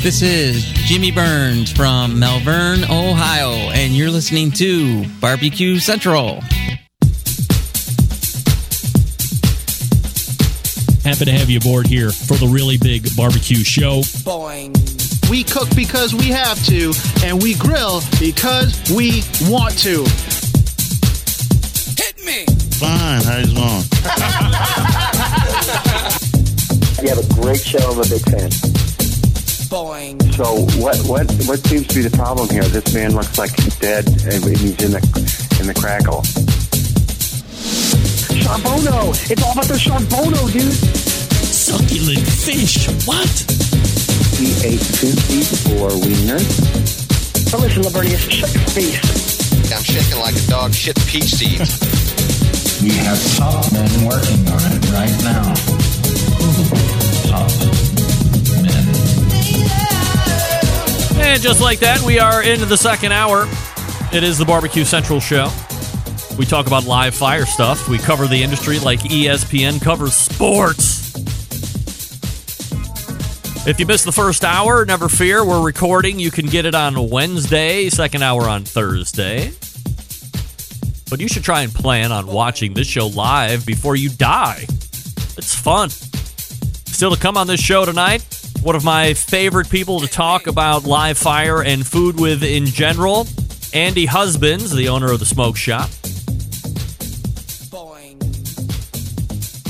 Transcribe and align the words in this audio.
This 0.00 0.22
is 0.22 0.64
Jimmy 0.86 1.10
Burns 1.10 1.72
from 1.72 2.18
Malvern, 2.20 2.84
Ohio, 2.84 3.50
and 3.50 3.92
you're 3.92 4.10
listening 4.10 4.52
to 4.52 5.04
Barbecue 5.20 5.78
Central. 5.80 6.40
Happy 11.04 11.24
to 11.24 11.32
have 11.32 11.50
you 11.50 11.58
aboard 11.58 11.86
here 11.88 12.10
for 12.10 12.34
the 12.34 12.46
really 12.46 12.78
big 12.78 13.08
barbecue 13.16 13.64
show. 13.64 14.00
Boing. 14.22 14.72
We 15.28 15.42
cook 15.42 15.68
because 15.74 16.14
we 16.14 16.28
have 16.28 16.64
to, 16.66 16.92
and 17.24 17.42
we 17.42 17.54
grill 17.56 18.00
because 18.20 18.80
we 18.94 19.24
want 19.50 19.76
to. 19.78 20.04
Hit 21.98 22.24
me. 22.24 22.46
Fine, 22.78 23.22
how's 23.24 23.50
it 23.50 23.54
going? 23.54 23.84
You 27.02 27.08
have 27.14 27.18
a 27.18 27.34
great 27.42 27.60
show. 27.60 27.78
I'm 27.90 27.98
a 27.98 28.06
big 28.08 28.22
fan. 28.22 28.77
Boing. 29.68 30.16
So 30.32 30.64
what 30.80 30.96
what 31.04 31.28
what 31.44 31.60
seems 31.68 31.86
to 31.88 31.94
be 31.96 32.00
the 32.00 32.16
problem 32.16 32.48
here? 32.48 32.64
This 32.64 32.94
man 32.94 33.14
looks 33.14 33.36
like 33.36 33.52
he's 33.54 33.76
dead 33.78 34.08
and 34.08 34.40
he's 34.44 34.80
in 34.80 34.92
the 34.96 35.02
in 35.60 35.66
the 35.68 35.74
crackle. 35.76 36.24
Charbono. 38.32 39.12
It's 39.30 39.42
all 39.44 39.52
about 39.52 39.68
the 39.68 39.76
Charbono, 39.76 40.50
dude. 40.50 40.72
Succulent 40.72 42.24
fish. 42.24 42.88
What? 43.04 43.28
He 44.40 44.56
ate 44.64 44.80
54 44.80 45.90
wieners. 46.00 47.52
But 47.52 47.60
listen, 47.60 47.82
Lavernius, 47.82 48.24
shut 48.24 48.54
your 48.54 48.64
face. 48.72 49.72
I'm 49.72 49.84
shaking 49.84 50.18
like 50.18 50.36
a 50.36 50.46
dog 50.48 50.72
shit 50.72 50.96
peach 51.04 51.36
seeds. 51.36 51.76
We 52.80 52.96
have 53.04 53.20
top 53.36 53.70
men 53.72 53.90
working 54.08 54.48
on 54.48 54.64
it 54.72 54.84
right 54.96 55.12
now. 55.28 55.52
Top 57.28 57.77
And 61.20 61.42
just 61.42 61.60
like 61.60 61.80
that, 61.80 62.00
we 62.02 62.18
are 62.18 62.42
into 62.42 62.64
the 62.64 62.76
second 62.76 63.12
hour. 63.12 63.46
It 64.12 64.22
is 64.22 64.38
the 64.38 64.44
Barbecue 64.44 64.84
Central 64.84 65.20
show. 65.20 65.50
We 66.38 66.46
talk 66.46 66.66
about 66.66 66.84
live 66.84 67.14
fire 67.14 67.44
stuff. 67.46 67.88
We 67.88 67.98
cover 67.98 68.26
the 68.26 68.42
industry 68.42 68.78
like 68.78 69.00
ESPN 69.00 69.82
covers 69.82 70.14
sports. 70.14 70.98
If 73.66 73.78
you 73.78 73.86
missed 73.86 74.04
the 74.04 74.12
first 74.12 74.44
hour, 74.44 74.84
never 74.86 75.08
fear. 75.08 75.44
We're 75.44 75.62
recording. 75.62 76.18
You 76.18 76.30
can 76.30 76.46
get 76.46 76.64
it 76.64 76.74
on 76.74 77.10
Wednesday, 77.10 77.90
second 77.90 78.22
hour 78.22 78.48
on 78.48 78.64
Thursday. 78.64 79.52
But 81.10 81.20
you 81.20 81.28
should 81.28 81.42
try 81.44 81.62
and 81.62 81.72
plan 81.72 82.12
on 82.12 82.26
watching 82.26 82.72
this 82.72 82.86
show 82.86 83.08
live 83.08 83.66
before 83.66 83.96
you 83.96 84.08
die. 84.08 84.64
It's 85.36 85.54
fun. 85.54 85.90
Still 85.90 87.14
to 87.14 87.20
come 87.20 87.36
on 87.36 87.46
this 87.46 87.60
show 87.60 87.84
tonight, 87.84 88.22
one 88.62 88.74
of 88.74 88.84
my 88.84 89.14
favorite 89.14 89.70
people 89.70 90.00
to 90.00 90.06
talk 90.06 90.46
about 90.46 90.84
live 90.84 91.16
fire 91.16 91.62
and 91.62 91.86
food 91.86 92.18
with 92.18 92.42
in 92.42 92.66
general, 92.66 93.26
Andy 93.72 94.06
Husbands, 94.06 94.70
the 94.70 94.88
owner 94.88 95.12
of 95.12 95.20
the 95.20 95.26
Smoke 95.26 95.56
Shop. 95.56 95.90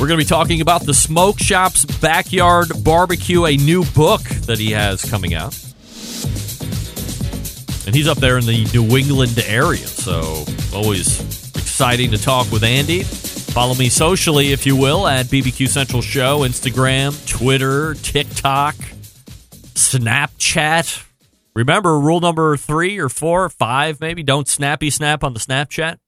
We're 0.01 0.07
going 0.07 0.21
to 0.21 0.25
be 0.25 0.29
talking 0.29 0.61
about 0.61 0.87
the 0.87 0.95
Smoke 0.95 1.41
Shop's 1.41 1.85
Backyard 1.85 2.69
Barbecue, 2.85 3.45
a 3.47 3.57
new 3.57 3.85
book 3.85 4.23
that 4.23 4.59
he 4.59 4.71
has 4.71 5.05
coming 5.05 5.35
out. 5.35 5.59
And 7.85 7.97
he's 7.97 8.07
up 8.07 8.19
there 8.19 8.39
in 8.39 8.47
the 8.47 8.65
New 8.73 8.97
England 8.97 9.43
area, 9.45 9.89
so 9.89 10.45
always 10.73 11.19
exciting 11.57 12.13
to 12.13 12.19
talk 12.19 12.49
with 12.53 12.63
Andy. 12.63 13.03
Follow 13.53 13.75
me 13.75 13.89
socially, 13.89 14.53
if 14.53 14.67
you 14.67 14.77
will, 14.77 15.07
at 15.07 15.27
BBQ 15.27 15.69
Central 15.69 16.01
Show, 16.01 16.41
Instagram, 16.41 17.27
Twitter, 17.27 17.95
TikTok, 17.95 18.77
Snapchat. 19.75 21.05
Remember, 21.55 21.99
rule 21.99 22.21
number 22.21 22.57
three 22.57 22.99
or 22.99 23.09
four 23.09 23.45
or 23.45 23.49
five, 23.49 24.01
maybe 24.01 24.23
don't 24.23 24.47
snappy 24.47 24.91
snap 24.91 25.25
on 25.25 25.35
the 25.35 25.41
Snapchat. 25.41 25.99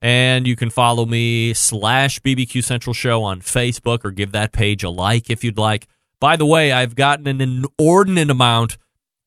And 0.00 0.46
you 0.48 0.56
can 0.56 0.70
follow 0.70 1.06
me 1.06 1.54
slash 1.54 2.18
BBQ 2.20 2.64
Central 2.64 2.92
Show 2.92 3.22
on 3.22 3.40
Facebook 3.40 4.04
or 4.04 4.10
give 4.10 4.32
that 4.32 4.50
page 4.50 4.82
a 4.82 4.90
like 4.90 5.30
if 5.30 5.44
you'd 5.44 5.58
like. 5.58 5.86
By 6.18 6.34
the 6.36 6.46
way, 6.46 6.72
I've 6.72 6.96
gotten 6.96 7.28
an 7.28 7.40
inordinate 7.40 8.30
amount 8.30 8.78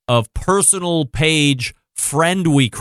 of 0.07 0.34
personal 0.34 1.05
page 1.05 1.73
friend 1.95 2.53
week 2.53 2.75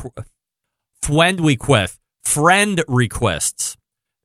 friend 1.01 1.41
request 1.41 2.01
friend 2.25 2.83
requests. 2.89 3.77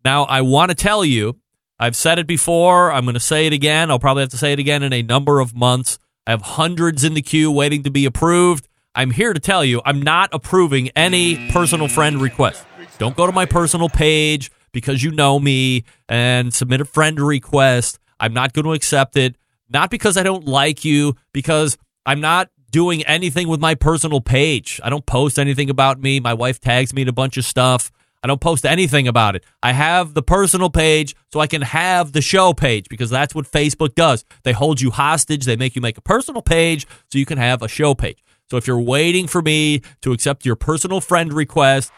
Now 0.04 0.24
I 0.24 0.42
want 0.42 0.70
to 0.70 0.76
tell 0.76 1.04
you, 1.04 1.38
I've 1.80 1.96
said 1.96 2.20
it 2.20 2.28
before, 2.28 2.92
I'm 2.92 3.06
going 3.06 3.14
to 3.14 3.20
say 3.20 3.48
it 3.48 3.54
again. 3.54 3.90
I'll 3.90 4.00
probably 4.00 4.22
have 4.22 4.30
to 4.32 4.38
say 4.38 4.54
it 4.54 4.60
again 4.60 4.84
in 4.84 4.94
a 4.94 5.02
number 5.02 5.40
of 5.40 5.56
months. 5.56 5.98
I 6.28 6.32
have 6.32 6.42
hundreds 6.42 7.04
in 7.04 7.14
the 7.14 7.22
queue 7.22 7.52
waiting 7.52 7.84
to 7.84 7.92
be 7.92 8.06
approved. 8.06 8.68
I'm 8.96 9.12
here 9.12 9.34
to 9.34 9.40
tell 9.40 9.64
you, 9.64 9.82
I'm 9.86 10.02
not 10.02 10.30
approving 10.34 10.90
any 10.90 11.50
personal 11.52 11.88
friend 11.88 12.22
requests. 12.22 12.66
Don't 12.98 13.16
go 13.16 13.26
to 13.26 13.32
my 13.32 13.46
personal 13.46 13.88
page 13.88 14.52
because 14.72 15.02
you 15.02 15.12
know 15.12 15.40
me 15.40 15.86
and 16.10 16.54
submit 16.54 16.82
a 16.82 16.86
friend 16.86 17.20
request. 17.20 18.00
I'm 18.20 18.34
not 18.34 18.54
going 18.54 18.66
to 18.66 18.74
accept 18.74 19.16
it. 19.16 19.36
Not 19.70 19.90
because 19.90 20.18
I 20.18 20.24
don't 20.24 20.46
like 20.46 20.84
you, 20.84 21.16
because 21.32 21.78
I'm 22.06 22.20
not 22.20 22.50
doing 22.72 23.04
anything 23.04 23.48
with 23.48 23.60
my 23.60 23.76
personal 23.76 24.20
page. 24.20 24.82
I 24.84 24.90
don't 24.90 25.06
post 25.06 25.40
anything 25.40 25.70
about 25.70 26.02
me. 26.02 26.20
My 26.20 26.34
wife 26.34 26.60
tags 26.60 26.94
me 26.94 27.04
in 27.04 27.08
a 27.08 27.14
bunch 27.14 27.38
of 27.38 27.46
stuff. 27.46 27.92
I 28.22 28.28
don't 28.28 28.42
post 28.42 28.66
anything 28.66 29.08
about 29.08 29.36
it. 29.36 29.46
I 29.64 29.72
have 29.72 30.14
the 30.14 30.22
personal 30.22 30.70
page 30.70 31.16
so 31.32 31.40
I 31.40 31.48
can 31.48 31.62
have 31.62 32.12
the 32.12 32.22
show 32.22 32.54
page 32.54 32.90
because 32.90 33.10
that's 33.10 33.34
what 33.34 33.50
Facebook 33.50 33.96
does. 33.96 34.26
They 34.44 34.52
hold 34.52 34.82
you 34.82 34.92
hostage. 34.92 35.46
They 35.46 35.56
make 35.56 35.76
you 35.76 35.82
make 35.82 35.98
a 35.98 36.02
personal 36.02 36.42
page 36.42 36.86
so 37.12 37.18
you 37.18 37.26
can 37.26 37.38
have 37.38 37.62
a 37.62 37.68
show 37.68 37.96
page. 37.96 38.22
So 38.52 38.58
if 38.58 38.68
you're 38.68 38.80
waiting 38.80 39.28
for 39.28 39.42
me 39.42 39.82
to 40.02 40.12
accept 40.12 40.46
your 40.46 40.56
personal 40.56 41.02
friend 41.02 41.32
request, 41.32 41.92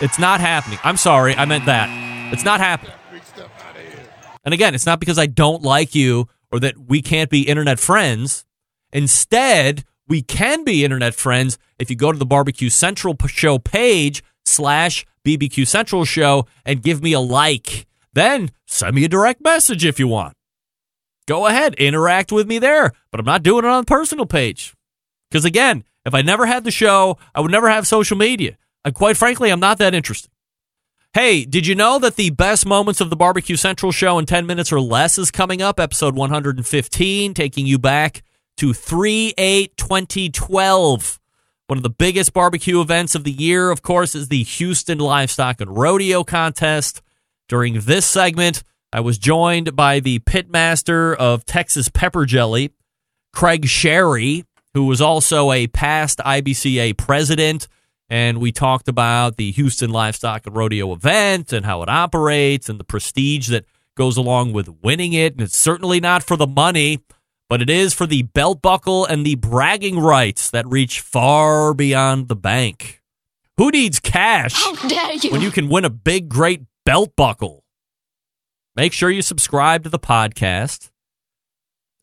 it's 0.00 0.18
not 0.18 0.40
happening. 0.40 0.78
I'm 0.84 0.96
sorry. 0.96 1.34
I 1.34 1.44
meant 1.44 1.66
that. 1.66 2.32
It's 2.32 2.44
not 2.44 2.60
happening. 2.60 2.94
And 4.44 4.54
again, 4.54 4.74
it's 4.74 4.86
not 4.86 5.00
because 5.00 5.18
I 5.18 5.26
don't 5.26 5.62
like 5.62 5.94
you 5.94 6.28
or 6.52 6.60
that 6.60 6.78
we 6.78 7.02
can't 7.02 7.28
be 7.28 7.42
internet 7.42 7.80
friends. 7.80 8.44
Instead, 8.92 9.84
we 10.08 10.22
can 10.22 10.62
be 10.62 10.84
internet 10.84 11.14
friends 11.14 11.58
if 11.78 11.90
you 11.90 11.96
go 11.96 12.12
to 12.12 12.18
the 12.18 12.24
Barbecue 12.24 12.70
Central 12.70 13.16
Show 13.26 13.58
page 13.58 14.22
slash 14.44 15.04
BBQ 15.26 15.66
Central 15.66 16.04
Show 16.04 16.46
and 16.64 16.82
give 16.82 17.02
me 17.02 17.12
a 17.12 17.20
like. 17.20 17.86
Then 18.12 18.50
send 18.66 18.94
me 18.94 19.04
a 19.04 19.08
direct 19.08 19.42
message 19.42 19.84
if 19.84 19.98
you 19.98 20.08
want. 20.08 20.34
Go 21.26 21.46
ahead, 21.46 21.74
interact 21.74 22.30
with 22.30 22.46
me 22.46 22.58
there. 22.58 22.92
But 23.10 23.18
I'm 23.18 23.26
not 23.26 23.42
doing 23.42 23.64
it 23.64 23.68
on 23.68 23.82
the 23.82 23.86
personal 23.86 24.26
page. 24.26 24.74
Because 25.28 25.44
again, 25.44 25.84
if 26.04 26.14
I 26.14 26.22
never 26.22 26.46
had 26.46 26.62
the 26.62 26.70
show, 26.70 27.18
I 27.34 27.40
would 27.40 27.50
never 27.50 27.68
have 27.68 27.86
social 27.86 28.16
media. 28.16 28.56
And 28.84 28.94
quite 28.94 29.16
frankly, 29.16 29.50
I'm 29.50 29.60
not 29.60 29.78
that 29.78 29.94
interested. 29.94 30.30
Hey, 31.12 31.44
did 31.44 31.66
you 31.66 31.74
know 31.74 31.98
that 31.98 32.16
the 32.16 32.30
best 32.30 32.66
moments 32.66 33.00
of 33.00 33.10
the 33.10 33.16
Barbecue 33.16 33.56
Central 33.56 33.90
show 33.90 34.18
in 34.18 34.26
10 34.26 34.46
minutes 34.46 34.70
or 34.70 34.80
less 34.80 35.18
is 35.18 35.30
coming 35.30 35.62
up? 35.62 35.80
Episode 35.80 36.14
115, 36.14 37.34
taking 37.34 37.66
you 37.66 37.78
back 37.78 38.22
to 38.58 38.72
3 38.72 39.34
8 39.36 39.76
2012. 39.76 41.18
One 41.68 41.78
of 41.78 41.82
the 41.82 41.90
biggest 41.90 42.32
barbecue 42.32 42.80
events 42.80 43.16
of 43.16 43.24
the 43.24 43.32
year, 43.32 43.72
of 43.72 43.82
course, 43.82 44.14
is 44.14 44.28
the 44.28 44.44
Houston 44.44 44.98
Livestock 44.98 45.60
and 45.60 45.76
Rodeo 45.76 46.22
Contest. 46.22 47.02
During 47.48 47.80
this 47.80 48.06
segment, 48.06 48.62
I 48.92 49.00
was 49.00 49.18
joined 49.18 49.74
by 49.74 49.98
the 49.98 50.20
pitmaster 50.20 51.16
of 51.16 51.44
Texas 51.44 51.88
Pepper 51.88 52.24
Jelly, 52.24 52.70
Craig 53.32 53.66
Sharry, 53.66 54.44
who 54.74 54.84
was 54.84 55.00
also 55.00 55.50
a 55.50 55.66
past 55.66 56.18
IBCA 56.20 56.96
president. 56.96 57.66
And 58.08 58.38
we 58.38 58.52
talked 58.52 58.86
about 58.86 59.36
the 59.36 59.50
Houston 59.50 59.90
Livestock 59.90 60.46
and 60.46 60.54
Rodeo 60.54 60.92
event 60.92 61.52
and 61.52 61.66
how 61.66 61.82
it 61.82 61.88
operates 61.88 62.68
and 62.68 62.78
the 62.78 62.84
prestige 62.84 63.48
that 63.48 63.64
goes 63.96 64.16
along 64.16 64.52
with 64.52 64.68
winning 64.82 65.14
it. 65.14 65.32
And 65.32 65.42
it's 65.42 65.56
certainly 65.56 65.98
not 65.98 66.22
for 66.22 66.36
the 66.36 66.46
money, 66.46 67.00
but 67.48 67.62
it 67.62 67.70
is 67.70 67.94
for 67.94 68.06
the 68.06 68.22
belt 68.22 68.60
buckle 68.62 69.04
and 69.06 69.24
the 69.24 69.36
bragging 69.36 69.98
rights 69.98 70.50
that 70.50 70.66
reach 70.66 71.00
far 71.00 71.74
beyond 71.74 72.28
the 72.28 72.36
bank. 72.36 73.02
Who 73.56 73.70
needs 73.70 74.00
cash 74.00 74.54
How 74.54 74.74
dare 74.88 75.14
you? 75.14 75.30
when 75.30 75.40
you 75.40 75.50
can 75.50 75.68
win 75.68 75.84
a 75.84 75.90
big, 75.90 76.28
great 76.28 76.62
belt 76.84 77.12
buckle? 77.16 77.64
Make 78.74 78.92
sure 78.92 79.10
you 79.10 79.22
subscribe 79.22 79.82
to 79.84 79.88
the 79.88 79.98
podcast. 79.98 80.90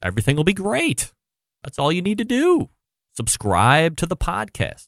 Everything 0.02 0.36
will 0.36 0.44
be 0.44 0.54
great. 0.54 1.12
That's 1.64 1.78
all 1.78 1.92
you 1.92 2.02
need 2.02 2.18
to 2.18 2.26
do. 2.26 2.70
Subscribe 3.16 3.96
to 3.98 4.06
the 4.08 4.18
podcast. 4.18 4.88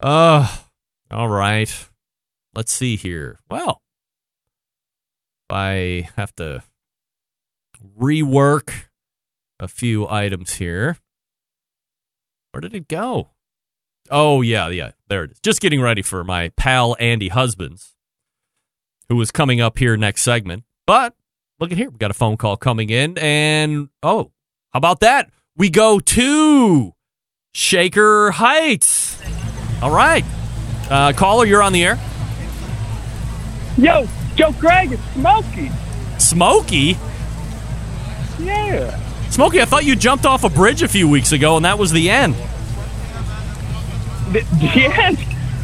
Uh, 0.00 0.56
all 1.10 1.28
right. 1.28 1.88
Let's 2.54 2.72
see 2.72 2.96
here. 2.96 3.38
Well, 3.48 3.80
I 5.48 6.08
have 6.16 6.34
to 6.36 6.62
rework 7.98 8.87
a 9.60 9.68
few 9.68 10.08
items 10.08 10.54
here. 10.54 10.98
Where 12.52 12.60
did 12.60 12.74
it 12.74 12.88
go? 12.88 13.30
Oh, 14.10 14.40
yeah, 14.40 14.68
yeah, 14.68 14.92
there 15.08 15.24
it 15.24 15.32
is. 15.32 15.40
Just 15.40 15.60
getting 15.60 15.82
ready 15.82 16.02
for 16.02 16.24
my 16.24 16.48
pal 16.56 16.96
Andy 16.98 17.28
Husbands, 17.28 17.94
who 19.08 19.20
is 19.20 19.30
coming 19.30 19.60
up 19.60 19.78
here 19.78 19.96
next 19.96 20.22
segment. 20.22 20.64
But 20.86 21.14
look 21.60 21.70
at 21.72 21.78
here. 21.78 21.90
We 21.90 21.98
got 21.98 22.10
a 22.10 22.14
phone 22.14 22.36
call 22.36 22.56
coming 22.56 22.88
in, 22.88 23.18
and 23.18 23.90
oh, 24.02 24.32
how 24.72 24.78
about 24.78 25.00
that? 25.00 25.30
we 25.58 25.68
go 25.68 25.98
to 25.98 26.94
Shaker 27.52 28.30
Heights. 28.30 29.20
All 29.82 29.90
right. 29.90 30.24
Uh, 30.88 31.12
caller, 31.12 31.44
you're 31.44 31.62
on 31.62 31.72
the 31.72 31.84
air. 31.84 31.98
Yo, 33.76 34.06
Joe 34.36 34.52
Craig, 34.52 34.92
it's 34.92 35.02
Smokey. 35.14 35.70
Smokey? 36.18 36.96
Yeah. 38.38 39.07
Smokey, 39.30 39.60
I 39.60 39.64
thought 39.66 39.84
you 39.84 39.94
jumped 39.94 40.26
off 40.26 40.44
a 40.44 40.48
bridge 40.48 40.82
a 40.82 40.88
few 40.88 41.08
weeks 41.08 41.32
ago 41.32 41.56
and 41.56 41.64
that 41.64 41.78
was 41.78 41.92
the 41.92 42.10
end. 42.10 42.34
The, 44.32 44.40
the 44.60 44.92
end? 45.02 45.18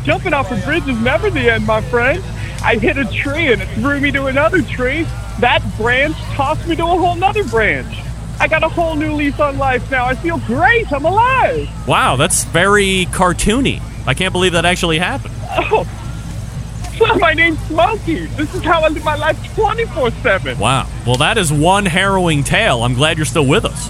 Jumping 0.05 0.34
off 0.34 0.50
a 0.50 0.56
bridge 0.66 0.87
is 0.87 0.99
never 1.00 1.31
the 1.31 1.50
end, 1.50 1.66
my 1.66 1.81
friend. 1.81 2.22
I 2.62 2.76
hit 2.76 2.99
a 2.99 3.05
tree 3.06 3.52
and 3.52 3.62
it 3.62 3.69
threw 3.70 4.00
me 4.00 4.11
to 4.12 4.26
another 4.26 4.62
tree. 4.62 5.06
That 5.40 5.62
branch 5.76 6.16
tossed 6.34 6.66
me 6.69 6.76
to 6.76 6.82
a 6.82 6.87
whole 6.87 7.14
nother 7.16 7.44
branch. 7.44 7.96
I 8.38 8.49
got 8.49 8.62
a 8.62 8.69
whole 8.69 8.96
new 8.96 9.12
lease 9.12 9.38
on 9.40 9.58
life 9.58 9.90
now. 9.90 10.05
I 10.06 10.14
feel 10.14 10.38
great. 10.40 10.93
I'm 10.93 11.05
alive. 11.05 11.69
Wow, 11.88 12.17
that's 12.17 12.44
very 12.44 13.06
cartoony. 13.06 13.81
I 14.06 14.14
can't 14.14 14.32
believe 14.32 14.52
that 14.52 14.64
actually 14.64 14.99
happened. 14.99 15.34
Oh, 15.50 15.87
my 17.19 17.35
name's 17.35 17.58
Smokey. 17.67 18.26
This 18.26 18.55
is 18.55 18.62
how 18.62 18.82
I 18.82 18.88
live 18.88 19.05
my 19.05 19.17
life 19.17 19.55
24 19.55 20.11
7. 20.11 20.58
Wow. 20.58 20.88
Well, 21.06 21.17
that 21.17 21.38
is 21.38 21.52
one 21.52 21.87
harrowing 21.87 22.44
tale. 22.44 22.82
I'm 22.82 22.94
glad 22.94 23.17
you're 23.17 23.26
still 23.26 23.46
with 23.46 23.64
us. 23.64 23.88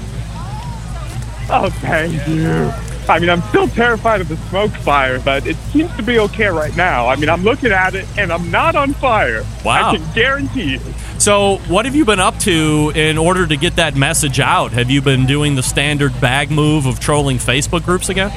Oh, 1.51 1.69
thank 1.81 2.27
you. 2.27 2.73
I 3.07 3.19
mean, 3.19 3.29
I'm 3.29 3.43
still 3.43 3.69
terrified 3.69 4.23
of 4.23 4.29
the 4.29 4.37
smoke 4.49 4.71
fire, 4.71 5.21
but 5.21 5.47
it 5.47 5.57
seems 5.73 5.95
to 5.97 6.03
be 6.03 6.19
okay 6.21 6.47
right 6.47 6.75
now. 6.75 7.07
I 7.07 7.17
mean, 7.17 7.29
I'm 7.29 7.43
looking 7.43 7.71
at 7.71 7.95
it 7.95 8.07
and 8.17 8.33
I'm 8.33 8.51
not 8.51 8.77
on 8.77 8.95
fire. 8.95 9.45
Wow. 9.63 9.91
I 9.91 9.97
can 9.97 10.15
guarantee 10.15 10.73
you. 10.73 10.81
So, 11.19 11.59
what 11.69 11.85
have 11.85 11.95
you 11.95 12.07
been 12.07 12.21
up 12.21 12.39
to 12.41 12.93
in 12.95 13.19
order 13.19 13.47
to 13.47 13.57
get 13.57 13.77
that 13.77 13.95
message 13.95 14.41
out? 14.41 14.73
Have 14.73 14.91
you 14.91 15.03
been 15.03 15.27
doing 15.27 15.55
the 15.55 15.63
standard 15.63 16.19
bag 16.19 16.51
move 16.51 16.87
of 16.87 16.99
trolling 16.99 17.37
Facebook 17.37 17.85
groups 17.85 18.09
again? 18.09 18.33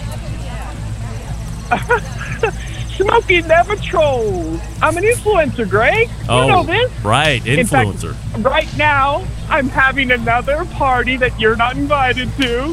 Smokey 2.98 3.42
never 3.44 3.76
trolls. 3.78 4.60
I'm 4.82 4.98
an 4.98 5.04
influencer, 5.04 5.70
Greg. 5.70 6.10
oh, 6.28 6.42
You 6.42 6.48
know 6.52 6.64
this. 6.64 6.92
right, 7.04 7.46
In 7.46 7.66
fact, 7.66 7.90
influencer. 7.90 8.44
right 8.44 8.68
now, 8.78 9.26
I'm 9.50 9.70
having 9.70 10.12
another 10.12 10.66
party 10.66 11.16
that 11.18 11.40
you're 11.40 11.56
not 11.56 11.78
invited 11.78 12.32
to. 12.38 12.64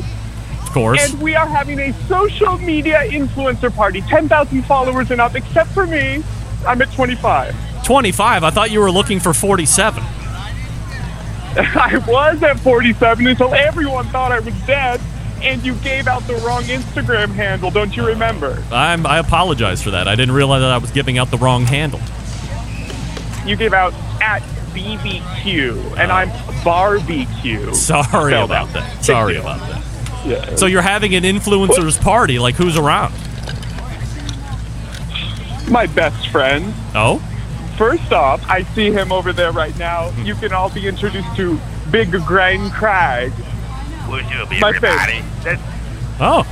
of 0.63 0.71
course. 0.73 1.13
And 1.13 1.21
we 1.23 1.35
are 1.37 1.47
having 1.47 1.79
a 1.79 1.93
social 2.09 2.57
media 2.59 3.01
influencer 3.05 3.75
party. 3.75 4.01
10,000 4.03 4.63
followers 4.65 5.11
and 5.11 5.21
up, 5.21 5.35
except 5.37 5.71
for 5.71 5.87
me. 5.87 6.23
I'm 6.67 6.81
at 6.81 6.91
25. 6.93 7.55
25. 7.85 8.45
I 8.45 8.51
thought 8.51 8.71
you 8.71 8.81
were 8.81 8.91
looking 8.91 9.21
for 9.21 9.35
47. 9.35 10.03
I 11.57 12.03
was 12.09 12.43
at 12.43 12.59
47 12.61 13.27
until 13.27 13.55
everyone 13.55 14.07
thought 14.09 14.33
I 14.33 14.41
was 14.41 14.55
dead, 14.67 15.01
and 15.45 15.65
you 15.65 15.75
gave 15.77 16.07
out 16.09 16.27
the 16.27 16.35
wrong 16.37 16.63
Instagram 16.65 17.29
handle. 17.29 17.71
Don't 17.71 17.97
you 17.97 18.07
remember? 18.07 18.63
I'm, 18.73 19.07
I 19.07 19.19
apologize 19.19 19.83
for 19.83 19.91
that. 19.93 20.09
I 20.09 20.15
didn't 20.17 20.35
realize 20.35 20.61
that 20.63 20.71
I 20.71 20.79
was 20.79 20.91
giving 20.91 21.19
out 21.19 21.31
the 21.31 21.39
wrong 21.39 21.65
handle. 21.65 22.01
You 23.47 23.57
gave 23.57 23.73
out 23.75 23.93
at 24.23 24.41
BBQ, 24.73 25.99
and 25.99 26.11
I'm 26.11 26.31
barbecue. 26.65 27.73
Sorry 27.75 28.33
Spelled 28.33 28.51
about 28.51 28.69
out. 28.69 28.73
that. 28.75 29.05
Sorry 29.05 29.37
about 29.37 29.61
that. 29.69 29.85
Yeah. 30.27 30.57
So 30.57 30.67
you're 30.67 30.83
having 30.83 31.15
an 31.15 31.25
influencers 31.25 32.01
party. 32.01 32.39
Like 32.39 32.55
who's 32.55 32.77
around? 32.79 33.13
My 35.71 35.87
best 35.87 36.29
friend. 36.29 36.73
Oh, 36.95 37.23
First 37.77 38.13
off, 38.13 38.41
I 38.49 38.63
see 38.63 38.93
him 38.93 39.11
over 39.11 39.33
there 39.33 39.51
right 39.51 39.77
now. 39.79 40.11
Hmm. 40.11 40.25
You 40.25 40.37
can 40.37 40.53
all 40.53 40.71
be 40.71 40.87
introduced 40.87 41.35
to 41.37 41.59
Big 41.91 42.13
Grain 42.25 42.71
Crag. 42.71 43.33
Would 44.15 44.31
you, 44.31 44.61
My 44.61 44.69
everybody? 44.69 45.23
That's 45.43 45.61
oh. 46.21 46.47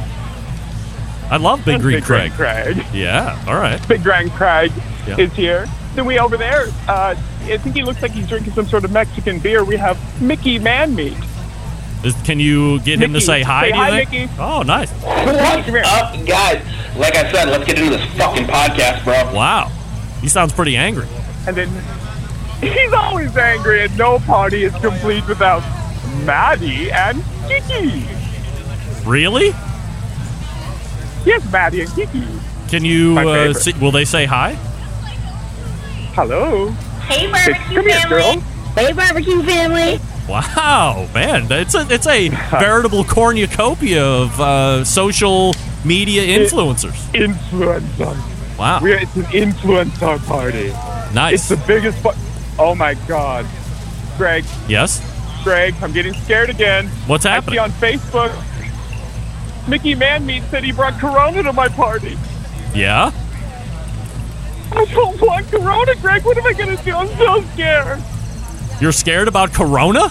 I 1.31 1.37
love 1.37 1.64
Big 1.64 1.81
Green 1.81 1.99
Big 1.99 2.05
Craig. 2.05 2.32
Grain 2.37 2.75
Crag. 2.75 2.93
Yeah. 2.93 3.41
All 3.47 3.55
right. 3.55 3.81
Big 3.87 4.03
Grain 4.03 4.31
Crag 4.31 4.73
Yeah. 5.06 5.20
is 5.20 5.32
here. 5.35 5.67
Then 5.94 6.05
we 6.05 6.19
over 6.19 6.37
there, 6.37 6.67
uh, 6.88 7.14
I 7.43 7.56
think 7.59 7.76
he 7.76 7.85
looks 7.85 8.03
like 8.03 8.11
he's 8.11 8.29
drinking 8.29 8.55
some 8.55 8.67
sort 8.67 8.85
of 8.85 8.91
Mexican 8.91 9.38
beer. 9.38 9.62
We 9.62 9.76
have 9.76 9.97
Mickey 10.20 10.59
Man 10.59 10.97
Meat. 10.97 11.17
Is, 12.03 12.14
can 12.25 12.41
you 12.41 12.81
get 12.81 13.00
him 13.00 13.12
to 13.12 13.20
say 13.20 13.43
hi? 13.43 13.67
Say 13.67 13.73
do 13.73 13.79
you 13.79 13.85
hi, 13.85 14.05
think? 14.05 14.11
Mickey. 14.11 14.32
Oh, 14.41 14.62
nice. 14.62 14.91
What's 14.91 15.88
up, 15.88 16.26
guys? 16.26 16.65
Like 16.97 17.15
I 17.15 17.31
said, 17.31 17.49
let's 17.49 17.65
get 17.65 17.79
into 17.79 17.97
this 17.97 18.05
fucking 18.17 18.47
podcast, 18.47 19.05
bro. 19.05 19.32
Wow. 19.32 19.70
He 20.20 20.29
sounds 20.29 20.53
pretty 20.53 20.76
angry. 20.76 21.06
And 21.47 21.56
then 21.56 21.69
he's 22.61 22.93
always 22.93 23.37
angry, 23.37 23.85
and 23.85 23.97
no 23.97 24.19
party 24.19 24.65
is 24.65 24.75
complete 24.79 25.29
without 25.29 25.62
Maddie 26.25 26.91
and 26.93 27.23
Kiki. 27.49 28.05
Really? 29.06 29.49
Yes, 31.25 31.43
Maddie 31.53 31.82
and 31.82 31.91
Kiki. 31.94 32.25
Can 32.69 32.85
you? 32.85 33.12
My 33.14 33.25
Uh, 33.25 33.53
see, 33.53 33.73
will 33.81 33.91
they 33.93 34.05
say 34.05 34.25
hi? 34.25 34.55
Hello. 36.14 36.69
Hey, 37.09 37.23
Come 37.23 37.32
barbecue 37.32 37.81
here, 37.82 38.00
family. 38.00 38.09
girl. 38.09 38.41
Hey, 38.76 38.93
barbecue 38.93 39.43
family. 39.43 40.00
Wow, 40.29 41.09
man, 41.12 41.47
it's 41.50 41.75
a 41.75 41.87
it's 41.91 42.06
a 42.06 42.29
veritable 42.50 43.05
cornucopia 43.05 44.05
of 44.05 44.41
uh, 44.41 44.85
social 44.85 45.53
media 45.85 46.23
influencers. 46.38 46.94
Influencer. 47.12 48.17
Wow, 48.58 48.79
We're, 48.81 48.99
it's 48.99 49.17
an 49.17 49.25
influencer 49.25 50.25
party. 50.26 50.69
Nice. 51.12 51.35
It's 51.35 51.49
the 51.49 51.67
biggest. 51.67 51.99
Fu- 51.99 52.11
oh 52.58 52.75
my 52.75 52.94
God, 53.08 53.47
Greg, 54.17 54.44
Yes. 54.69 55.00
Greg, 55.43 55.75
I'm 55.83 55.93
getting 55.93 56.15
scared 56.15 56.50
again. 56.50 56.89
What's 57.06 57.27
I 57.27 57.31
happening? 57.31 57.55
see 57.55 57.59
on 57.59 57.71
Facebook, 57.71 58.33
Mickey 59.69 59.94
Manmeat 59.94 60.49
said 60.50 60.65
he 60.65 60.73
brought 60.73 60.99
Corona 60.99 61.43
to 61.43 61.53
my 61.53 61.69
party. 61.69 62.17
Yeah. 62.75 63.12
I 64.73 64.85
don't 64.87 65.21
want 65.21 65.47
Corona, 65.49 65.94
Greg. 65.97 66.25
What 66.25 66.39
am 66.39 66.47
I 66.47 66.53
gonna 66.53 66.83
do? 66.83 66.94
I'm 66.94 67.09
so 67.19 67.43
scared. 67.53 68.03
You're 68.81 68.93
scared 68.93 69.29
about 69.29 69.53
Corona? 69.53 70.09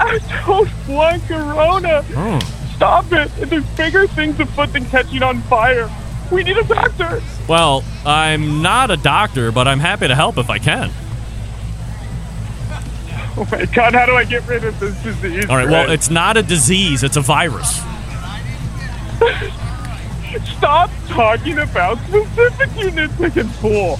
I 0.00 0.18
don't 0.46 0.88
want 0.88 1.22
Corona. 1.24 2.04
Oh. 2.16 2.38
Stop 2.76 3.12
it. 3.12 3.30
There's 3.48 3.64
bigger 3.76 4.06
things 4.08 4.38
afoot 4.40 4.72
than 4.72 4.84
catching 4.86 5.22
on 5.22 5.40
fire. 5.42 5.88
We 6.30 6.42
need 6.42 6.56
a 6.56 6.64
doctor. 6.64 7.22
Well, 7.48 7.84
I'm 8.04 8.62
not 8.62 8.90
a 8.90 8.96
doctor, 8.96 9.52
but 9.52 9.68
I'm 9.68 9.80
happy 9.80 10.08
to 10.08 10.14
help 10.14 10.38
if 10.38 10.50
I 10.50 10.58
can. 10.58 10.90
Oh 13.36 13.48
my 13.50 13.64
God, 13.66 13.94
how 13.94 14.06
do 14.06 14.14
I 14.14 14.24
get 14.24 14.46
rid 14.46 14.64
of 14.64 14.78
this 14.78 15.00
disease? 15.02 15.48
All 15.48 15.56
right. 15.56 15.68
Well, 15.68 15.90
it's 15.90 16.10
not 16.10 16.36
a 16.36 16.42
disease; 16.42 17.02
it's 17.02 17.16
a 17.16 17.20
virus. 17.20 17.82
Stop 20.56 20.90
talking 21.08 21.58
about 21.58 21.98
specific 22.08 22.70
units 22.76 23.20
I 23.20 23.30
can 23.30 23.48
pull. 23.54 23.98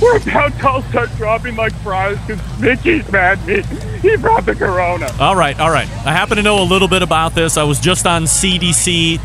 We're 0.00 0.16
about 0.16 0.56
to 0.58 0.68
all 0.68 0.82
start 0.82 1.10
dropping 1.16 1.56
like 1.56 1.74
fries 1.76 2.18
because 2.26 2.60
Mickey's 2.60 3.10
mad 3.10 3.44
me. 3.46 3.62
He 4.00 4.16
brought 4.16 4.46
the 4.46 4.54
corona. 4.54 5.10
All 5.18 5.36
right, 5.36 5.58
all 5.58 5.70
right. 5.70 5.88
I 6.06 6.12
happen 6.12 6.36
to 6.36 6.42
know 6.42 6.62
a 6.62 6.64
little 6.64 6.88
bit 6.88 7.02
about 7.02 7.34
this. 7.34 7.56
I 7.56 7.64
was 7.64 7.80
just 7.80 8.06
on 8.06 8.24
CDC.gov, 8.24 9.18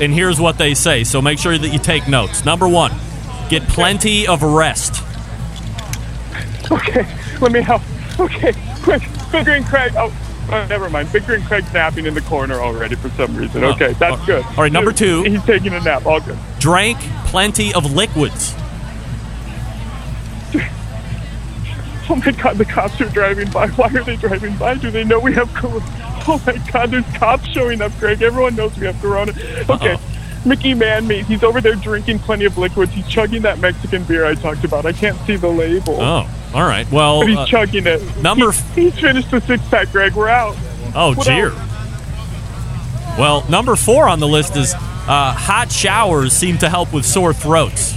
and 0.00 0.12
here's 0.14 0.40
what 0.40 0.58
they 0.58 0.74
say. 0.74 1.04
So 1.04 1.20
make 1.20 1.38
sure 1.38 1.56
that 1.58 1.68
you 1.68 1.78
take 1.78 2.08
notes. 2.08 2.44
Number 2.44 2.68
one, 2.68 2.92
get 3.48 3.62
plenty 3.64 4.26
of 4.26 4.42
rest. 4.42 5.02
Okay, 6.70 7.06
let 7.40 7.52
me 7.52 7.60
help. 7.60 7.82
Okay, 8.20 8.52
quick. 8.82 9.02
Big 9.32 9.44
Green 9.46 9.64
Craig. 9.64 9.92
Oh, 9.96 10.12
uh, 10.50 10.66
never 10.66 10.90
mind. 10.90 11.10
Big 11.12 11.24
Green 11.24 11.42
Craig's 11.42 11.72
napping 11.72 12.04
in 12.06 12.12
the 12.14 12.20
corner 12.22 12.56
already 12.60 12.94
for 12.96 13.08
some 13.10 13.34
reason. 13.36 13.64
Oh, 13.64 13.70
Okay, 13.70 13.92
that's 13.94 14.22
good. 14.26 14.44
all 14.44 14.56
right, 14.64 14.72
number 14.72 14.92
two. 14.92 15.22
He's 15.22 15.42
taking 15.44 15.72
a 15.72 15.80
nap. 15.80 16.04
All 16.06 16.20
good. 16.20 16.38
Drank 16.58 16.98
plenty 17.26 17.72
of 17.72 17.90
liquids. 17.92 18.54
Oh 22.12 22.16
my 22.16 22.32
God, 22.32 22.58
the 22.58 22.64
cops 22.64 23.00
are 23.00 23.08
driving 23.10 23.48
by. 23.50 23.68
Why 23.68 23.86
are 23.86 24.02
they 24.02 24.16
driving 24.16 24.56
by? 24.56 24.74
Do 24.74 24.90
they 24.90 25.04
know 25.04 25.20
we 25.20 25.32
have 25.34 25.52
corona? 25.54 25.84
Oh 26.26 26.42
my 26.44 26.56
God, 26.72 26.90
there's 26.90 27.06
cops 27.16 27.46
showing 27.50 27.80
up, 27.80 27.96
Greg. 28.00 28.20
Everyone 28.20 28.56
knows 28.56 28.76
we 28.76 28.86
have 28.86 29.00
corona. 29.00 29.32
Okay. 29.70 29.96
Mickey 30.44 30.74
Man 30.74 31.06
Meat, 31.06 31.26
he's 31.26 31.44
over 31.44 31.60
there 31.60 31.76
drinking 31.76 32.18
plenty 32.20 32.46
of 32.46 32.58
liquids. 32.58 32.92
He's 32.92 33.06
chugging 33.06 33.42
that 33.42 33.58
Mexican 33.60 34.02
beer 34.04 34.24
I 34.26 34.34
talked 34.34 34.64
about. 34.64 34.86
I 34.86 34.92
can't 34.92 35.16
see 35.26 35.36
the 35.36 35.48
label. 35.48 36.00
Oh, 36.00 36.28
all 36.54 36.62
right. 36.62 36.90
Well, 36.90 37.20
But 37.20 37.28
he's 37.28 37.38
uh, 37.38 37.46
chugging 37.46 37.86
it. 37.86 38.16
number 38.22 38.52
He- 38.52 38.90
he's 38.90 38.98
finished 39.00 39.30
the 39.30 39.40
six 39.42 39.62
pack, 39.68 39.90
Greg. 39.92 40.14
We're 40.14 40.28
out. 40.28 40.56
oh 40.94 41.14
What 41.14 41.26
dear. 41.26 41.50
else? 41.50 43.18
Well, 43.18 43.44
number 43.48 43.76
four 43.76 44.08
on 44.08 44.20
the 44.20 44.28
list 44.28 44.56
is 44.56 44.72
uh, 44.74 45.32
hot 45.32 45.70
showers 45.72 46.32
seem 46.32 46.58
to 46.58 46.68
help 46.68 46.92
with 46.92 47.04
sore 47.04 47.32
throats. 47.32 47.94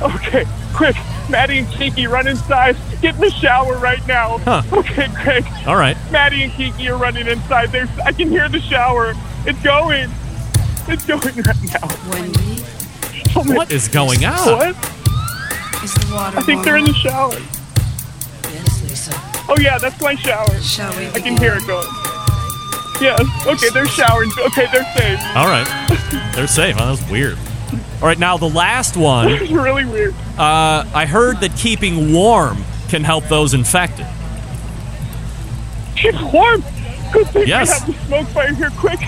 Okay, 0.00 0.44
quick. 0.74 0.96
Maddie 1.28 1.58
and 1.58 1.68
Kiki, 1.68 2.06
run 2.06 2.26
inside. 2.26 2.76
Get 3.02 3.14
in 3.16 3.20
the 3.20 3.30
shower 3.30 3.76
right 3.78 4.04
now. 4.08 4.38
Huh. 4.38 4.62
Okay, 4.72 5.08
Greg. 5.22 5.44
All 5.66 5.76
right. 5.76 5.96
Maddie 6.10 6.42
and 6.44 6.52
Kiki 6.52 6.88
are 6.88 6.96
running 6.96 7.26
inside. 7.28 7.70
There's, 7.70 7.90
I 8.04 8.12
can 8.12 8.28
hear 8.30 8.48
the 8.48 8.60
shower. 8.60 9.12
It's 9.46 9.60
going. 9.62 10.10
It's 10.88 11.04
going 11.04 11.20
right 11.22 11.72
now. 11.82 11.88
Wendy, 12.10 12.64
Oh 13.36 13.44
What 13.54 13.70
is 13.70 13.86
going 13.88 14.24
on? 14.24 14.34
What? 14.56 14.76
Is 15.82 15.94
the 15.94 16.14
water 16.14 16.38
I 16.38 16.42
think 16.42 16.64
they're 16.64 16.76
in 16.76 16.84
the 16.84 16.92
shower. 16.94 17.32
Yes, 18.52 18.82
Lisa. 18.82 19.12
Oh 19.48 19.56
yeah, 19.60 19.78
that's 19.78 20.00
my 20.02 20.14
shower. 20.14 20.54
Shall 20.60 20.94
we 20.98 21.06
I 21.08 21.20
can 21.20 21.36
hear 21.36 21.54
it 21.54 21.66
going. 21.66 21.86
Yes. 23.00 23.20
Okay, 23.46 23.70
they're 23.72 23.86
showering. 23.88 24.30
Okay, 24.48 24.66
they're 24.72 24.84
safe. 24.94 25.18
All 25.34 25.46
right. 25.46 25.66
They're 26.34 26.46
safe. 26.46 26.76
Huh? 26.76 26.84
That 26.84 26.90
was 27.02 27.10
weird. 27.10 27.38
All 28.02 28.08
right, 28.08 28.18
now 28.18 28.36
the 28.36 28.48
last 28.48 28.96
one. 28.96 29.28
It's 29.32 29.50
really 29.50 29.86
weird. 29.86 30.14
Uh, 30.38 30.84
I 30.94 31.06
heard 31.06 31.40
that 31.40 31.56
keeping 31.56 32.12
warm 32.12 32.62
can 32.88 33.02
help 33.02 33.24
those 33.28 33.54
infected. 33.54 34.06
Keep 35.96 36.20
warm. 36.32 36.62
Good 37.12 37.28
thing 37.28 37.48
Yes. 37.48 37.86
we 37.86 37.92
have 37.94 38.00
the 38.02 38.06
smoke 38.06 38.26
fire 38.28 38.52
here. 38.54 38.70
Quick, 38.78 39.00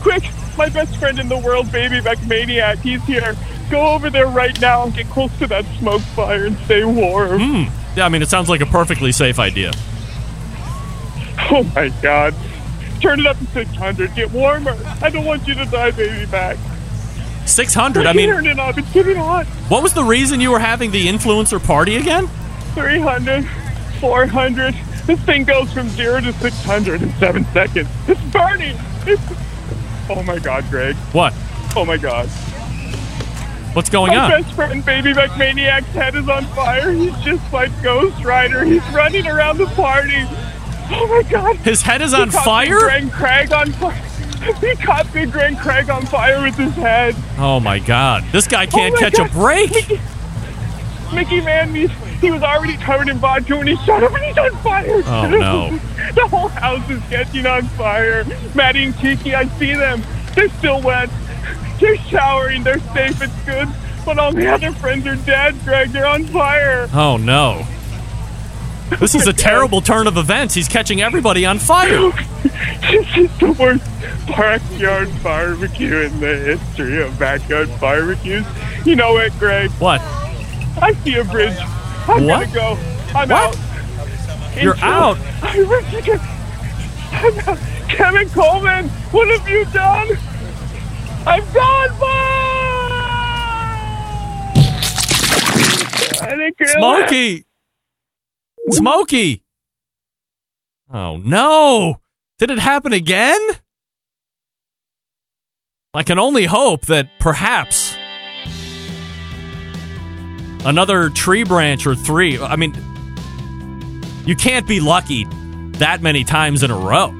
quick. 0.00 0.24
My 0.58 0.68
best 0.68 0.96
friend 0.98 1.18
in 1.18 1.28
the 1.28 1.38
world, 1.38 1.70
Baby 1.72 2.00
Back 2.00 2.22
Maniac, 2.26 2.78
he's 2.78 3.02
here. 3.04 3.34
Go 3.70 3.88
over 3.88 4.10
there 4.10 4.26
right 4.26 4.58
now 4.60 4.84
and 4.84 4.94
get 4.94 5.06
close 5.08 5.36
to 5.38 5.46
that 5.48 5.64
smoke 5.78 6.02
fire 6.02 6.46
and 6.46 6.56
stay 6.58 6.84
warm. 6.84 7.40
Hmm. 7.40 7.96
Yeah, 7.96 8.06
I 8.06 8.08
mean, 8.08 8.22
it 8.22 8.28
sounds 8.28 8.48
like 8.48 8.60
a 8.60 8.66
perfectly 8.66 9.12
safe 9.12 9.38
idea. 9.38 9.72
Oh 11.50 11.62
my 11.74 11.88
god. 12.02 12.34
Turn 13.00 13.20
it 13.20 13.26
up 13.26 13.38
to 13.38 13.46
600. 13.46 14.14
Get 14.14 14.30
warmer. 14.30 14.76
I 15.02 15.10
don't 15.10 15.24
want 15.24 15.46
you 15.46 15.54
to 15.54 15.64
die, 15.66 15.90
Baby 15.90 16.26
Back. 16.26 16.56
600. 17.44 18.06
I 18.06 18.12
mean, 18.12 18.28
Turn 18.28 18.46
it 18.46 18.58
up. 18.58 18.76
It's 18.78 18.92
getting 18.92 19.16
hot. 19.16 19.46
what 19.68 19.82
was 19.82 19.92
the 19.92 20.02
reason 20.02 20.40
you 20.40 20.50
were 20.50 20.58
having 20.58 20.90
the 20.90 21.06
influencer 21.06 21.62
party 21.64 21.96
again? 21.96 22.26
300, 22.74 23.46
400. 24.00 24.74
This 25.06 25.20
thing 25.20 25.44
goes 25.44 25.72
from 25.72 25.88
0 25.90 26.22
to 26.22 26.32
600 26.32 27.02
in 27.02 27.12
7 27.14 27.44
seconds. 27.52 27.88
It's 28.08 28.20
burning. 28.32 28.76
It's... 29.06 29.22
Oh 30.10 30.22
my 30.24 30.38
god, 30.38 30.64
Greg. 30.70 30.96
What? 31.12 31.32
Oh 31.76 31.84
my 31.84 31.96
god. 31.96 32.28
What's 33.76 33.90
going 33.90 34.10
My 34.14 34.24
on? 34.32 34.42
best 34.42 34.54
friend, 34.54 34.82
Baby 34.82 35.12
Back 35.12 35.36
Maniac's 35.36 35.86
head 35.88 36.14
is 36.14 36.30
on 36.30 36.46
fire. 36.46 36.92
He's 36.92 37.14
just 37.18 37.52
like 37.52 37.70
Ghost 37.82 38.24
Rider. 38.24 38.64
He's 38.64 38.80
running 38.88 39.26
around 39.26 39.58
the 39.58 39.66
party. 39.66 40.24
Oh 40.88 41.06
my 41.10 41.22
god. 41.30 41.56
His 41.56 41.82
head 41.82 42.00
is 42.00 42.14
He 42.14 42.22
on 42.22 42.30
fire? 42.30 42.88
Big 42.88 43.12
Craig 43.12 43.52
on 43.52 43.70
fire. 43.72 44.02
He 44.62 44.74
caught 44.76 45.12
Big 45.12 45.30
Greg 45.30 45.58
Craig 45.58 45.90
on 45.90 46.06
fire 46.06 46.40
with 46.42 46.54
his 46.54 46.72
head. 46.72 47.14
Oh 47.36 47.60
my 47.60 47.78
God! 47.78 48.24
This 48.32 48.46
guy 48.46 48.64
can't 48.64 48.94
Oh 48.96 49.00
my 49.02 49.10
catch 49.10 49.18
a 49.18 49.30
break. 49.30 49.70
Mickey, 49.72 50.00
Mickey 51.12 51.40
Man, 51.42 51.74
he, 51.74 51.88
he 52.22 52.30
was 52.30 52.42
already 52.42 52.78
covered 52.78 53.08
in 53.10 53.18
vodka 53.18 53.58
when 53.58 53.66
he 53.66 53.76
shot 53.84 54.02
up 54.02 54.12
and 54.14 54.24
he's 54.24 54.38
on 54.38 54.52
fire. 54.62 55.02
Oh, 55.04 55.28
no. 55.38 55.78
the 56.14 56.26
whole 56.28 56.48
house 56.48 56.88
is 56.88 57.02
catching 57.10 57.44
on 57.44 57.64
fire. 57.68 58.24
Maddie 58.54 58.84
and 58.84 58.96
Kiki, 58.96 59.34
I 59.34 59.46
see 59.58 59.74
them. 59.74 60.02
They're 60.34 60.48
still 60.48 60.80
wet. 60.80 61.10
They're 61.80 61.96
showering. 61.96 62.62
They're 62.62 62.78
safe. 62.78 63.20
It's 63.22 63.44
good. 63.44 63.68
But 64.04 64.18
all 64.18 64.32
the 64.32 64.46
other 64.46 64.72
friends 64.72 65.06
are 65.06 65.16
dead, 65.16 65.56
Greg. 65.64 65.90
They're 65.90 66.06
on 66.06 66.24
fire. 66.26 66.88
Oh 66.94 67.16
no! 67.16 67.66
This 69.00 69.14
is 69.16 69.26
a 69.26 69.32
terrible 69.48 69.80
turn 69.80 70.06
of 70.06 70.16
events. 70.16 70.54
He's 70.54 70.68
catching 70.68 71.00
everybody 71.02 71.44
on 71.46 71.58
fire. 71.58 72.10
This 72.88 73.16
is 73.16 73.38
the 73.38 73.50
worst 73.58 73.84
backyard 74.28 75.08
barbecue 75.22 75.96
in 76.02 76.20
the 76.20 76.36
history 76.36 77.02
of 77.02 77.18
backyard 77.18 77.68
barbecues. 77.80 78.44
You 78.84 78.94
know 78.94 79.14
what, 79.14 79.32
Greg? 79.40 79.70
What? 79.72 80.00
I 80.80 80.92
see 81.02 81.16
a 81.16 81.24
bridge. 81.24 81.56
I'm 82.06 82.24
What? 82.26 82.52
gonna 82.52 82.54
go. 82.54 82.78
I'm 83.14 83.28
What? 83.28 83.32
out. 83.32 84.56
You're 84.62 84.74
Intro. 84.74 84.88
out? 84.88 85.18
I 85.42 85.62
wish 85.64 85.92
you 85.92 86.02
could. 86.02 86.20
I'm 87.12 87.38
out. 87.48 87.58
Kevin 87.88 88.28
Coleman, 88.30 88.88
what 89.10 89.28
have 89.36 89.48
you 89.48 89.64
done? 89.66 90.08
I'm 91.26 91.42
think 96.36 96.56
you're 96.60 96.68
Smokey! 96.68 97.44
Smokey! 98.70 99.42
Oh 100.92 101.16
no! 101.16 102.00
Did 102.38 102.50
it 102.50 102.58
happen 102.58 102.92
again? 102.92 103.40
I 105.94 106.02
can 106.02 106.18
only 106.18 106.44
hope 106.44 106.86
that 106.86 107.08
perhaps 107.18 107.96
another 110.64 111.08
tree 111.08 111.42
branch 111.42 111.86
or 111.86 111.94
three. 111.94 112.38
I 112.38 112.56
mean, 112.56 112.74
you 114.26 114.36
can't 114.36 114.66
be 114.66 114.80
lucky 114.80 115.24
that 115.78 116.02
many 116.02 116.22
times 116.22 116.62
in 116.62 116.70
a 116.70 116.76
row. 116.76 117.14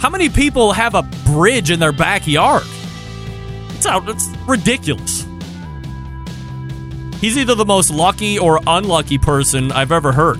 How 0.00 0.08
many 0.08 0.30
people 0.30 0.72
have 0.72 0.94
a 0.94 1.02
bridge 1.02 1.70
in 1.70 1.78
their 1.78 1.92
backyard? 1.92 2.62
It's 3.74 3.84
out. 3.84 4.08
It's 4.08 4.28
ridiculous. 4.48 5.26
He's 7.20 7.36
either 7.36 7.54
the 7.54 7.66
most 7.66 7.90
lucky 7.90 8.38
or 8.38 8.60
unlucky 8.66 9.18
person 9.18 9.70
I've 9.70 9.92
ever 9.92 10.10
heard. 10.10 10.38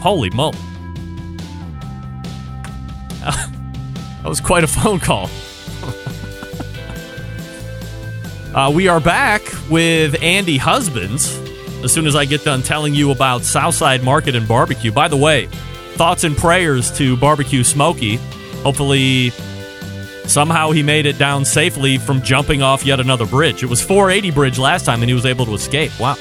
Holy 0.00 0.30
moly. 0.30 0.56
that 3.20 4.24
was 4.24 4.40
quite 4.40 4.64
a 4.64 4.66
phone 4.66 4.98
call. 4.98 5.28
uh, 8.54 8.72
we 8.74 8.88
are 8.88 8.98
back 8.98 9.42
with 9.70 10.16
Andy 10.22 10.56
Husbands 10.56 11.38
as 11.84 11.92
soon 11.92 12.06
as 12.06 12.16
I 12.16 12.24
get 12.24 12.44
done 12.44 12.62
telling 12.62 12.94
you 12.94 13.10
about 13.10 13.42
Southside 13.42 14.02
Market 14.02 14.34
and 14.34 14.48
Barbecue. 14.48 14.90
By 14.90 15.08
the 15.08 15.18
way, 15.18 15.48
thoughts 15.96 16.24
and 16.24 16.34
prayers 16.34 16.90
to 16.96 17.14
Barbecue 17.18 17.62
Smokey. 17.62 18.18
Hopefully, 18.62 19.30
somehow 20.26 20.70
he 20.70 20.82
made 20.82 21.06
it 21.06 21.18
down 21.18 21.44
safely 21.44 21.98
from 21.98 22.22
jumping 22.22 22.62
off 22.62 22.84
yet 22.84 23.00
another 23.00 23.26
bridge. 23.26 23.62
It 23.62 23.66
was 23.66 23.82
480 23.82 24.30
bridge 24.30 24.58
last 24.58 24.84
time 24.84 25.02
and 25.02 25.08
he 25.08 25.14
was 25.14 25.26
able 25.26 25.46
to 25.46 25.54
escape. 25.54 25.92
Wow. 25.98 26.16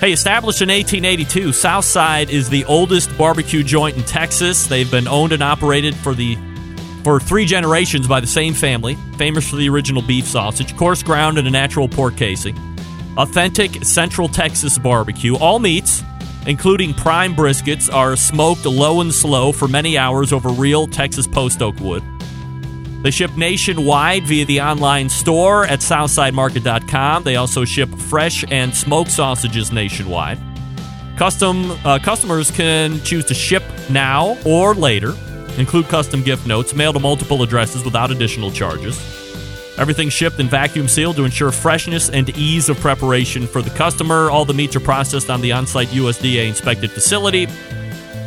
Hey, 0.00 0.12
established 0.12 0.62
in 0.62 0.68
1882, 0.68 1.52
Southside 1.52 2.30
is 2.30 2.48
the 2.48 2.64
oldest 2.66 3.16
barbecue 3.18 3.64
joint 3.64 3.96
in 3.96 4.04
Texas. 4.04 4.66
They've 4.66 4.88
been 4.88 5.08
owned 5.08 5.32
and 5.32 5.42
operated 5.42 5.96
for 5.96 6.14
the 6.14 6.38
for 7.02 7.18
three 7.18 7.46
generations 7.46 8.06
by 8.06 8.20
the 8.20 8.26
same 8.26 8.54
family, 8.54 8.96
famous 9.16 9.48
for 9.48 9.56
the 9.56 9.68
original 9.68 10.02
beef 10.02 10.26
sausage, 10.26 10.76
coarse 10.76 11.02
ground, 11.02 11.38
and 11.38 11.48
a 11.48 11.50
natural 11.50 11.88
pork 11.88 12.16
casing. 12.16 12.56
Authentic 13.16 13.84
Central 13.84 14.28
Texas 14.28 14.78
barbecue. 14.78 15.36
All 15.36 15.58
meats, 15.58 16.02
including 16.48 16.94
prime 16.94 17.36
briskets, 17.36 17.92
are 17.92 18.16
smoked 18.16 18.64
low 18.64 19.00
and 19.00 19.14
slow 19.14 19.52
for 19.52 19.68
many 19.68 19.96
hours 19.96 20.32
over 20.32 20.48
real 20.48 20.88
Texas 20.88 21.26
post 21.28 21.62
oak 21.62 21.78
wood. 21.78 22.02
They 23.02 23.12
ship 23.12 23.36
nationwide 23.36 24.24
via 24.26 24.44
the 24.44 24.60
online 24.60 25.08
store 25.08 25.64
at 25.66 25.78
southsidemarket.com. 25.80 27.22
They 27.22 27.36
also 27.36 27.64
ship 27.64 27.88
fresh 27.90 28.44
and 28.50 28.74
smoked 28.74 29.12
sausages 29.12 29.70
nationwide. 29.70 30.40
Custom 31.16 31.70
uh, 31.84 31.98
customers 32.00 32.50
can 32.50 33.00
choose 33.02 33.24
to 33.26 33.34
ship 33.34 33.62
now 33.90 34.36
or 34.44 34.74
later. 34.74 35.14
Include 35.58 35.86
custom 35.88 36.22
gift 36.22 36.46
notes 36.46 36.74
mailed 36.74 36.96
to 36.96 37.00
multiple 37.00 37.42
addresses 37.42 37.84
without 37.84 38.10
additional 38.10 38.50
charges. 38.50 38.96
Everything 39.78 40.08
shipped 40.08 40.40
and 40.40 40.50
vacuum 40.50 40.88
sealed 40.88 41.16
to 41.16 41.24
ensure 41.24 41.52
freshness 41.52 42.10
and 42.10 42.28
ease 42.36 42.68
of 42.68 42.78
preparation 42.80 43.46
for 43.46 43.62
the 43.62 43.70
customer. 43.70 44.28
All 44.28 44.44
the 44.44 44.52
meats 44.52 44.74
are 44.74 44.80
processed 44.80 45.30
on 45.30 45.40
the 45.40 45.52
on-site 45.52 45.88
USDA 45.88 46.48
inspected 46.48 46.90
facility. 46.90 47.46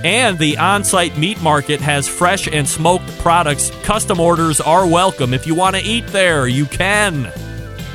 And 0.04 0.40
the 0.40 0.58
on 0.58 0.84
site 0.84 1.18
meat 1.18 1.42
market 1.42 1.82
has 1.82 2.08
fresh 2.08 2.48
and 2.48 2.68
smoked 2.68 3.08
products. 3.20 3.70
Custom 3.84 4.20
orders 4.20 4.62
are 4.62 4.88
welcome. 4.88 5.34
If 5.34 5.46
you 5.46 5.54
want 5.54 5.76
to 5.76 5.82
eat 5.84 6.08
there, 6.08 6.48
you 6.48 6.66
can. 6.66 7.32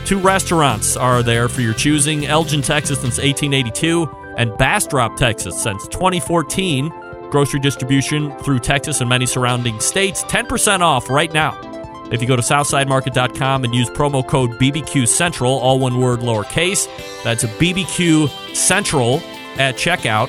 Two 0.05 0.21
restaurants 0.21 0.97
are 0.97 1.23
there 1.23 1.49
for 1.49 1.63
your 1.63 1.75
choosing 1.75 2.27
Elgin, 2.27 2.63
Texas 2.63 3.01
since 3.01 3.19
1882, 3.19 4.09
and 4.37 4.57
Bastrop, 4.59 5.17
Texas 5.17 5.61
since 5.61 5.89
2014. 5.89 6.93
Grocery 7.31 7.59
distribution 7.59 8.31
through 8.39 8.61
Texas 8.61 9.01
and 9.01 9.09
many 9.09 9.27
surrounding 9.27 9.81
states. 9.81 10.23
10% 10.25 10.81
off 10.81 11.11
right 11.11 11.33
now. 11.33 11.76
If 12.11 12.23
you 12.23 12.29
go 12.29 12.37
to 12.37 12.43
SouthsideMarket.com 12.43 13.65
and 13.65 13.75
use 13.75 13.91
promo 13.91 14.27
code 14.27 14.53
BBQ 14.53 15.09
Central, 15.09 15.53
all 15.53 15.81
one 15.81 15.99
word 16.01 16.21
lowercase, 16.21 16.87
that's 17.25 17.45
BBQ 17.45 18.55
Central 18.55 19.17
at 19.59 19.75
checkout. 19.77 20.29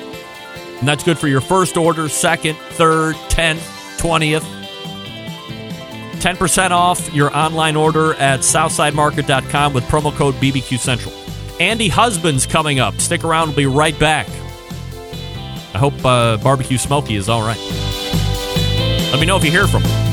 And 0.80 0.88
that's 0.88 1.04
good 1.04 1.18
for 1.18 1.28
your 1.28 1.40
first 1.40 1.76
order, 1.76 2.08
second, 2.08 2.56
third, 2.56 3.14
10th, 3.30 3.98
20th. 3.98 4.56
10% 6.18 6.70
off 6.72 7.14
your 7.14 7.36
online 7.36 7.76
order 7.76 8.14
at 8.14 8.40
southsidemarket.com 8.40 9.72
with 9.72 9.84
promo 9.84 10.12
code 10.12 10.34
BBQ 10.36 10.78
Central. 10.78 11.14
Andy 11.60 11.88
Husband's 11.88 12.46
coming 12.46 12.80
up. 12.80 13.00
Stick 13.00 13.24
around, 13.24 13.48
we'll 13.48 13.56
be 13.56 13.66
right 13.66 13.98
back. 13.98 14.28
I 15.74 15.78
hope 15.78 15.94
uh, 16.04 16.38
Barbecue 16.38 16.78
Smokey 16.78 17.14
is 17.14 17.28
all 17.28 17.42
right. 17.42 17.58
Let 19.12 19.20
me 19.20 19.26
know 19.26 19.36
if 19.36 19.44
you 19.44 19.50
hear 19.50 19.66
from 19.66 19.82
him. 19.82 20.07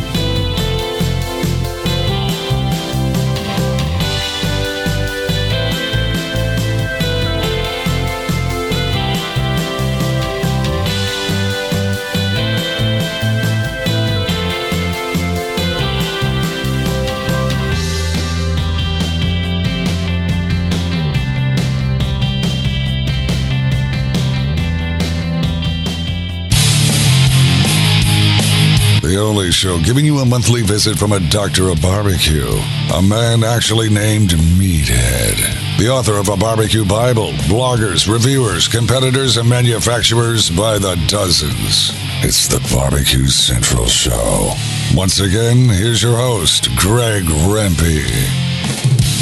Only 29.18 29.52
show 29.52 29.80
giving 29.80 30.06
you 30.06 30.20
a 30.20 30.26
monthly 30.26 30.62
visit 30.62 30.98
from 30.98 31.12
a 31.12 31.20
doctor 31.30 31.70
of 31.70 31.82
barbecue, 31.82 32.50
a 32.94 33.02
man 33.02 33.44
actually 33.44 33.90
named 33.90 34.32
Meathead, 34.32 35.78
the 35.78 35.90
author 35.90 36.18
of 36.18 36.30
a 36.30 36.38
barbecue 36.38 36.86
Bible, 36.86 37.32
bloggers, 37.50 38.12
reviewers, 38.12 38.68
competitors, 38.68 39.38
and 39.38 39.48
manufacturers 39.48 40.50
by 40.50 40.80
the 40.80 40.96
dozens. 41.08 41.92
It's 42.24 42.48
the 42.48 42.66
Barbecue 42.74 43.28
Central 43.28 43.86
Show. 43.86 44.54
Once 44.94 45.20
again, 45.20 45.70
here's 45.70 46.02
your 46.02 46.18
host, 46.18 46.70
Greg 46.76 47.24
Rempe. 47.24 48.06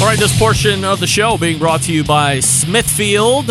All 0.00 0.06
right, 0.06 0.18
this 0.18 0.36
portion 0.38 0.84
of 0.84 1.00
the 1.00 1.06
show 1.06 1.38
being 1.38 1.58
brought 1.58 1.82
to 1.82 1.92
you 1.92 2.04
by 2.04 2.40
Smithfield. 2.40 3.50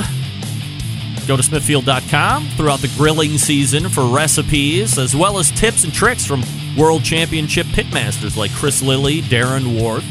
Go 1.27 1.37
to 1.37 1.43
smithfield.com 1.43 2.47
throughout 2.57 2.79
the 2.79 2.93
grilling 2.97 3.37
season 3.37 3.87
for 3.87 4.05
recipes 4.05 4.97
as 4.97 5.15
well 5.15 5.37
as 5.37 5.51
tips 5.51 5.85
and 5.85 5.93
tricks 5.93 6.25
from 6.25 6.43
world 6.77 7.03
championship 7.03 7.65
pitmasters 7.67 8.35
like 8.35 8.51
Chris 8.51 8.81
Lilly, 8.81 9.21
Darren 9.21 9.79
Ward, 9.79 10.03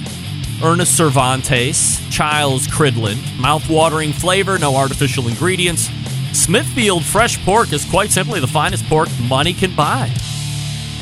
Ernest 0.64 0.98
Servantes, 0.98 2.00
Childs 2.10 2.66
Cridland. 2.66 3.20
Mouth-watering 3.38 4.12
flavor, 4.12 4.58
no 4.58 4.74
artificial 4.74 5.28
ingredients. 5.28 5.90
Smithfield 6.32 7.04
fresh 7.04 7.44
pork 7.44 7.72
is 7.72 7.84
quite 7.84 8.10
simply 8.10 8.40
the 8.40 8.46
finest 8.46 8.86
pork 8.86 9.08
money 9.28 9.52
can 9.52 9.74
buy. 9.76 10.10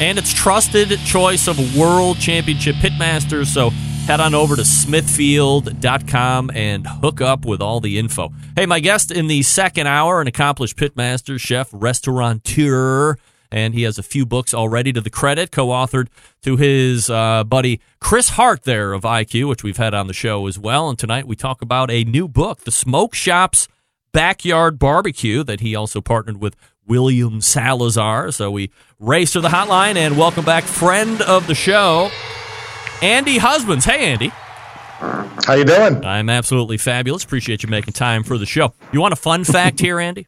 And 0.00 0.19
it's 0.19 0.33
trusted 0.33 0.99
choice 1.05 1.47
of 1.47 1.76
world 1.76 2.19
championship 2.19 2.76
pitmasters, 2.76 3.47
so 3.47 3.71
head 4.11 4.19
on 4.19 4.35
over 4.35 4.57
to 4.57 4.62
smithfield.com 4.62 6.50
and 6.52 6.85
hook 6.85 7.21
up 7.21 7.45
with 7.45 7.62
all 7.62 7.79
the 7.79 7.97
info. 7.97 8.33
Hey, 8.57 8.67
my 8.67 8.81
guest 8.81 9.12
in 9.12 9.29
the 9.29 9.40
second 9.43 9.87
hour, 9.87 10.21
an 10.21 10.26
accomplished 10.26 10.76
pitmaster, 10.76 11.38
chef, 11.38 11.69
restaurateur, 11.73 13.14
and 13.52 13.73
he 13.73 13.83
has 13.83 13.99
a 13.99 14.02
few 14.02 14.26
books 14.26 14.52
already 14.52 14.93
to 14.93 15.00
the 15.00 15.11
credit, 15.11 15.52
co 15.52 15.69
authored 15.69 16.09
to 16.43 16.57
his 16.57 17.09
uh, 17.09 17.45
buddy 17.45 17.81
Chris 18.00 18.31
Hart 18.31 18.64
there 18.64 18.95
of 18.95 19.02
iQue, 19.02 19.49
which 19.49 19.62
we've 19.62 19.76
had 19.76 19.95
on 19.95 20.09
the 20.09 20.12
show 20.12 20.49
as 20.49 20.59
well. 20.59 20.88
And 20.88 20.99
tonight 20.99 21.29
we 21.29 21.37
talk 21.37 21.62
about 21.62 21.88
a 21.88 22.02
new 22.02 22.26
book, 22.26 22.62
The 22.64 22.73
Smoke 22.73 23.14
Shop's 23.14 23.69
Backyard 24.11 24.76
Barbecue, 24.76 25.45
that 25.45 25.61
he 25.61 25.76
also 25.76 26.00
partnered 26.00 26.40
with 26.40 26.57
William 26.85 27.40
Salazar. 27.40 28.33
So 28.33 28.50
we 28.50 28.73
race 28.99 29.35
to 29.35 29.40
the 29.40 29.50
hotline 29.50 29.95
and 29.95 30.19
welcome 30.19 30.45
back 30.45 30.64
friend 30.64 31.23
of 31.23 31.47
the 31.47 31.55
show, 31.55 32.11
Andy 33.02 33.38
Husbands. 33.38 33.85
Hey, 33.85 34.12
Andy. 34.12 34.33
How 35.47 35.54
you 35.54 35.64
doing? 35.64 36.04
I'm 36.04 36.28
absolutely 36.28 36.76
fabulous. 36.76 37.25
Appreciate 37.25 37.62
you 37.62 37.69
making 37.69 37.95
time 37.95 38.23
for 38.23 38.37
the 38.37 38.47
show. 38.47 38.75
You 38.92 39.00
want 39.00 39.12
a 39.12 39.16
fun 39.16 39.45
fact 39.45 39.80
here, 39.80 39.99
Andy? 39.99 40.26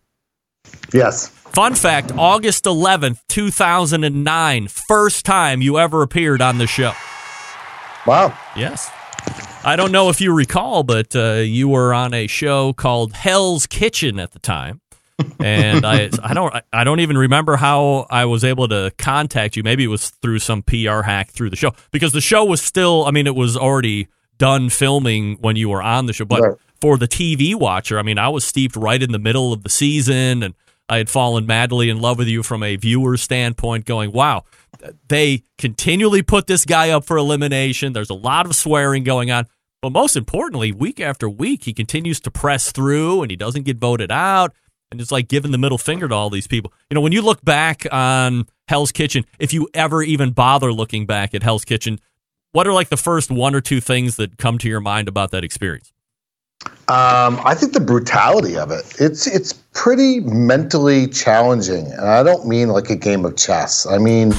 Yes. 0.93 1.29
Fun 1.29 1.75
fact 1.75 2.13
August 2.17 2.65
11th, 2.65 3.21
2009, 3.29 4.69
first 4.69 5.27
time 5.27 5.61
you 5.61 5.79
ever 5.79 6.03
appeared 6.03 6.41
on 6.41 6.57
the 6.57 6.67
show. 6.67 6.93
Wow. 8.07 8.37
Yes. 8.57 8.91
I 9.65 9.77
don't 9.77 9.93
know 9.93 10.09
if 10.09 10.21
you 10.21 10.35
recall, 10.35 10.83
but 10.83 11.15
uh, 11.15 11.35
you 11.35 11.69
were 11.69 11.95
on 11.95 12.15
a 12.15 12.27
show 12.27 12.73
called 12.73 13.13
Hell's 13.13 13.67
Kitchen 13.67 14.19
at 14.19 14.33
the 14.33 14.39
time. 14.39 14.81
And 15.41 15.85
I, 15.85 16.11
I 16.23 16.35
don't, 16.35 16.55
I 16.73 16.85
don't 16.85 17.01
even 17.01 17.17
remember 17.19 17.57
how 17.57 18.07
I 18.11 18.25
was 18.25 18.45
able 18.45 18.69
to 18.69 18.93
contact 18.99 19.57
you. 19.57 19.63
Maybe 19.63 19.85
it 19.85 19.89
was 19.89 20.11
through 20.11 20.39
some 20.41 20.63
PR 20.63 21.03
hack 21.03 21.31
through 21.31 21.51
the 21.51 21.57
show 21.57 21.73
because 21.91 22.13
the 22.13 22.21
show 22.21 22.45
was 22.45 22.61
still. 22.63 23.05
I 23.07 23.11
mean, 23.11 23.27
it 23.27 23.35
was 23.35 23.57
already 23.57 24.09
done 24.39 24.69
filming 24.69 25.37
when 25.41 25.57
you 25.57 25.69
were 25.69 25.83
on 25.83 26.07
the 26.07 26.13
show, 26.13 26.25
but 26.25 26.41
Right. 26.43 26.57
for 26.81 26.97
the 26.97 27.07
TV 27.09 27.55
watcher, 27.55 27.99
I 27.99 28.03
mean, 28.03 28.19
I 28.19 28.29
was 28.29 28.45
steeped 28.45 28.77
right 28.77 29.01
in 29.03 29.13
the 29.13 29.19
middle 29.19 29.53
of 29.53 29.63
the 29.63 29.71
season, 29.71 30.43
and 30.43 30.55
I 30.89 30.97
had 30.99 31.09
fallen 31.09 31.47
madly 31.47 31.89
in 31.91 32.01
love 32.01 32.19
with 32.19 32.29
you 32.29 32.43
from 32.43 32.63
a 32.63 32.77
viewer 32.77 33.17
standpoint. 33.17 33.85
Going, 33.85 34.11
wow, 34.13 34.45
they 35.09 35.45
continually 35.59 36.23
put 36.23 36.47
this 36.47 36.65
guy 36.65 36.91
up 36.91 37.05
for 37.05 37.17
elimination. 37.17 37.93
There's 37.93 38.11
a 38.11 38.15
lot 38.15 38.47
of 38.47 38.57
swearing 38.57 39.05
going 39.05 39.31
on. 39.31 39.47
But 39.81 39.91
most 39.91 40.17
importantly, 40.17 40.71
week 40.71 41.01
after 41.01 41.29
week, 41.29 41.65
he 41.65 41.73
continues 41.73 42.21
to 42.21 42.31
press 42.31 42.71
through 42.71 43.23
and 43.23 43.31
he 43.31 43.37
doesn't 43.37 43.65
get 43.65 43.79
voted 43.79 44.13
out. 44.13 44.55
And 44.93 45.01
it's 45.01 45.11
like 45.11 45.27
giving 45.29 45.51
the 45.51 45.59
middle 45.59 45.79
finger 45.79 46.07
to 46.07 46.15
all 46.15 46.31
these 46.31 46.47
people. 46.47 46.73
You 46.91 46.95
know, 46.95 47.01
when 47.01 47.13
you 47.13 47.23
look 47.23 47.45
back 47.45 47.87
on 47.91 48.47
Hell's 48.69 48.93
Kitchen, 48.93 49.25
if 49.39 49.53
you 49.53 49.69
ever 49.75 50.03
even 50.03 50.31
bother 50.31 50.73
looking 50.73 51.07
back 51.07 51.35
at 51.35 51.43
Hell's 51.43 51.65
Kitchen, 51.65 51.99
what 52.53 52.67
are 52.67 52.73
like 52.73 52.91
the 52.91 52.97
first 52.97 53.31
one 53.31 53.55
or 53.55 53.61
two 53.61 53.81
things 53.81 54.17
that 54.17 54.37
come 54.39 54.59
to 54.59 54.69
your 54.69 54.81
mind 54.81 55.09
about 55.09 55.31
that 55.31 55.43
experience? 55.43 55.93
Um, 56.89 57.41
I 57.45 57.55
think 57.55 57.73
the 57.73 57.81
brutality 57.81 58.57
of 58.57 58.71
it. 58.71 58.95
It's 59.01 59.27
it's 59.27 59.53
pretty 59.73 60.21
mentally 60.21 61.09
challenging, 61.09 61.87
and 61.87 62.03
I 62.03 62.23
don't 62.23 62.47
mean 62.47 62.69
like 62.69 62.91
a 62.91 62.97
game 62.97 63.25
of 63.25 63.37
chess. 63.37 63.87
I 63.87 63.99
mean, 63.99 64.33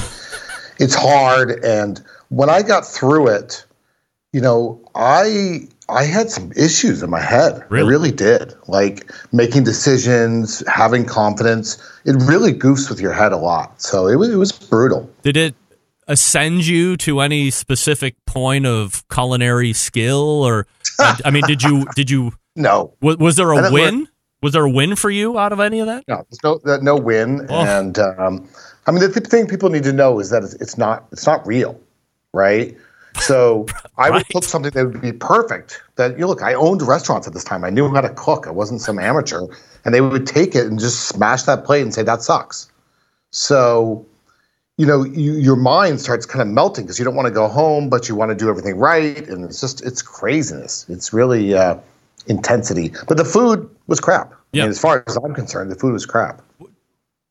it's 0.78 0.94
hard. 0.94 1.62
And 1.64 2.02
when 2.28 2.48
I 2.48 2.62
got 2.62 2.86
through 2.86 3.28
it, 3.28 3.64
you 4.32 4.40
know, 4.40 4.80
I 4.94 5.68
I 5.88 6.04
had 6.04 6.30
some 6.30 6.50
issues 6.52 7.02
in 7.02 7.10
my 7.10 7.20
head. 7.20 7.62
I 7.70 7.74
really 7.74 8.10
did. 8.10 8.54
Like 8.68 9.10
making 9.32 9.64
decisions, 9.64 10.62
having 10.66 11.04
confidence. 11.04 11.76
It 12.04 12.16
really 12.22 12.52
goofs 12.54 12.88
with 12.88 13.00
your 13.00 13.12
head 13.12 13.32
a 13.32 13.36
lot. 13.36 13.80
So 13.82 14.06
it 14.06 14.16
was 14.16 14.30
it 14.30 14.36
was 14.36 14.52
brutal. 14.52 15.10
Did 15.22 15.36
it 15.36 15.54
ascend 16.08 16.66
you 16.66 16.96
to 16.98 17.20
any 17.20 17.50
specific 17.50 18.14
point 18.26 18.66
of 18.66 19.06
culinary 19.08 19.72
skill, 19.72 20.42
or 20.42 20.66
I 21.24 21.30
mean, 21.30 21.42
did 21.46 21.62
you 21.62 21.86
did 21.94 22.10
you? 22.10 22.32
No. 22.56 22.94
Was, 23.00 23.16
was 23.16 23.34
there 23.34 23.50
a 23.50 23.72
win? 23.72 24.06
Was 24.40 24.52
there 24.52 24.64
a 24.64 24.70
win 24.70 24.94
for 24.94 25.10
you 25.10 25.36
out 25.40 25.52
of 25.52 25.58
any 25.58 25.80
of 25.80 25.86
that? 25.88 26.04
No, 26.06 26.24
no 26.44 26.60
no 26.76 26.94
win, 26.96 27.46
Oh. 27.50 27.64
and 27.66 27.98
um, 27.98 28.48
I 28.86 28.92
mean 28.92 29.00
the 29.00 29.08
th- 29.08 29.26
thing 29.26 29.48
people 29.48 29.70
need 29.70 29.82
to 29.82 29.92
know 29.92 30.20
is 30.20 30.30
that 30.30 30.44
it's, 30.44 30.54
it's 30.54 30.78
not 30.78 31.04
it's 31.10 31.26
not 31.26 31.44
real, 31.48 31.80
right? 32.32 32.76
So 33.20 33.66
I 33.96 34.10
would 34.10 34.28
cook 34.28 34.44
something 34.44 34.72
that 34.72 34.86
would 34.86 35.00
be 35.00 35.12
perfect. 35.12 35.80
That 35.96 36.18
you 36.18 36.26
look, 36.26 36.42
I 36.42 36.54
owned 36.54 36.82
restaurants 36.82 37.26
at 37.26 37.32
this 37.32 37.44
time. 37.44 37.64
I 37.64 37.70
knew 37.70 37.88
how 37.88 38.00
to 38.00 38.10
cook. 38.10 38.46
I 38.46 38.50
wasn't 38.50 38.80
some 38.80 38.98
amateur, 38.98 39.46
and 39.84 39.94
they 39.94 40.00
would 40.00 40.26
take 40.26 40.54
it 40.54 40.66
and 40.66 40.78
just 40.78 41.08
smash 41.08 41.44
that 41.44 41.64
plate 41.64 41.82
and 41.82 41.94
say 41.94 42.02
that 42.02 42.22
sucks. 42.22 42.70
So, 43.30 44.04
you 44.76 44.86
know, 44.86 45.04
you, 45.04 45.34
your 45.34 45.56
mind 45.56 46.00
starts 46.00 46.26
kind 46.26 46.42
of 46.42 46.48
melting 46.48 46.84
because 46.84 46.98
you 46.98 47.04
don't 47.04 47.14
want 47.14 47.26
to 47.26 47.34
go 47.34 47.48
home, 47.48 47.88
but 47.88 48.08
you 48.08 48.14
want 48.14 48.30
to 48.30 48.34
do 48.34 48.48
everything 48.48 48.76
right, 48.76 49.26
and 49.28 49.44
it's 49.44 49.60
just 49.60 49.84
it's 49.84 50.02
craziness. 50.02 50.86
It's 50.88 51.12
really 51.12 51.54
uh, 51.54 51.78
intensity. 52.26 52.92
But 53.08 53.16
the 53.16 53.24
food 53.24 53.68
was 53.86 54.00
crap. 54.00 54.32
I 54.32 54.36
mean, 54.64 54.70
as 54.70 54.80
far 54.80 55.04
as 55.06 55.16
I'm 55.16 55.34
concerned, 55.34 55.70
the 55.70 55.76
food 55.76 55.92
was 55.92 56.06
crap. 56.06 56.42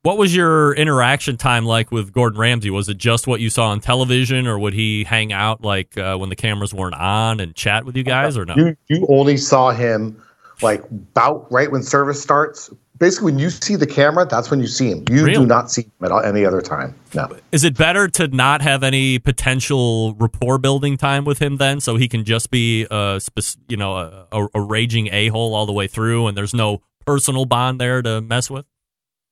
What 0.03 0.17
was 0.17 0.35
your 0.35 0.73
interaction 0.73 1.37
time 1.37 1.65
like 1.65 1.89
with 1.89 2.11
Gordon 2.11 2.37
Ramsay? 2.37 2.69
Was 2.69 2.89
it 2.89 2.97
just 2.97 3.25
what 3.25 3.39
you 3.39 3.49
saw 3.49 3.69
on 3.69 3.79
television, 3.79 4.47
or 4.47 4.59
would 4.59 4.73
he 4.73 5.05
hang 5.05 5.31
out 5.31 5.63
like 5.63 5.97
uh, 5.97 6.17
when 6.17 6.27
the 6.27 6.35
cameras 6.35 6.73
weren't 6.73 6.95
on 6.95 7.39
and 7.39 7.55
chat 7.55 7.85
with 7.85 7.95
you 7.95 8.03
guys, 8.03 8.37
or 8.37 8.43
no? 8.43 8.53
You 8.57 8.75
you 8.89 9.07
only 9.09 9.37
saw 9.37 9.71
him 9.71 10.21
like 10.61 10.83
about 10.91 11.49
right 11.49 11.71
when 11.71 11.83
service 11.83 12.21
starts. 12.21 12.69
Basically, 12.97 13.31
when 13.31 13.39
you 13.39 13.49
see 13.49 13.77
the 13.77 13.87
camera, 13.87 14.25
that's 14.25 14.51
when 14.51 14.59
you 14.59 14.67
see 14.67 14.89
him. 14.91 15.05
You 15.09 15.23
Really? 15.23 15.33
do 15.35 15.45
not 15.45 15.71
see 15.71 15.83
him 15.83 15.91
at 16.03 16.11
all, 16.11 16.21
any 16.21 16.45
other 16.45 16.61
time. 16.61 16.93
No. 17.15 17.29
Is 17.53 17.63
it 17.63 17.77
better 17.77 18.09
to 18.09 18.27
not 18.27 18.61
have 18.61 18.83
any 18.83 19.19
potential 19.19 20.15
rapport 20.15 20.57
building 20.57 20.97
time 20.97 21.23
with 21.23 21.39
him 21.41 21.57
then, 21.57 21.79
so 21.79 21.95
he 21.95 22.09
can 22.09 22.25
just 22.25 22.51
be 22.51 22.85
a 22.91 23.21
you 23.69 23.77
know 23.77 23.95
a, 23.95 24.27
a, 24.33 24.47
a 24.55 24.59
raging 24.61 25.07
a 25.13 25.29
hole 25.29 25.55
all 25.55 25.65
the 25.65 25.71
way 25.71 25.87
through, 25.87 26.27
and 26.27 26.35
there's 26.35 26.53
no 26.53 26.81
personal 27.05 27.45
bond 27.45 27.79
there 27.79 28.01
to 28.01 28.19
mess 28.19 28.49
with? 28.49 28.65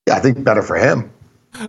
Yeah, 0.07 0.15
I 0.15 0.19
think 0.19 0.43
better 0.43 0.61
for 0.61 0.75
him. 0.77 1.11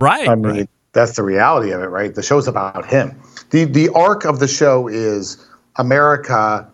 Right. 0.00 0.28
I 0.28 0.34
mean, 0.34 0.68
that's 0.92 1.16
the 1.16 1.22
reality 1.22 1.70
of 1.70 1.80
it, 1.80 1.86
right? 1.86 2.14
The 2.14 2.22
show's 2.22 2.46
about 2.48 2.86
him. 2.86 3.18
The 3.50 3.64
the 3.64 3.88
arc 3.90 4.24
of 4.24 4.38
the 4.38 4.48
show 4.48 4.88
is 4.88 5.46
America, 5.76 6.68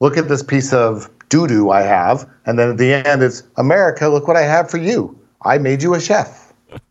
look 0.00 0.16
at 0.16 0.28
this 0.28 0.42
piece 0.42 0.72
of 0.72 1.08
doo 1.28 1.46
doo 1.46 1.70
I 1.70 1.82
have, 1.82 2.28
and 2.46 2.58
then 2.58 2.70
at 2.70 2.78
the 2.78 2.92
end 2.92 3.22
it's 3.22 3.42
America, 3.56 4.08
look 4.08 4.26
what 4.28 4.36
I 4.36 4.42
have 4.42 4.70
for 4.70 4.78
you. 4.78 5.18
I 5.42 5.58
made 5.58 5.82
you 5.82 5.94
a 5.94 6.00
chef. 6.00 6.52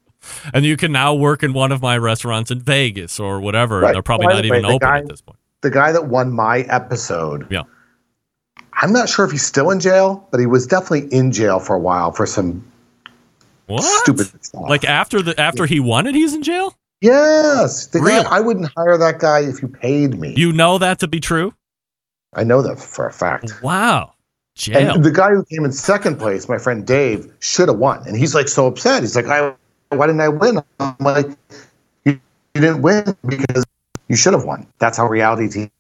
And 0.54 0.66
you 0.66 0.76
can 0.76 0.92
now 0.92 1.14
work 1.14 1.42
in 1.42 1.54
one 1.54 1.72
of 1.72 1.82
my 1.82 1.98
restaurants 1.98 2.52
in 2.52 2.60
Vegas 2.60 3.18
or 3.18 3.40
whatever. 3.40 3.80
Right. 3.80 3.94
They're 3.94 4.02
probably 4.04 4.28
not 4.28 4.44
even 4.44 4.64
way, 4.64 4.74
open 4.74 4.80
guy- 4.86 4.98
at 5.00 5.08
this 5.08 5.22
point. 5.22 5.40
The 5.62 5.70
guy 5.70 5.94
that 5.94 6.08
won 6.08 6.34
my 6.34 6.60
episode. 6.62 7.48
Yeah. 7.50 7.62
I'm 8.82 8.94
not 8.94 9.10
sure 9.10 9.26
if 9.26 9.32
he's 9.32 9.46
still 9.46 9.72
in 9.72 9.80
jail, 9.80 10.28
but 10.32 10.40
he 10.40 10.46
was 10.46 10.68
definitely 10.68 11.12
in 11.16 11.32
jail 11.32 11.60
for 11.60 11.76
a 11.76 11.80
while 11.80 12.12
for 12.12 12.26
some 12.26 12.64
What? 13.66 13.84
stupid 14.04 14.28
stuff. 14.46 14.70
Like 14.70 14.84
after 14.86 15.22
the 15.22 15.40
after 15.40 15.66
he 15.66 15.80
won 15.80 16.06
it, 16.08 16.16
he's 16.16 16.34
in 16.34 16.44
jail. 16.44 16.76
Yes, 17.02 17.88
the 17.88 18.00
Really? 18.00 18.24
guy, 18.24 18.38
I 18.38 18.40
wouldn't 18.40 18.72
hire 18.76 18.98
that 18.98 19.20
guy 19.20 19.42
if 19.42 19.62
you 19.62 19.68
paid 19.68 20.20
me. 20.20 20.34
You 20.36 20.52
know 20.52 20.78
that 20.80 21.00
to 21.00 21.08
be 21.08 21.20
true. 21.20 21.54
I 22.34 22.44
know 22.44 22.62
that 22.62 22.80
for 22.80 23.08
a 23.08 23.14
fact. 23.14 23.62
Wow. 23.62 24.14
Jail. 24.56 24.96
And 24.96 25.04
the 25.04 25.12
guy 25.12 25.30
who 25.30 25.44
came 25.46 25.64
in 25.66 25.72
second 25.72 26.18
place, 26.18 26.50
my 26.50 26.58
friend 26.58 26.86
Dave, 26.86 27.32
should 27.40 27.68
have 27.70 27.78
won, 27.78 28.04
and 28.08 28.18
he's 28.18 28.34
like 28.34 28.48
so 28.48 28.66
upset. 28.66 29.02
He's 29.04 29.16
like, 29.16 29.28
"I, 29.28 29.54
why 29.90 30.08
didn't 30.08 30.22
I 30.22 30.30
win?" 30.30 30.64
I'm 30.80 30.96
like, 31.00 31.28
"You, 32.06 32.20
you 32.56 32.62
didn't 32.62 32.82
win 32.82 33.16
because 33.28 33.64
you 34.08 34.16
should 34.16 34.34
have 34.34 34.46
won." 34.46 34.66
That's 34.80 34.98
how 34.98 35.08
reality 35.08 35.48
TV 35.48 35.72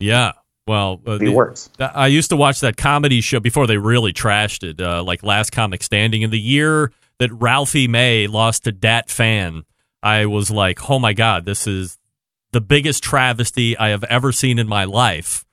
Yeah. 0.00 0.32
Well, 0.66 1.00
uh, 1.06 1.18
the- 1.18 1.30
works. 1.30 1.70
I 1.78 2.06
used 2.06 2.30
to 2.30 2.36
watch 2.36 2.60
that 2.60 2.76
comedy 2.76 3.20
show 3.20 3.40
before 3.40 3.66
they 3.66 3.76
really 3.76 4.12
trashed 4.12 4.68
it, 4.68 4.80
uh, 4.80 5.02
like 5.02 5.22
Last 5.22 5.50
Comic 5.50 5.82
Standing. 5.82 6.22
In 6.22 6.30
the 6.30 6.40
year 6.40 6.92
that 7.18 7.30
Ralphie 7.32 7.88
May 7.88 8.26
lost 8.26 8.64
to 8.64 8.72
Dat 8.72 9.10
Phan, 9.10 9.64
I 10.02 10.26
was 10.26 10.50
like, 10.50 10.88
oh 10.90 10.98
my 10.98 11.12
god, 11.12 11.44
this 11.44 11.66
is 11.66 11.98
the 12.52 12.60
biggest 12.60 13.02
travesty 13.02 13.76
I 13.76 13.88
have 13.90 14.04
ever 14.04 14.32
seen 14.32 14.58
in 14.58 14.68
my 14.68 14.84
life. 14.84 15.44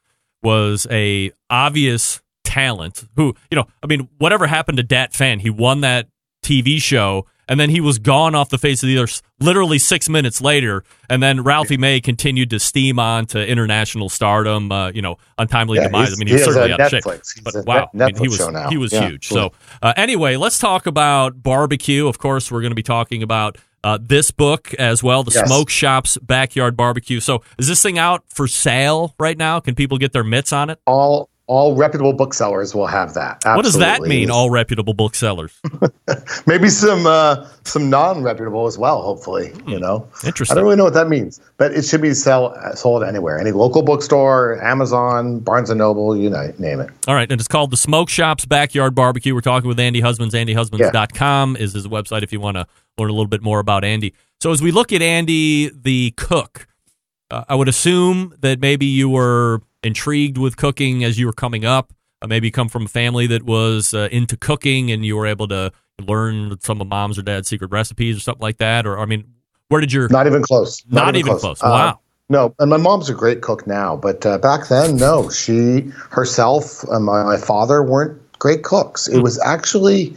Was 0.44 0.88
a 0.90 1.32
obvious 1.50 2.22
talent 2.44 3.04
who 3.16 3.36
you 3.52 3.56
know, 3.56 3.68
I 3.84 3.88
mean, 3.88 4.10
whatever 4.18 4.48
happened 4.48 4.78
to 4.78 4.84
Dat 4.84 5.14
Phan? 5.14 5.40
He 5.40 5.50
won 5.50 5.82
that 5.82 6.08
TV 6.44 6.82
show 6.82 7.28
and 7.48 7.60
then 7.60 7.70
he 7.70 7.82
was 7.82 8.00
gone 8.00 8.36
off 8.36 8.50
the 8.50 8.58
face 8.58 8.82
of 8.84 8.88
the 8.88 8.98
earth 8.98 9.22
literally 9.40 9.78
six 9.80 10.08
minutes 10.10 10.42
later. 10.42 10.84
And 11.10 11.22
then 11.22 11.44
Ralphie 11.44 11.78
May 11.78 12.00
continued 12.00 12.50
to 12.52 12.60
steam 12.60 13.00
on 13.00 13.26
to 13.28 13.46
international 13.46 14.10
stardom, 14.10 14.72
uh, 14.72 14.92
you 14.92 15.02
know, 15.02 15.18
untimely 15.38 15.78
Yeah, 15.78 15.86
demise. 15.86 16.14
I 16.14 16.16
mean, 16.18 16.28
he 16.28 16.34
he's 16.34 16.46
has 16.46 16.54
certainly 16.54 16.74
out 16.74 16.80
of 16.82 16.90
shape. 16.90 17.04
He's 17.06 17.42
But 17.44 17.66
wow, 17.66 17.90
I 17.94 18.06
mean, 18.08 18.16
he 18.16 18.28
was 18.28 18.40
he 18.70 18.78
was 18.78 18.94
Yeah, 18.94 19.08
huge. 19.10 19.30
cool. 19.30 19.38
So 19.38 19.54
uh, 19.82 19.94
anyway, 19.98 20.36
let's 20.38 20.58
talk 20.58 20.86
about 20.86 21.42
barbecue. 21.44 22.08
Of 22.08 22.20
course, 22.20 22.52
we're 22.52 22.62
going 22.62 22.72
to 22.72 22.76
be 22.76 22.84
talking 22.84 23.24
about. 23.24 23.58
Uh, 23.84 23.98
this 24.00 24.30
book 24.30 24.76
as 24.76 25.02
well, 25.02 25.24
the 25.24 25.32
Yes. 25.34 25.48
Smoke 25.48 25.68
Shop's 25.68 26.16
Backyard 26.20 26.78
Barbecue. 26.78 27.20
So, 27.20 27.42
is 27.58 27.68
this 27.68 27.82
thing 27.82 27.98
out 27.98 28.24
for 28.28 28.48
sale 28.48 29.16
right 29.20 29.36
now? 29.36 29.60
Can 29.60 29.74
people 29.74 29.98
get 29.98 30.14
their 30.14 30.24
mitts 30.24 30.54
on 30.54 30.70
it? 30.70 30.78
All 30.86 31.31
all 31.48 31.76
reputable 31.76 32.14
booksellers 32.14 32.74
will 32.74 32.88
have 32.88 33.14
that. 33.16 33.42
What 33.44 33.64
does 33.64 33.78
that 33.78 34.02
mean? 34.04 34.32
All 34.32 34.50
reputable 34.50 34.94
booksellers. 34.94 35.60
Maybe 36.48 36.70
some 36.70 37.06
uh, 37.06 37.48
some 37.66 37.90
non 37.90 38.24
reputable 38.24 38.68
as 38.68 38.78
well. 38.78 39.02
Hopefully, 39.02 39.54
you 39.68 39.80
know. 39.80 40.08
Hmm. 40.14 40.28
Interesting. 40.28 40.56
I 40.56 40.56
don't 40.56 40.64
really 40.66 40.78
know 40.78 40.86
what 40.86 40.94
that 40.94 41.10
means, 41.10 41.42
but 41.58 41.74
it 41.74 41.84
should 41.84 42.02
be 42.02 42.14
sell, 42.14 42.56
sold 42.76 43.04
anywhere. 43.04 43.38
Any 43.38 43.52
local 43.52 43.82
bookstore, 43.82 44.62
Amazon, 44.64 45.40
Barnes 45.40 45.70
and 45.70 45.80
Noble, 45.80 46.16
you 46.16 46.30
know, 46.30 46.54
name 46.58 46.80
it. 46.80 46.90
All 47.08 47.16
right, 47.16 47.30
and 47.30 47.42
it's 47.42 47.48
called 47.48 47.72
the 47.72 47.78
Smoke 47.78 48.10
Shop's 48.10 48.46
Backyard 48.46 48.96
Barbecue. 48.96 49.34
We're 49.34 49.42
talking 49.42 49.68
with 49.68 49.80
Andy 49.80 50.00
Husbands. 50.00 50.34
AndyHusbands.com 50.34 51.58
is 51.58 51.74
his 51.74 51.88
website 51.88 52.24
if 52.24 52.32
you 52.32 52.40
want 52.40 52.58
to 52.58 52.68
learn 52.98 53.10
a 53.10 53.14
little 53.14 53.28
bit 53.28 53.42
more 53.42 53.60
about 53.60 53.84
Andy. 53.84 54.14
So 54.40 54.52
as 54.52 54.62
we 54.62 54.72
look 54.72 54.94
at 54.94 55.02
Andy 55.02 55.70
the 55.70 56.12
cook, 56.12 56.68
uh, 57.30 57.44
I 57.50 57.56
would 57.56 57.68
assume 57.68 58.36
that 58.40 58.60
maybe 58.60 58.86
you 58.86 59.10
were 59.10 59.62
intrigued 59.84 60.38
with 60.38 60.58
cooking 60.58 61.04
as 61.04 61.20
you 61.20 61.26
were 61.26 61.34
coming 61.34 61.66
up. 61.66 61.94
Uh, 62.22 62.28
maybe 62.28 62.52
come 62.52 62.70
from 62.70 62.86
a 62.86 62.88
family 62.88 63.28
that 63.28 63.44
was 63.44 63.94
uh, 63.94 64.08
into 64.12 64.38
cooking 64.38 64.92
and 64.92 65.06
you 65.06 65.16
were 65.18 65.26
able 65.26 65.48
to 65.48 65.72
learn 66.00 66.60
some 66.62 66.80
of 66.82 66.88
mom's 66.88 67.18
or 67.18 67.24
dad's 67.24 67.48
secret 67.48 67.72
recipes 67.72 68.18
or 68.18 68.20
something 68.20 68.42
like 68.42 68.58
that. 68.58 68.86
Or 68.86 69.00
I 69.00 69.06
mean, 69.06 69.26
where 69.70 69.82
did 69.82 69.92
your 69.92 70.08
Not 70.10 70.28
even 70.28 70.44
close. 70.44 70.84
Not 70.90 71.16
even 71.16 71.38
close. 71.38 71.64
Uh, 71.64 71.70
Wow. 71.70 72.00
no, 72.30 72.56
and 72.60 72.70
my 72.70 72.78
mom's 72.78 73.10
a 73.10 73.14
great 73.14 73.42
cook 73.42 73.66
now, 73.66 73.96
but 73.96 74.26
uh, 74.26 74.38
back 74.38 74.68
then, 74.68 74.98
no. 74.98 75.30
She 75.30 75.92
herself 76.12 76.84
and 76.90 77.06
my, 77.06 77.24
my 77.24 77.38
father 77.38 77.82
weren't 77.82 78.20
great 78.40 78.64
cooks. 78.64 79.08
Hmm. 79.08 79.16
It 79.18 79.24
was 79.24 79.40
actually, 79.40 80.16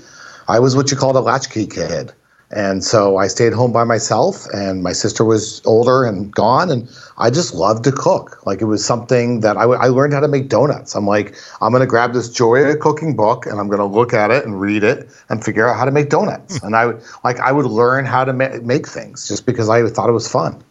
I 0.49 0.59
was 0.59 0.77
what 0.77 0.91
you 0.91 0.97
called 0.97 1.17
a 1.17 1.21
latchkey 1.21 1.67
kid. 1.67 2.13
And 2.51 2.85
so 2.85 3.17
I 3.17 3.27
stayed 3.27 3.53
home 3.53 3.73
by 3.73 3.85
myself, 3.85 4.47
and 4.53 4.83
my 4.83 4.93
sister 4.93 5.25
was 5.25 5.61
older 5.65 6.05
and 6.05 6.33
gone, 6.33 6.71
and 6.71 6.89
I 7.19 7.31
just 7.31 7.55
loved 7.55 7.85
to 7.85 7.93
cook. 7.93 8.45
Like 8.47 8.61
it 8.61 8.67
was 8.67 8.85
something 8.85 9.41
that 9.41 9.57
I, 9.57 9.63
w- 9.63 9.81
I 9.81 9.89
learned 9.89 10.13
how 10.13 10.21
to 10.21 10.29
make 10.29 10.49
donuts. 10.49 10.95
I'm 10.95 11.07
like, 11.07 11.35
I'm 11.61 11.73
going 11.73 11.81
to 11.81 11.87
grab 11.87 12.13
this 12.13 12.29
Joy 12.29 12.63
of 12.65 12.79
Cooking 12.79 13.17
book, 13.17 13.47
and 13.47 13.59
I'm 13.59 13.67
going 13.67 13.79
to 13.81 13.85
look 13.85 14.13
at 14.13 14.31
it 14.31 14.45
and 14.45 14.61
read 14.61 14.85
it 14.85 15.09
and 15.29 15.45
figure 15.45 15.69
out 15.69 15.77
how 15.77 15.85
to 15.85 15.91
make 15.91 16.11
donuts. 16.11 16.63
and 16.63 16.77
I 16.77 16.87
would 16.87 17.03
like 17.25 17.41
I 17.41 17.51
would 17.51 17.67
learn 17.67 18.05
how 18.05 18.25
to 18.25 18.33
ma- 18.33 18.59
make 18.63 18.87
things 18.87 19.27
just 19.27 19.47
because 19.47 19.69
I 19.69 19.87
thought 19.89 20.09
it 20.09 20.13
was 20.13 20.29
fun. 20.29 20.63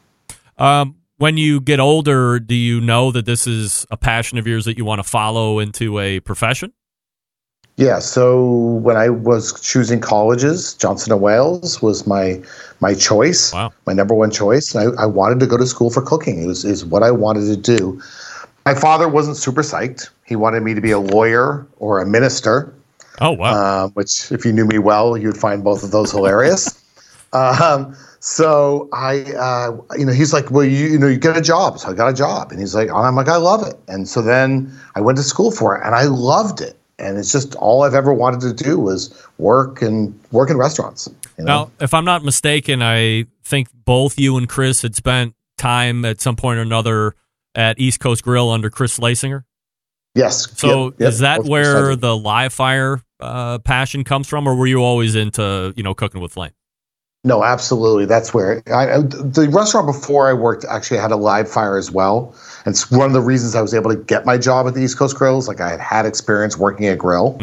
Um, 0.58 0.96
when 1.18 1.38
you 1.38 1.60
get 1.62 1.80
older, 1.80 2.40
do 2.40 2.56
you 2.56 2.82
know 2.82 3.12
that 3.12 3.26
this 3.26 3.48
is 3.48 3.86
a 3.92 3.98
passion 3.98 4.38
of 4.38 4.48
yours 4.48 4.66
that 4.66 4.78
you 4.78 4.86
want 4.86 5.00
to 5.00 5.08
follow 5.08 5.60
into 5.60 6.00
a 6.00 6.20
profession? 6.20 6.74
Yeah, 7.76 8.00
so 8.00 8.46
when 8.84 8.98
I 8.98 9.10
was 9.10 9.60
choosing 9.62 10.00
colleges, 10.00 10.76
Johnson 10.76 11.12
and 11.12 11.22
Wales 11.22 11.82
was 11.82 12.06
my 12.06 12.42
my 12.82 12.94
choice, 12.94 13.52
wow. 13.52 13.74
my 13.88 13.94
number 13.94 14.14
one 14.14 14.30
choice, 14.30 14.76
and 14.76 14.96
I, 15.00 15.04
I 15.04 15.06
wanted 15.08 15.40
to 15.40 15.48
go 15.48 15.58
to 15.58 15.66
school 15.66 15.90
for 15.90 16.02
cooking. 16.02 16.44
It 16.44 16.46
was 16.46 16.66
is 16.66 16.86
what 16.86 17.02
I 17.02 17.10
wanted 17.10 17.48
to 17.48 17.58
do. 17.58 18.00
My 18.66 18.76
father 18.76 19.10
wasn't 19.10 19.38
super 19.38 19.64
psyched. 19.64 20.10
He 20.26 20.36
wanted 20.36 20.62
me 20.62 20.76
to 20.76 20.82
be 20.82 20.92
a 20.92 21.00
lawyer 21.00 21.66
or 21.78 22.00
a 22.00 22.06
minister. 22.06 22.72
Oh 23.20 23.32
wow! 23.32 23.86
Um, 23.86 23.92
which, 23.92 24.32
if 24.32 24.46
you 24.46 24.54
knew 24.54 24.66
me 24.66 24.78
well, 24.78 25.18
you'd 25.18 25.38
find 25.38 25.64
both 25.64 25.84
of 25.84 25.90
those 25.90 26.12
hilarious. 26.12 26.80
um, 27.34 27.96
so 28.20 28.88
I, 28.94 29.22
uh, 29.34 29.78
you 29.98 30.06
know, 30.06 30.14
he's 30.14 30.32
like, 30.32 30.52
well, 30.52 30.64
you, 30.64 30.88
you 30.88 31.00
know, 31.00 31.08
you 31.08 31.18
get 31.18 31.36
a 31.36 31.42
job. 31.42 31.80
So 31.80 31.90
I 31.90 31.94
got 31.94 32.08
a 32.08 32.14
job, 32.14 32.52
and 32.52 32.60
he's 32.60 32.76
like, 32.76 32.90
I'm 32.92 33.16
like, 33.16 33.28
I 33.28 33.38
love 33.38 33.66
it. 33.68 33.80
And 33.88 34.08
so 34.08 34.22
then 34.22 34.72
I 34.96 35.02
went 35.02 35.18
to 35.18 35.24
school 35.24 35.52
for 35.52 35.76
it, 35.76 35.84
and 35.84 35.96
I 35.96 36.04
loved 36.04 36.62
it. 36.62 36.78
And 37.00 37.18
it's 37.18 37.32
just 37.32 37.56
all 37.56 37.84
I've 37.84 37.96
ever 37.96 38.14
wanted 38.14 38.42
to 38.42 38.64
do 38.64 38.80
was 38.80 39.26
work 39.38 39.82
and 39.82 40.18
work 40.32 40.50
in 40.50 40.58
restaurants. 40.58 41.10
You 41.38 41.46
know? 41.46 41.64
Now, 41.66 41.72
if 41.80 41.94
I'm 41.94 42.06
not 42.06 42.24
mistaken, 42.24 42.82
I 42.82 43.26
think 43.44 43.68
both 43.74 44.20
you 44.20 44.38
and 44.38 44.48
Chris 44.48 44.82
had 44.82 44.96
spent 44.96 45.36
time 45.58 46.06
at 46.06 46.22
some 46.22 46.36
point 46.36 46.60
or 46.60 46.62
another 46.62 47.16
at 47.56 47.80
East 47.80 48.00
Coast 48.00 48.24
Grill 48.24 48.50
under 48.52 48.70
Chris 48.70 48.96
Schlesinger. 48.96 49.46
Yes. 50.16 50.48
So 50.60 50.86
Yep, 50.86 50.94
yep. 51.00 51.10
is 51.10 51.20
that 51.20 51.44
where 51.44 51.96
the 51.96 52.16
live 52.16 52.54
fire 52.54 53.00
uh, 53.20 53.58
passion 53.60 54.04
comes 54.04 54.28
from, 54.28 54.48
or 54.48 54.56
were 54.56 54.68
you 54.68 54.84
always 54.84 55.16
into 55.16 55.74
you 55.76 55.84
know 55.84 55.94
cooking 55.94 56.22
with 56.22 56.34
flame? 56.34 56.52
No, 57.26 57.44
absolutely. 57.44 58.06
That's 58.06 58.34
where 58.34 58.62
I, 58.74 59.00
the 59.00 59.50
restaurant 59.50 59.88
before 59.88 60.28
I 60.28 60.34
worked 60.34 60.66
actually 60.70 60.98
had 60.98 61.12
a 61.12 61.16
live 61.16 61.50
fire 61.50 61.78
as 61.78 61.90
well. 61.90 62.36
And 62.66 62.74
it's 62.74 62.92
one 62.92 63.08
of 63.08 63.14
the 63.14 63.22
reasons 63.22 63.56
I 63.56 63.62
was 63.62 63.74
able 63.74 63.92
to 63.92 63.96
get 63.96 64.26
my 64.26 64.38
job 64.38 64.68
at 64.68 64.74
the 64.74 64.82
East 64.82 64.98
Coast 64.98 65.16
Grills. 65.16 65.48
Like 65.48 65.62
I 65.62 65.70
had 65.70 65.80
had 65.80 66.06
experience 66.06 66.58
working 66.58 66.86
at 66.88 66.98
grill. 66.98 67.38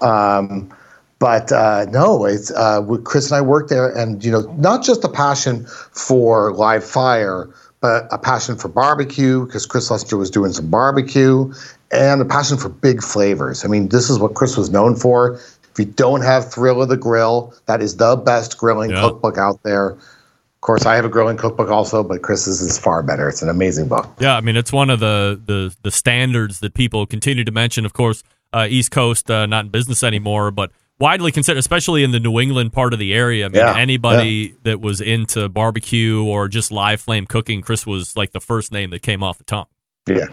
Um, 0.00 0.72
but 1.20 1.52
uh, 1.52 1.86
no, 1.88 2.24
it's 2.24 2.50
uh, 2.50 2.82
Chris 3.04 3.30
and 3.30 3.38
I 3.38 3.42
worked 3.42 3.70
there, 3.70 3.96
and 3.96 4.24
you 4.24 4.32
know, 4.32 4.40
not 4.58 4.82
just 4.82 5.04
a 5.04 5.08
passion 5.08 5.66
for 5.66 6.52
live 6.54 6.82
fire, 6.82 7.48
but 7.80 8.08
a 8.10 8.18
passion 8.18 8.56
for 8.56 8.66
barbecue 8.66 9.46
because 9.46 9.64
Chris 9.64 9.86
Schlesinger 9.86 10.16
was 10.16 10.32
doing 10.32 10.52
some 10.52 10.68
barbecue, 10.68 11.52
and 11.92 12.20
a 12.20 12.24
passion 12.24 12.56
for 12.56 12.70
big 12.70 13.04
flavors. 13.04 13.64
I 13.64 13.68
mean, 13.68 13.90
this 13.90 14.10
is 14.10 14.18
what 14.18 14.34
Chris 14.34 14.56
was 14.56 14.70
known 14.70 14.96
for. 14.96 15.38
If 15.72 15.78
you 15.78 15.84
don't 15.86 16.22
have 16.22 16.52
Thrill 16.52 16.82
of 16.82 16.88
the 16.88 16.96
Grill, 16.96 17.54
that 17.66 17.80
is 17.80 17.96
the 17.96 18.16
best 18.16 18.58
grilling 18.58 18.90
Yeah. 18.90 19.00
cookbook 19.00 19.38
out 19.38 19.62
there. 19.62 19.90
Of 19.92 20.60
course, 20.60 20.86
I 20.86 20.94
have 20.94 21.04
a 21.04 21.08
grilling 21.08 21.36
cookbook 21.36 21.70
also, 21.70 22.04
but 22.04 22.22
Chris's 22.22 22.60
is 22.60 22.78
far 22.78 23.02
better. 23.02 23.28
It's 23.28 23.42
an 23.42 23.48
amazing 23.48 23.88
book. 23.88 24.08
Yeah, 24.20 24.36
I 24.36 24.40
mean 24.42 24.56
it's 24.56 24.72
one 24.72 24.90
of 24.90 25.00
the 25.00 25.40
the, 25.44 25.74
the 25.82 25.90
standards 25.90 26.60
that 26.60 26.74
people 26.74 27.04
continue 27.06 27.42
to 27.44 27.50
mention. 27.52 27.84
Of 27.84 27.92
course, 27.94 28.22
uh, 28.52 28.66
East 28.68 28.90
Coast 28.90 29.30
uh, 29.30 29.46
not 29.46 29.64
in 29.64 29.70
business 29.70 30.02
anymore, 30.04 30.50
but 30.52 30.70
widely 31.00 31.32
considered, 31.32 31.58
especially 31.58 32.04
in 32.04 32.12
the 32.12 32.20
New 32.20 32.38
England 32.38 32.72
part 32.72 32.92
of 32.92 33.00
the 33.00 33.12
area. 33.12 33.46
I 33.46 33.48
mean, 33.48 33.56
Yeah, 33.56 33.76
anybody 33.76 34.54
that 34.62 34.80
was 34.80 35.00
into 35.00 35.48
barbecue 35.48 36.22
or 36.22 36.46
just 36.46 36.70
live 36.70 37.00
flame 37.00 37.26
cooking, 37.26 37.60
Chris 37.62 37.84
was 37.84 38.16
like 38.16 38.30
the 38.30 38.40
first 38.40 38.70
name 38.70 38.90
that 38.90 39.02
came 39.02 39.22
off 39.24 39.38
the 39.38 39.44
tongue. 39.44 39.66
Yeah. 40.06 40.26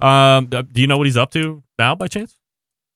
Um, 0.00 0.46
do 0.46 0.80
you 0.80 0.86
know 0.86 0.98
what 0.98 1.06
he's 1.06 1.16
up 1.16 1.30
to 1.32 1.62
now, 1.78 1.94
by 1.96 2.06
chance? 2.06 2.36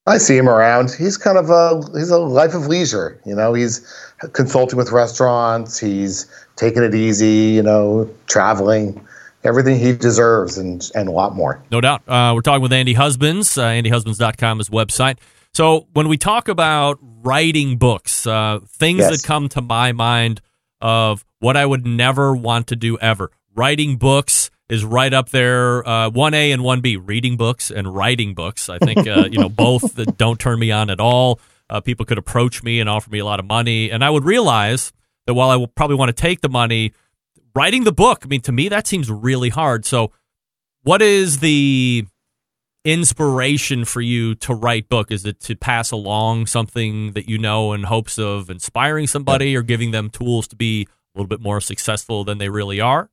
I 0.09 0.19
see 0.19 0.37
him 0.37 0.49
around. 0.49 0.91
He's 0.91 1.17
kind 1.17 1.39
of 1.39 1.51
a 1.51 1.81
he's 1.99 2.11
a 2.11 2.19
life 2.19 2.55
of 2.55 2.67
leisure. 2.67 3.21
You 3.27 3.35
know, 3.35 3.55
he's 3.55 3.87
consulting 4.33 4.77
with 4.77 4.91
restaurants. 4.91 5.79
He's 5.79 6.27
taking 6.57 6.83
it 6.83 6.95
easy. 6.95 7.55
You 7.55 7.63
know, 7.63 8.11
traveling, 8.27 9.05
everything 9.45 9.79
he 9.79 9.93
deserves, 9.93 10.57
and 10.59 10.91
and 10.95 11.09
a 11.09 11.13
lot 11.13 11.35
more. 11.37 11.63
No 11.71 11.81
doubt. 11.81 12.03
Uh, 12.09 12.33
we're 12.35 12.41
talking 12.41 12.63
with 12.63 12.73
Andy 12.73 12.95
Husbands. 12.95 13.57
Uh, 13.59 13.65
AndyHusbands.com 13.67 14.61
is 14.61 14.69
website. 14.71 15.19
So 15.53 15.87
when 15.93 16.09
we 16.09 16.17
talk 16.17 16.49
about 16.49 16.99
writing 17.03 17.77
books, 17.79 18.27
uh, 18.27 18.61
things 18.67 19.01
Yes. 19.01 19.11
that 19.23 19.27
come 19.27 19.49
to 19.51 19.61
my 19.61 19.93
mind 19.93 20.41
of 20.81 21.25
what 21.41 21.57
I 21.57 21.67
would 21.67 21.87
never 21.87 22.35
want 22.35 22.69
to 22.69 22.77
do 22.77 22.99
ever. 22.99 23.31
Writing 23.55 23.97
books 23.97 24.51
is 24.69 24.85
right 24.85 25.13
up 25.13 25.31
there, 25.31 25.87
uh, 25.89 26.11
1A 26.11 26.53
and 26.53 26.63
1B, 26.63 27.03
reading 27.05 27.37
books 27.37 27.71
and 27.71 27.95
writing 27.95 28.35
books. 28.35 28.69
I 28.69 28.79
think, 28.79 29.07
uh, 29.07 29.29
you 29.31 29.39
know, 29.39 29.49
both 29.49 29.95
that 29.95 30.19
don't 30.19 30.39
turn 30.39 30.59
me 30.59 30.71
on 30.71 30.91
at 30.91 31.01
all. 31.01 31.41
Uh, 31.71 31.81
people 31.81 32.05
could 32.05 32.19
approach 32.19 32.63
me 32.63 32.81
and 32.81 32.89
offer 32.89 33.11
me 33.11 33.19
a 33.19 33.25
lot 33.25 33.41
of 33.41 33.47
money. 33.47 33.91
And 33.91 34.05
I 34.05 34.11
would 34.11 34.25
realize 34.25 34.93
that 35.27 35.35
while 35.35 35.51
I 35.51 35.57
will 35.57 35.69
probably 35.69 35.97
want 35.97 36.11
to 36.11 36.13
take 36.15 36.41
the 36.41 36.49
money, 36.49 36.93
writing 37.55 37.85
the 37.85 37.93
book, 37.93 38.23
I 38.25 38.27
mean, 38.27 38.41
to 38.43 38.53
me, 38.53 38.69
that 38.69 38.87
seems 38.87 39.11
really 39.11 39.49
hard. 39.49 39.85
So 39.85 40.13
what 40.83 41.03
is 41.03 41.41
the 41.41 42.07
inspiration 42.85 43.85
for 43.85 44.01
you 44.01 44.35
to 44.35 44.55
write 44.55 44.89
book 44.89 45.11
is 45.11 45.27
it 45.27 45.41
to 45.41 45.57
pass 45.57 45.91
along 45.91 46.47
something 46.47 47.13
that 47.13 47.29
you 47.29 47.37
know 47.37 47.73
in 47.73 47.83
hopes 47.83 48.19
of 48.19 48.49
inspiring 48.49 49.07
somebody 49.07 49.57
or 49.57 49.63
giving 49.63 49.91
them 49.91 50.09
tools 50.09 50.47
to 50.49 50.57
be 50.57 50.87
a 51.15 51.19
little 51.19 51.29
bit 51.29 51.41
more 51.41 51.61
successful 51.61 52.25
than 52.25 52.39
they 52.39 52.49
really 52.49 52.81
are 52.81 53.11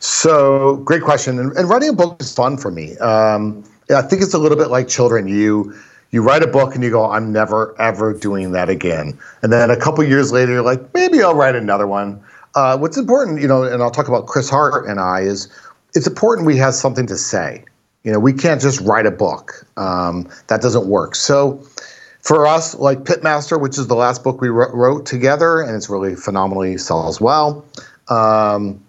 So 0.00 0.76
great 0.76 1.02
question. 1.02 1.38
And, 1.38 1.52
and 1.56 1.68
writing 1.68 1.88
a 1.88 1.92
book 1.92 2.20
is 2.20 2.32
fun 2.32 2.56
for 2.56 2.70
me. 2.70 2.96
Um, 2.98 3.64
I 3.94 4.02
think 4.02 4.22
it's 4.22 4.34
a 4.34 4.38
little 4.38 4.58
bit 4.58 4.68
like 4.68 4.88
children. 4.88 5.28
You 5.28 5.74
you 6.10 6.22
write 6.22 6.42
a 6.42 6.46
book 6.46 6.74
and 6.74 6.82
you 6.82 6.90
go, 6.90 7.10
I'm 7.10 7.32
never 7.32 7.78
ever 7.80 8.14
doing 8.14 8.52
that 8.52 8.68
again. 8.68 9.18
And 9.42 9.52
then 9.52 9.70
a 9.70 9.76
couple 9.76 10.04
years 10.04 10.32
later, 10.32 10.52
you're 10.52 10.62
like, 10.62 10.94
maybe 10.94 11.22
I'll 11.22 11.34
write 11.34 11.54
another 11.54 11.86
one. 11.86 12.22
Uh, 12.54 12.78
what's 12.78 12.96
important, 12.96 13.40
you 13.40 13.48
know, 13.48 13.62
and 13.62 13.82
I'll 13.82 13.90
talk 13.90 14.08
about 14.08 14.26
Chris 14.26 14.48
Hart 14.48 14.86
and 14.86 15.00
I 15.00 15.20
is 15.20 15.48
it's 15.94 16.06
important 16.06 16.46
we 16.46 16.56
have 16.56 16.74
something 16.74 17.06
to 17.06 17.16
say. 17.16 17.64
You 18.04 18.12
know, 18.12 18.18
we 18.18 18.32
can't 18.32 18.60
just 18.60 18.80
write 18.80 19.06
a 19.06 19.10
book. 19.10 19.66
Um, 19.76 20.28
that 20.46 20.62
doesn't 20.62 20.86
work. 20.86 21.14
So 21.14 21.62
for 22.20 22.46
us, 22.46 22.74
like 22.74 23.00
Pitmaster, 23.00 23.60
which 23.60 23.78
is 23.78 23.86
the 23.86 23.94
last 23.94 24.22
book 24.22 24.40
we 24.40 24.48
wrote, 24.48 25.06
together, 25.06 25.60
and 25.60 25.74
it's 25.74 25.90
really 25.90 26.14
phenomenally 26.14 26.78
sells 26.78 27.20
well. 27.20 27.64
Um, 28.08 28.80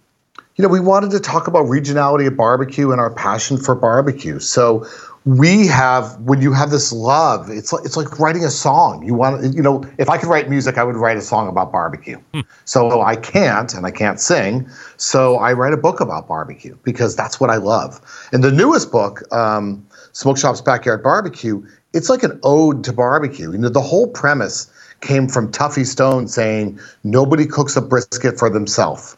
you 0.59 0.63
know, 0.63 0.67
we 0.69 0.81
wanted 0.81 1.11
to 1.11 1.21
talk 1.21 1.47
about 1.47 1.67
regionality 1.67 2.27
of 2.27 2.35
barbecue 2.35 2.91
and 2.91 2.99
our 2.99 3.09
passion 3.09 3.55
for 3.55 3.75
barbecue. 3.75 4.39
So 4.39 4.85
we 5.23 5.67
have 5.67 6.19
when 6.19 6.41
you 6.41 6.51
have 6.51 6.69
this 6.69 6.91
love, 6.91 7.49
it's 7.49 7.71
like 7.71 7.85
it's 7.85 7.95
like 7.95 8.19
writing 8.19 8.43
a 8.43 8.49
song. 8.49 9.05
You 9.05 9.13
want 9.13 9.55
you 9.55 9.61
know, 9.61 9.85
if 9.97 10.09
I 10.09 10.17
could 10.17 10.27
write 10.27 10.49
music, 10.49 10.77
I 10.77 10.83
would 10.83 10.97
write 10.97 11.15
a 11.15 11.21
song 11.21 11.47
about 11.47 11.71
barbecue. 11.71 12.19
So 12.65 12.99
I 12.99 13.15
can't, 13.15 13.73
and 13.73 13.85
I 13.85 13.91
can't 13.91 14.19
sing. 14.19 14.69
So 14.97 15.37
I 15.37 15.53
write 15.53 15.71
a 15.71 15.77
book 15.77 16.01
about 16.01 16.27
barbecue 16.27 16.77
because 16.83 17.15
that's 17.15 17.39
what 17.39 17.49
I 17.49 17.55
love. 17.55 18.01
And 18.33 18.43
the 18.43 18.51
newest 18.51 18.91
book, 18.91 19.21
um, 19.33 19.87
Smoke 20.11 20.37
Shop's 20.37 20.59
Backyard 20.59 21.01
Barbecue, 21.01 21.65
it's 21.93 22.09
like 22.09 22.23
an 22.23 22.37
ode 22.43 22.83
to 22.83 22.91
barbecue. 22.91 23.53
You 23.53 23.59
know, 23.59 23.69
the 23.69 23.79
whole 23.79 24.07
premise 24.07 24.69
came 24.99 25.29
from 25.29 25.53
Tuffy 25.53 25.85
Stone 25.85 26.27
saying 26.27 26.81
nobody 27.05 27.45
cooks 27.45 27.77
a 27.77 27.81
brisket 27.81 28.37
for 28.37 28.49
themselves. 28.49 29.15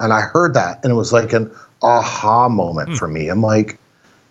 And 0.00 0.12
I 0.12 0.20
heard 0.20 0.54
that 0.54 0.82
and 0.82 0.92
it 0.92 0.96
was 0.96 1.12
like 1.12 1.32
an 1.32 1.50
aha 1.82 2.48
moment 2.48 2.90
hmm. 2.90 2.94
for 2.96 3.08
me. 3.08 3.28
I'm 3.28 3.42
like, 3.42 3.78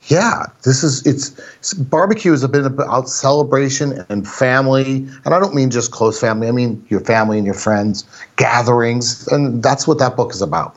yeah, 0.07 0.45
this 0.63 0.83
is 0.83 1.05
it's, 1.05 1.37
it's 1.57 1.73
barbecue 1.73 2.33
is 2.33 2.43
a 2.43 2.49
bit 2.49 2.65
about 2.65 3.09
celebration 3.09 4.05
and 4.09 4.27
family. 4.27 5.07
And 5.25 5.33
I 5.33 5.39
don't 5.39 5.53
mean 5.53 5.69
just 5.69 5.91
close 5.91 6.19
family. 6.19 6.47
I 6.47 6.51
mean 6.51 6.85
your 6.89 7.01
family 7.01 7.37
and 7.37 7.45
your 7.45 7.55
friends, 7.55 8.05
gatherings, 8.35 9.27
and 9.27 9.61
that's 9.61 9.87
what 9.87 9.99
that 9.99 10.15
book 10.15 10.33
is 10.33 10.41
about. 10.41 10.75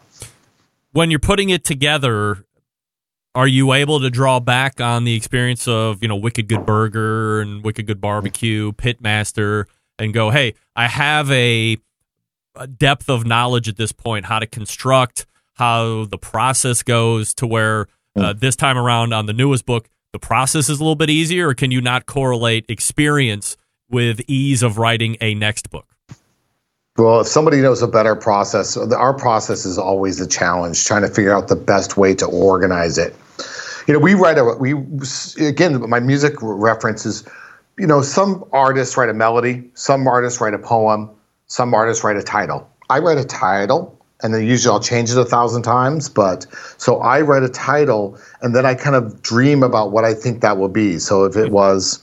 When 0.93 1.11
you're 1.11 1.21
putting 1.21 1.51
it 1.51 1.65
together, 1.65 2.45
are 3.35 3.49
you 3.49 3.73
able 3.73 4.01
to 4.01 4.11
draw 4.11 4.41
back 4.41 4.81
on 4.81 5.05
the 5.05 5.15
experience 5.15 5.67
of 5.67 6.03
you 6.03 6.09
know 6.09 6.17
Wicked 6.17 6.49
Good 6.49 6.67
Burger 6.67 7.41
and 7.41 7.65
Wicked 7.65 7.87
Good 7.87 8.01
Barbecue, 8.01 8.73
Pitmaster, 8.73 9.65
and 9.99 10.13
go, 10.13 10.31
hey, 10.31 10.55
I 10.77 10.89
have 10.89 11.31
a 11.31 11.79
depth 12.77 13.09
of 13.09 13.27
knowledge 13.27 13.69
at 13.69 13.77
this 13.77 13.93
point 13.93 14.25
how 14.25 14.38
to 14.38 14.47
construct, 14.47 15.27
how 15.55 16.05
the 16.07 16.19
process 16.19 16.83
goes, 16.83 17.35
to 17.35 17.47
where 17.47 17.87
uh, 18.17 18.33
this 18.33 18.57
time 18.57 18.77
around 18.77 19.12
on 19.12 19.27
the 19.27 19.33
newest 19.33 19.67
book, 19.67 19.88
the 20.12 20.19
process 20.19 20.69
is 20.69 20.79
a 20.79 20.83
little 20.83 20.97
bit 20.97 21.11
easier, 21.11 21.49
or 21.49 21.55
can 21.55 21.71
you 21.71 21.81
not 21.81 22.07
correlate 22.07 22.67
experience 22.69 23.57
with 23.91 24.21
ease 24.29 24.62
of 24.62 24.79
writing 24.79 25.17
a 25.21 25.35
next 25.35 25.71
book? 25.71 25.87
Well, 26.99 27.23
if 27.23 27.27
somebody 27.27 27.62
knows 27.62 27.81
a 27.81 27.88
better 27.88 28.15
process, 28.15 28.77
our 28.77 29.15
process 29.15 29.65
is 29.65 29.79
always 29.79 30.21
a 30.21 30.27
challenge, 30.27 30.85
trying 30.85 31.03
to 31.03 31.09
figure 31.09 31.35
out 31.35 31.49
the 31.49 31.57
best 31.57 31.97
way 31.97 32.15
to 32.17 32.27
organize 32.27 32.99
it. 32.99 33.17
You 33.88 33.95
know, 33.95 34.01
we 34.01 34.12
write 34.12 34.37
a 34.37 34.45
we 34.45 34.75
again. 35.41 35.88
My 35.88 36.01
music 36.01 36.35
reference 36.41 37.07
is, 37.07 37.25
you 37.79 37.87
know, 37.87 38.03
some 38.03 38.45
artists 38.53 38.97
write 38.97 39.09
a 39.09 39.15
melody, 39.15 39.71
some 39.75 40.07
artists 40.07 40.41
write 40.41 40.53
a 40.53 40.59
poem, 40.59 41.11
some 41.53 41.75
artists 41.75 42.03
write 42.03 42.17
a 42.17 42.23
title. 42.23 42.67
I 42.88 42.99
write 43.01 43.19
a 43.19 43.25
title, 43.25 43.95
and 44.23 44.33
then 44.33 44.47
usually 44.47 44.73
I'll 44.73 44.81
change 44.81 45.11
it 45.11 45.19
a 45.19 45.25
thousand 45.27 45.65
times. 45.65 46.09
But 46.09 46.47
so 46.79 46.99
I 47.01 47.21
write 47.21 47.43
a 47.43 47.49
title, 47.51 48.19
and 48.41 48.57
then 48.57 48.65
I 48.65 48.75
kind 48.75 48.97
of 48.97 49.21
dream 49.21 49.62
about 49.62 49.93
what 49.93 50.03
I 50.03 50.15
think 50.15 50.41
that 50.41 50.57
will 50.57 50.71
be. 50.71 50.99
So 50.99 51.25
if 51.25 51.37
it 51.37 51.53
was 51.53 52.03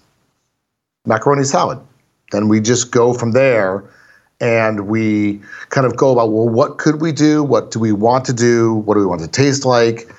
macaroni 1.07 1.45
salad, 1.45 1.79
then 2.31 2.47
we 2.47 2.61
just 2.61 2.91
go 2.91 3.11
from 3.11 3.31
there 3.31 3.83
and 4.39 4.87
we 4.87 5.41
kind 5.69 5.87
of 5.87 5.97
go 5.97 6.11
about 6.11 6.31
well 6.31 6.47
what 6.47 6.77
could 6.77 7.01
we 7.01 7.11
do 7.11 7.43
what 7.43 7.71
do 7.71 7.79
we 7.79 7.91
want 7.91 8.23
to 8.23 8.31
do 8.31 8.75
what 8.75 8.93
do 8.93 9.01
we 9.01 9.05
want 9.05 9.19
to 9.19 9.27
taste 9.27 9.65
like 9.65 10.09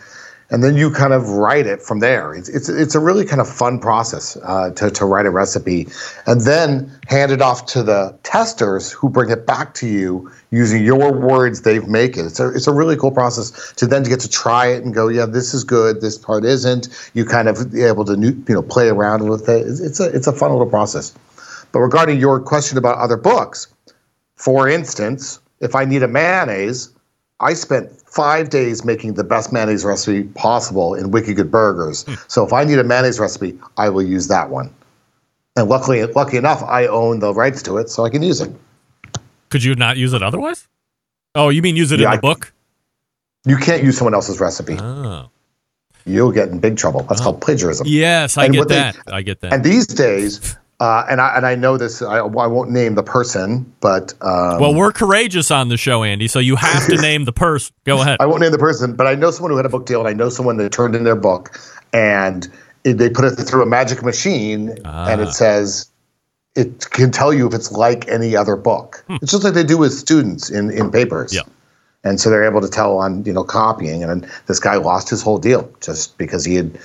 and 0.50 0.64
then 0.64 0.76
you 0.76 0.90
kind 0.90 1.12
of 1.12 1.28
write 1.28 1.66
it 1.66 1.80
from 1.80 2.00
there. 2.00 2.34
It's 2.34 2.48
it's, 2.48 2.68
it's 2.68 2.94
a 2.94 3.00
really 3.00 3.24
kind 3.24 3.40
of 3.40 3.48
fun 3.48 3.78
process 3.78 4.36
uh, 4.42 4.70
to, 4.70 4.90
to 4.90 5.04
write 5.04 5.26
a 5.26 5.30
recipe 5.30 5.88
and 6.26 6.40
then 6.42 6.90
hand 7.08 7.32
it 7.32 7.40
off 7.40 7.66
to 7.66 7.82
the 7.82 8.16
testers 8.22 8.90
who 8.90 9.08
bring 9.08 9.30
it 9.30 9.46
back 9.46 9.74
to 9.74 9.86
you 9.86 10.30
using 10.50 10.84
your 10.84 11.12
words 11.12 11.62
they've 11.62 11.86
make 11.86 12.16
it 12.16 12.26
it's 12.26 12.40
a, 12.40 12.48
it's 12.48 12.66
a 12.66 12.72
really 12.72 12.96
cool 12.96 13.12
process 13.12 13.72
to 13.74 13.86
then 13.86 14.02
get 14.02 14.18
to 14.20 14.28
try 14.28 14.66
it 14.66 14.84
and 14.84 14.94
go 14.94 15.08
yeah 15.08 15.26
this 15.26 15.54
is 15.54 15.64
good. 15.64 16.00
This 16.00 16.18
part 16.18 16.44
isn't. 16.44 16.88
You 17.14 17.24
kind 17.24 17.48
of 17.48 17.74
able 17.74 18.04
to 18.04 18.18
you 18.18 18.54
know 18.54 18.62
play 18.62 18.88
around 18.88 19.28
with 19.28 19.48
it. 19.48 19.66
It's, 19.66 19.80
it's 19.80 20.00
a 20.00 20.06
it's 20.06 20.26
a 20.26 20.32
fun 20.32 20.50
little 20.50 20.66
process. 20.66 21.14
But 21.72 21.80
regarding 21.80 22.18
your 22.18 22.40
question 22.40 22.78
about 22.78 22.98
other 22.98 23.16
books 23.16 23.68
for 24.40 24.66
instance, 24.66 25.38
if 25.60 25.74
I 25.74 25.84
need 25.84 26.02
a 26.02 26.08
mayonnaise, 26.08 26.88
I 27.40 27.52
spent 27.52 27.99
five 28.10 28.50
days 28.50 28.84
making 28.84 29.14
the 29.14 29.24
best 29.24 29.52
mayonnaise 29.52 29.84
recipe 29.84 30.24
possible 30.34 30.94
in 30.94 31.10
Wicked 31.10 31.36
Good 31.36 31.50
Burgers. 31.50 32.04
Hmm. 32.04 32.14
So 32.28 32.44
if 32.44 32.52
I 32.52 32.64
need 32.64 32.78
a 32.78 32.84
mayonnaise 32.84 33.18
recipe, 33.18 33.58
I 33.76 33.88
will 33.88 34.02
use 34.02 34.28
that 34.28 34.50
one. 34.50 34.74
And 35.56 35.68
luckily, 35.68 36.04
lucky 36.04 36.36
enough, 36.36 36.62
I 36.62 36.86
own 36.86 37.20
the 37.20 37.34
rights 37.34 37.62
to 37.62 37.78
it, 37.78 37.90
so 37.90 38.04
I 38.04 38.10
can 38.10 38.22
use 38.22 38.40
it. 38.40 38.52
Could 39.48 39.64
you 39.64 39.74
not 39.74 39.96
use 39.96 40.12
it 40.12 40.22
otherwise? 40.22 40.68
Oh, 41.34 41.48
you 41.48 41.62
mean 41.62 41.76
use 41.76 41.92
it 41.92 42.00
Yeah, 42.00 42.06
in 42.06 42.10
the 42.12 42.16
I- 42.18 42.20
book? 42.20 42.52
You 43.46 43.56
can't 43.56 43.82
use 43.82 43.96
someone 43.96 44.14
else's 44.14 44.38
recipe. 44.38 44.76
Oh. 44.78 45.30
You'll 46.04 46.32
get 46.32 46.48
in 46.50 46.58
big 46.60 46.76
trouble. 46.76 47.02
That's 47.04 47.20
called 47.20 47.36
oh. 47.36 47.38
plagiarism. 47.38 47.86
Yes, 47.88 48.36
I 48.36 48.44
And 48.44 48.52
get 48.52 48.58
what 48.60 48.68
they- 48.68 48.74
that. 48.74 48.96
I 49.08 49.22
get 49.22 49.40
that. 49.40 49.52
And 49.52 49.64
these 49.64 49.86
days, 49.86 50.56
uh, 50.80 51.04
and 51.10 51.20
I 51.20 51.36
and 51.36 51.46
I 51.46 51.54
know 51.54 51.76
this. 51.76 52.00
I, 52.02 52.18
I 52.18 52.46
won't 52.46 52.70
name 52.70 52.94
the 52.94 53.02
person, 53.02 53.70
but 53.80 54.14
um, 54.22 54.60
well, 54.60 54.74
we're 54.74 54.92
courageous 54.92 55.50
on 55.50 55.68
the 55.68 55.76
show, 55.76 56.02
Andy, 56.02 56.26
so 56.26 56.38
you 56.38 56.56
have 56.56 56.86
to 56.86 56.96
name 57.00 57.24
the 57.26 57.32
person. 57.32 57.74
Go 57.84 58.00
ahead. 58.00 58.16
I 58.20 58.26
won't 58.26 58.40
name 58.40 58.52
the 58.52 58.58
person, 58.58 58.94
but 58.96 59.06
I 59.06 59.14
know 59.14 59.30
someone 59.30 59.50
who 59.50 59.56
had 59.58 59.66
a 59.66 59.70
book 59.70 59.86
deal, 59.86 60.00
and 60.00 60.08
I 60.08 60.12
know 60.14 60.30
someone 60.30 60.56
that 60.56 60.72
turned 60.72 60.94
in 60.96 61.04
their 61.04 61.16
book, 61.16 61.58
and 61.92 62.48
it, 62.84 62.94
they 62.94 63.10
put 63.10 63.26
it 63.26 63.36
through 63.36 63.62
a 63.62 63.66
magic 63.66 64.02
machine, 64.02 64.70
and 64.70 64.80
Ah. 64.86 65.08
it 65.20 65.32
says 65.32 65.86
it 66.56 66.90
can 66.90 67.10
tell 67.12 67.32
you 67.32 67.46
if 67.46 67.54
it's 67.54 67.70
like 67.70 68.08
any 68.08 68.34
other 68.34 68.56
book. 68.56 69.04
It's 69.08 69.30
just 69.32 69.44
like 69.44 69.54
they 69.54 69.62
do 69.64 69.78
with 69.78 69.92
students 69.92 70.50
in 70.50 70.70
in 70.70 70.90
papers. 70.90 71.30
Hmm. 71.32 71.36
Yeah. 71.36 71.42
And 72.02 72.18
so 72.18 72.30
they're 72.30 72.44
able 72.44 72.62
to 72.62 72.68
tell 72.68 72.96
on 72.96 73.22
you 73.26 73.32
know 73.34 73.44
copying, 73.44 74.02
and 74.02 74.26
this 74.46 74.58
guy 74.58 74.76
lost 74.76 75.10
his 75.10 75.20
whole 75.20 75.36
deal 75.36 75.70
just 75.82 76.16
because 76.16 76.44
he 76.46 76.54
had. 76.54 76.78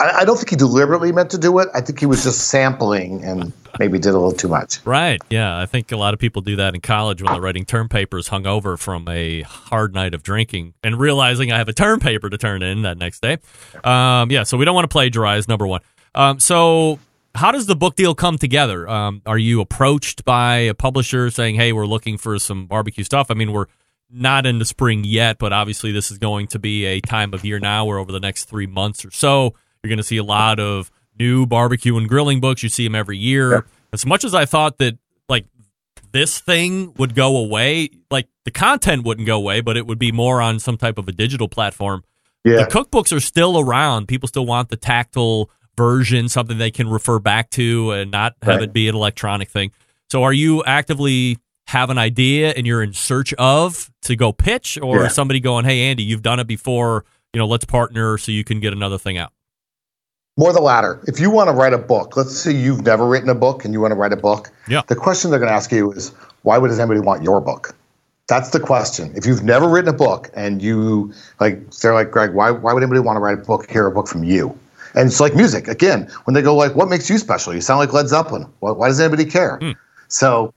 I, 0.00 0.24
don't 0.24 0.36
think 0.36 0.50
he 0.50 0.56
deliberately 0.56 1.12
meant 1.12 1.30
to 1.30 1.38
do 1.38 1.58
it. 1.58 1.68
I 1.74 1.80
think 1.80 2.00
he 2.00 2.06
was 2.06 2.24
just 2.24 2.48
sampling 2.48 3.24
and 3.24 3.52
maybe 3.78 3.98
did 3.98 4.10
a 4.10 4.18
little 4.18 4.32
too 4.32 4.48
much. 4.48 4.84
Right. 4.84 5.20
Yeah. 5.30 5.58
I 5.58 5.66
think 5.66 5.92
a 5.92 5.96
lot 5.96 6.14
of 6.14 6.20
people 6.20 6.42
do 6.42 6.56
that 6.56 6.74
in 6.74 6.80
college 6.80 7.22
when 7.22 7.32
they're 7.32 7.40
writing 7.40 7.64
term 7.64 7.88
papers 7.88 8.28
hung 8.28 8.46
over 8.46 8.76
from 8.76 9.08
a 9.08 9.42
hard 9.42 9.94
night 9.94 10.14
of 10.14 10.22
drinking 10.22 10.74
and 10.82 10.98
realizing 10.98 11.52
I 11.52 11.58
have 11.58 11.68
a 11.68 11.72
term 11.72 12.00
paper 12.00 12.28
to 12.28 12.38
turn 12.38 12.62
in 12.62 12.82
that 12.82 12.98
next 12.98 13.20
day. 13.20 13.38
Um, 13.84 14.30
yeah. 14.30 14.42
So 14.42 14.56
we 14.56 14.64
don't 14.64 14.74
want 14.74 14.84
to 14.84 14.92
plagiarize, 14.92 15.48
number 15.48 15.66
one. 15.66 15.80
Um, 16.14 16.40
so 16.40 16.98
how 17.34 17.52
does 17.52 17.66
the 17.66 17.76
book 17.76 17.94
deal 17.94 18.14
come 18.14 18.38
together? 18.38 18.88
Um, 18.88 19.22
are 19.26 19.38
you 19.38 19.60
approached 19.60 20.24
by 20.24 20.56
a 20.56 20.74
publisher 20.74 21.30
saying, 21.30 21.54
hey, 21.54 21.72
we're 21.72 21.86
looking 21.86 22.18
for 22.18 22.38
some 22.38 22.66
barbecue 22.66 23.04
stuff? 23.04 23.30
I 23.30 23.34
mean, 23.34 23.52
we're 23.52 23.66
not 24.10 24.46
in 24.46 24.58
the 24.58 24.64
spring 24.64 25.04
yet, 25.04 25.38
but 25.38 25.52
obviously 25.52 25.92
this 25.92 26.10
is 26.10 26.18
going 26.18 26.46
to 26.48 26.58
be 26.58 26.84
a 26.86 27.00
time 27.00 27.34
of 27.34 27.44
year 27.44 27.58
now 27.58 27.84
where 27.84 27.98
over 27.98 28.10
the 28.10 28.20
next 28.20 28.44
three 28.44 28.66
months 28.66 29.04
or 29.04 29.10
so, 29.10 29.54
you're 29.82 29.88
going 29.88 29.98
to 29.98 30.02
see 30.04 30.16
a 30.16 30.24
lot 30.24 30.58
of 30.60 30.90
new 31.18 31.46
barbecue 31.46 31.96
and 31.96 32.08
grilling 32.08 32.40
books. 32.40 32.62
You 32.62 32.68
see 32.68 32.84
them 32.84 32.94
every 32.94 33.18
year. 33.18 33.64
As 33.92 34.04
much 34.06 34.24
as 34.24 34.34
I 34.34 34.44
thought 34.44 34.78
that 34.78 34.98
like 35.28 35.46
this 36.12 36.38
thing 36.40 36.92
would 36.96 37.14
go 37.14 37.36
away, 37.36 37.90
like 38.10 38.28
the 38.44 38.50
content 38.50 39.04
wouldn't 39.04 39.26
go 39.26 39.36
away, 39.36 39.60
but 39.60 39.76
it 39.76 39.86
would 39.86 39.98
be 39.98 40.12
more 40.12 40.40
on 40.40 40.58
some 40.58 40.76
type 40.76 40.98
of 40.98 41.08
a 41.08 41.12
digital 41.12 41.48
platform. 41.48 42.02
Yeah. 42.44 42.64
The 42.64 42.66
cookbooks 42.66 43.14
are 43.14 43.20
still 43.20 43.58
around. 43.58 44.06
People 44.08 44.28
still 44.28 44.46
want 44.46 44.68
the 44.70 44.76
tactile 44.76 45.50
version, 45.76 46.28
something 46.28 46.58
they 46.58 46.70
can 46.70 46.88
refer 46.88 47.18
back 47.18 47.50
to 47.50 47.92
and 47.92 48.10
not 48.10 48.34
have 48.42 48.56
Right. 48.56 48.62
it 48.64 48.72
be 48.72 48.88
an 48.88 48.94
electronic 48.94 49.48
thing. 49.48 49.70
So 50.10 50.22
are 50.22 50.32
you 50.32 50.64
actively 50.64 51.38
have 51.66 51.90
an 51.90 51.98
idea 51.98 52.50
and 52.56 52.66
you're 52.66 52.82
in 52.82 52.92
search 52.94 53.34
of 53.34 53.90
to 54.02 54.16
go 54.16 54.32
pitch 54.32 54.78
or 54.80 55.00
Yeah. 55.00 55.06
is 55.06 55.14
somebody 55.14 55.40
going, 55.40 55.64
Hey 55.66 55.82
Andy, 55.90 56.02
you've 56.02 56.22
done 56.22 56.40
it 56.40 56.46
before, 56.46 57.04
you 57.34 57.38
know, 57.38 57.46
let's 57.46 57.64
partner 57.66 58.16
so 58.18 58.32
you 58.32 58.42
can 58.44 58.60
get 58.60 58.72
another 58.72 58.98
thing 58.98 59.18
out. 59.18 59.32
More 60.38 60.52
the 60.52 60.60
latter. 60.62 61.00
If 61.08 61.18
you 61.18 61.30
want 61.30 61.48
to 61.48 61.52
write 61.52 61.72
a 61.72 61.78
book, 61.78 62.16
let's 62.16 62.38
say 62.38 62.52
you've 62.52 62.82
never 62.82 63.06
written 63.06 63.28
a 63.28 63.34
book 63.34 63.64
and 63.64 63.74
you 63.74 63.80
want 63.80 63.90
to 63.90 63.96
write 63.96 64.12
a 64.12 64.16
book. 64.16 64.50
Yeah. 64.68 64.82
The 64.86 64.94
question 64.94 65.30
they're 65.30 65.40
going 65.40 65.50
to 65.50 65.54
ask 65.54 65.72
you 65.72 65.90
is, 65.92 66.10
why 66.42 66.58
would 66.58 66.70
anybody 66.70 67.00
want 67.00 67.24
your 67.24 67.40
book? 67.40 67.74
That's 68.28 68.50
the 68.50 68.60
question. 68.60 69.12
If 69.16 69.26
you've 69.26 69.42
never 69.42 69.68
written 69.68 69.92
a 69.92 69.96
book 69.96 70.30
and 70.34 70.62
you 70.62 71.12
like, 71.40 71.70
they're 71.72 71.92
like, 71.92 72.12
Greg, 72.12 72.34
why, 72.34 72.52
why 72.52 72.72
would 72.72 72.84
anybody 72.84 73.00
want 73.00 73.16
to 73.16 73.20
write 73.20 73.38
a 73.38 73.42
book, 73.42 73.68
hear 73.68 73.86
a 73.86 73.90
book 73.90 74.06
from 74.06 74.22
you? 74.22 74.56
And 74.94 75.08
it's 75.08 75.18
like 75.18 75.34
music. 75.34 75.66
Again, 75.66 76.08
when 76.24 76.34
they 76.34 76.42
go 76.42 76.54
like, 76.54 76.76
what 76.76 76.88
makes 76.88 77.10
you 77.10 77.18
special? 77.18 77.52
You 77.52 77.60
sound 77.60 77.80
like 77.80 77.92
Led 77.92 78.08
Zeppelin. 78.08 78.46
Why, 78.60 78.70
why 78.70 78.88
does 78.88 79.00
anybody 79.00 79.24
care? 79.24 79.56
Hmm. 79.56 79.72
So 80.06 80.54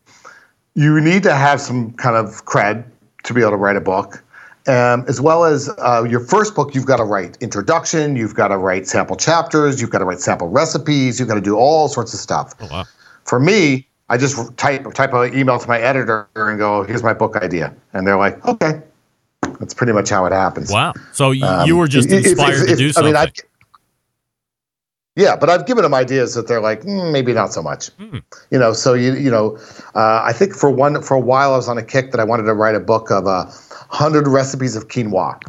you 0.76 1.02
need 1.02 1.24
to 1.24 1.34
have 1.34 1.60
some 1.60 1.94
kind 1.94 2.16
of 2.16 2.46
cred 2.46 2.84
to 3.24 3.34
be 3.34 3.42
able 3.42 3.52
to 3.52 3.58
write 3.58 3.78
a 3.78 3.82
book. 3.82 4.24
Um, 4.68 5.06
as 5.08 5.20
well 5.20 5.44
as 5.44 5.70
uh, 5.80 6.04
your 6.08 6.20
first 6.20 6.54
book, 6.54 6.76
you've 6.76 6.86
got 6.86 6.98
to 6.98 7.04
write 7.04 7.36
introduction, 7.42 8.16
you've 8.16 8.36
got 8.36 8.50
to 8.50 8.58
write 8.58 8.88
sample 8.88 9.16
chapters, 9.16 9.82
you've 9.82 9.90
got 9.90 10.00
to 10.00 10.06
write 10.06 10.20
sample 10.20 10.50
recipes, 10.50 11.20
you've 11.20 11.28
got 11.28 11.36
to 11.36 11.42
do 11.42 11.56
all 11.58 11.88
sorts 11.88 12.14
of 12.14 12.20
stuff. 12.20 12.54
Oh 12.62 12.68
wow. 12.72 12.84
For 13.26 13.40
me, 13.40 13.88
I 14.10 14.18
just 14.18 14.56
type 14.58 14.94
type 14.94 15.14
an 15.14 15.36
email 15.36 15.58
to 15.58 15.68
my 15.68 15.80
editor 15.80 16.28
and 16.36 16.60
go, 16.60 16.84
"Here's 16.84 17.02
my 17.02 17.14
book 17.14 17.36
idea," 17.38 17.74
and 17.94 18.06
they're 18.06 18.18
like, 18.18 18.46
"Okay." 18.46 18.82
That's 19.60 19.74
pretty 19.74 19.94
much 19.94 20.10
how 20.10 20.26
it 20.26 20.32
happens. 20.34 20.72
Wow. 20.72 20.94
So 21.12 21.30
y- 21.30 21.40
Um, 21.42 21.68
you 21.68 21.76
were 21.78 21.88
just 21.88 22.10
it- 22.10 22.14
it- 22.14 22.26
inspired 22.28 22.54
it's- 22.54 22.68
to 22.70 22.76
do 22.76 22.86
it's- 22.90 22.98
I 22.98 23.02
something. 23.02 23.14
mean, 23.14 23.32
Yeah, 25.16 25.36
but 25.36 25.50
I've 25.50 25.66
given 25.66 25.84
them 25.84 25.94
ideas 25.94 26.36
that 26.36 26.48
they're 26.48 26.62
like 26.62 26.82
mm, 26.84 27.12
maybe 27.12 27.34
not 27.34 27.52
so 27.54 27.62
much. 27.62 27.90
You 28.52 28.60
know, 28.60 28.74
so 28.74 28.94
you 28.94 29.14
you 29.14 29.30
know, 29.32 29.58
uh, 29.96 30.22
I 30.24 30.34
think 30.34 30.54
for 30.56 30.70
one 30.70 31.02
for 31.02 31.16
a 31.16 31.20
while 31.20 31.54
I 31.54 31.58
was 31.58 31.68
on 31.68 31.78
a 31.78 31.84
kick 31.84 32.12
that 32.12 32.20
I 32.20 32.24
wanted 32.24 32.44
to 32.44 32.54
write 32.54 32.76
a 32.76 32.80
book 32.80 33.10
of 33.12 33.28
uh, 33.28 33.46
hundred 33.92 34.28
recipes 34.28 34.76
of 34.76 34.88
quinoa, 34.88 35.40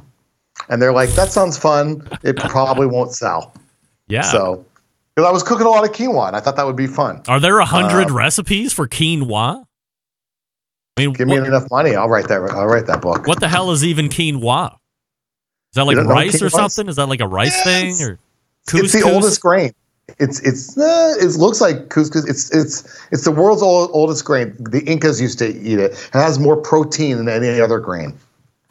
and 0.68 0.80
they're 0.82 0.92
like 0.92 1.10
that 1.10 1.32
sounds 1.32 1.56
fun. 1.56 2.06
It 2.22 2.36
probably 2.36 2.86
won't 2.86 3.12
sell. 3.12 3.54
Yeah. 4.08 4.22
So 4.22 4.64
because 5.14 5.28
I 5.28 5.32
was 5.32 5.42
cooking 5.42 5.66
a 5.66 5.70
lot 5.70 5.84
of 5.84 5.92
quinoa 5.92 6.28
and 6.28 6.36
I 6.36 6.40
thought 6.40 6.56
that 6.56 6.66
would 6.66 6.76
be 6.76 6.86
fun. 6.86 7.22
Are 7.28 7.40
there 7.40 7.58
a 7.58 7.64
hundred 7.64 8.08
Um, 8.08 8.16
recipes 8.16 8.72
for 8.72 8.88
quinoa? 8.88 9.64
I 10.96 11.00
mean, 11.00 11.12
Give 11.14 11.26
me 11.28 11.38
what, 11.38 11.48
enough 11.48 11.64
money, 11.70 11.94
I'll 11.94 12.08
write 12.08 12.28
that. 12.28 12.42
I'll 12.50 12.66
write 12.66 12.86
that 12.86 13.00
book. 13.00 13.26
what 13.26 13.40
the 13.40 13.48
hell 13.48 13.70
is 13.70 13.84
even 13.84 14.08
quinoa? 14.08 14.72
Is 14.72 15.76
that 15.76 15.84
like 15.84 15.94
You 15.94 16.00
don't 16.00 16.08
know 16.08 16.14
what 16.14 16.26
rice 16.26 16.42
or 16.42 16.50
something? 16.50 16.88
Is 16.88 16.96
that 16.96 17.06
like 17.08 17.20
a 17.20 17.26
rice 17.26 17.62
thing 17.64 17.94
or 18.02 18.18
couscous? 18.66 18.84
It's 18.84 18.92
the 18.92 19.10
oldest 19.10 19.40
grain. 19.40 19.72
It's 20.18 20.40
it's 20.40 20.76
uh, 20.76 21.14
it 21.18 21.36
looks 21.38 21.60
like 21.62 21.88
couscous. 21.88 22.28
It's 22.28 22.50
it's 22.54 23.06
it's 23.10 23.24
the 23.24 23.30
world's 23.30 23.62
old, 23.62 23.88
oldest 23.94 24.24
grain. 24.26 24.54
The 24.58 24.82
Incas 24.84 25.20
used 25.20 25.38
to 25.38 25.48
eat 25.48 25.78
it. 25.78 25.92
It 25.92 26.12
has 26.12 26.38
more 26.38 26.56
protein 26.56 27.16
than 27.16 27.28
any 27.28 27.58
other 27.60 27.78
grain. 27.78 28.12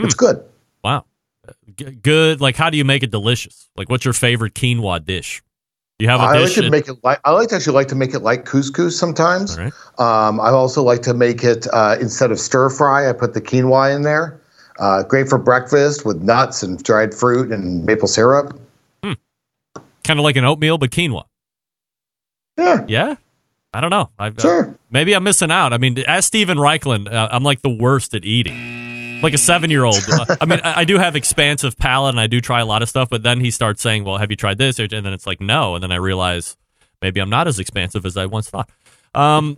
It's 0.03 0.15
good. 0.15 0.43
Wow. 0.83 1.05
G- 1.75 1.91
good. 1.91 2.41
Like, 2.41 2.55
how 2.55 2.69
do 2.69 2.77
you 2.77 2.85
make 2.85 3.03
it 3.03 3.11
delicious? 3.11 3.69
Like, 3.75 3.89
what's 3.89 4.05
your 4.05 4.13
favorite 4.13 4.53
quinoa 4.53 5.03
dish? 5.03 5.41
Do 5.99 6.05
you 6.05 6.09
have 6.09 6.19
a 6.19 6.23
I 6.23 6.39
like 6.39 6.53
to 6.53 6.69
make 6.69 6.87
it 6.87 6.97
like 7.03 7.19
I 7.25 7.31
like 7.31 7.49
to 7.49 7.55
actually 7.55 7.75
like 7.75 7.87
to 7.89 7.95
make 7.95 8.13
it 8.15 8.19
like 8.19 8.45
couscous 8.45 8.97
sometimes. 8.97 9.57
Right. 9.57 9.71
Um, 9.99 10.39
I 10.39 10.49
also 10.49 10.81
like 10.81 11.03
to 11.03 11.13
make 11.13 11.43
it 11.43 11.67
uh, 11.71 11.97
instead 12.01 12.31
of 12.31 12.39
stir 12.39 12.69
fry. 12.71 13.07
I 13.07 13.13
put 13.13 13.33
the 13.35 13.41
quinoa 13.41 13.95
in 13.95 14.01
there. 14.01 14.41
Uh, 14.79 15.03
great 15.03 15.29
for 15.29 15.37
breakfast 15.37 16.03
with 16.05 16.21
nuts 16.23 16.63
and 16.63 16.81
dried 16.81 17.13
fruit 17.13 17.51
and 17.51 17.85
maple 17.85 18.07
syrup. 18.07 18.59
kind 19.03 20.19
of 20.19 20.23
like 20.23 20.35
an 20.37 20.43
oatmeal, 20.45 20.79
but 20.79 20.89
quinoa. 20.89 21.25
Yeah. 22.57 22.85
Yeah. 22.87 23.15
I 23.73 23.79
don't 23.79 23.91
know. 23.91 24.09
I, 24.17 24.31
Sure. 24.37 24.75
maybe 24.89 25.13
I'm 25.13 25.23
missing 25.23 25.51
out. 25.51 25.71
I 25.71 25.77
mean, 25.77 25.97
as 25.99 26.25
Steven 26.25 26.57
Reichland, 26.57 27.11
uh, 27.13 27.29
I'm 27.31 27.43
like 27.43 27.61
the 27.61 27.69
worst 27.69 28.13
at 28.15 28.25
eating. 28.25 28.80
Like 29.21 29.33
a 29.33 29.37
seven 29.37 29.69
year 29.69 29.83
old. 29.83 29.99
I 30.41 30.45
mean, 30.45 30.59
I, 30.63 30.81
I 30.81 30.83
do 30.85 30.97
have 30.97 31.15
expansive 31.15 31.77
palate 31.77 32.13
and 32.13 32.19
I 32.19 32.27
do 32.27 32.41
try 32.41 32.59
a 32.61 32.65
lot 32.65 32.81
of 32.81 32.89
stuff, 32.89 33.09
but 33.09 33.23
then 33.23 33.39
he 33.39 33.51
starts 33.51 33.81
saying, 33.81 34.03
Well, 34.03 34.17
have 34.17 34.31
you 34.31 34.37
tried 34.37 34.57
this? 34.57 34.79
And 34.79 34.89
then 34.91 35.07
it's 35.07 35.27
like, 35.27 35.41
No. 35.41 35.75
And 35.75 35.83
then 35.83 35.91
I 35.91 35.97
realize 35.97 36.57
maybe 37.01 37.19
I'm 37.19 37.29
not 37.29 37.47
as 37.47 37.59
expansive 37.59 38.05
as 38.05 38.17
I 38.17 38.25
once 38.25 38.49
thought. 38.49 38.69
Um, 39.13 39.57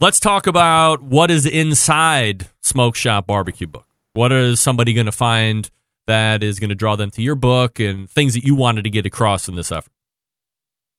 let's 0.00 0.20
talk 0.20 0.46
about 0.46 1.02
what 1.02 1.30
is 1.30 1.46
inside 1.46 2.48
Smoke 2.60 2.96
Shop 2.96 3.26
Barbecue 3.26 3.66
Book. 3.66 3.86
What 4.12 4.32
is 4.32 4.60
somebody 4.60 4.92
going 4.92 5.06
to 5.06 5.12
find 5.12 5.70
that 6.06 6.42
is 6.42 6.60
going 6.60 6.68
to 6.68 6.74
draw 6.74 6.96
them 6.96 7.10
to 7.12 7.22
your 7.22 7.34
book 7.34 7.80
and 7.80 8.08
things 8.08 8.34
that 8.34 8.44
you 8.44 8.54
wanted 8.54 8.84
to 8.84 8.90
get 8.90 9.06
across 9.06 9.48
in 9.48 9.56
this 9.56 9.72
effort? 9.72 9.90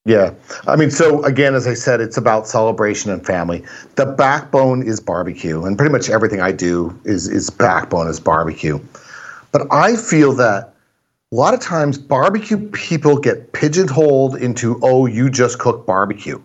Yeah. 0.05 0.33
I 0.67 0.75
mean, 0.75 0.91
so 0.91 1.23
again, 1.23 1.55
as 1.55 1.65
I 1.65 1.73
said, 1.73 1.99
it's 1.99 2.15
about 2.15 2.47
celebration 2.47 3.11
and 3.11 3.25
family. 3.25 3.63
The 3.95 4.05
backbone 4.05 4.83
is 4.83 4.99
barbecue, 4.99 5.65
and 5.65 5.77
pretty 5.77 5.91
much 5.91 6.09
everything 6.09 6.41
I 6.41 6.51
do 6.51 6.97
is 7.05 7.27
is 7.27 7.49
backbone 7.49 8.07
is 8.07 8.19
barbecue. 8.19 8.79
But 9.51 9.67
I 9.71 9.95
feel 9.95 10.33
that 10.33 10.75
a 11.31 11.35
lot 11.35 11.53
of 11.55 11.59
times 11.59 11.97
barbecue 11.97 12.69
people 12.69 13.17
get 13.17 13.51
pigeonholed 13.53 14.35
into, 14.35 14.79
oh, 14.83 15.07
you 15.07 15.29
just 15.29 15.57
cook 15.59 15.85
barbecue. 15.85 16.41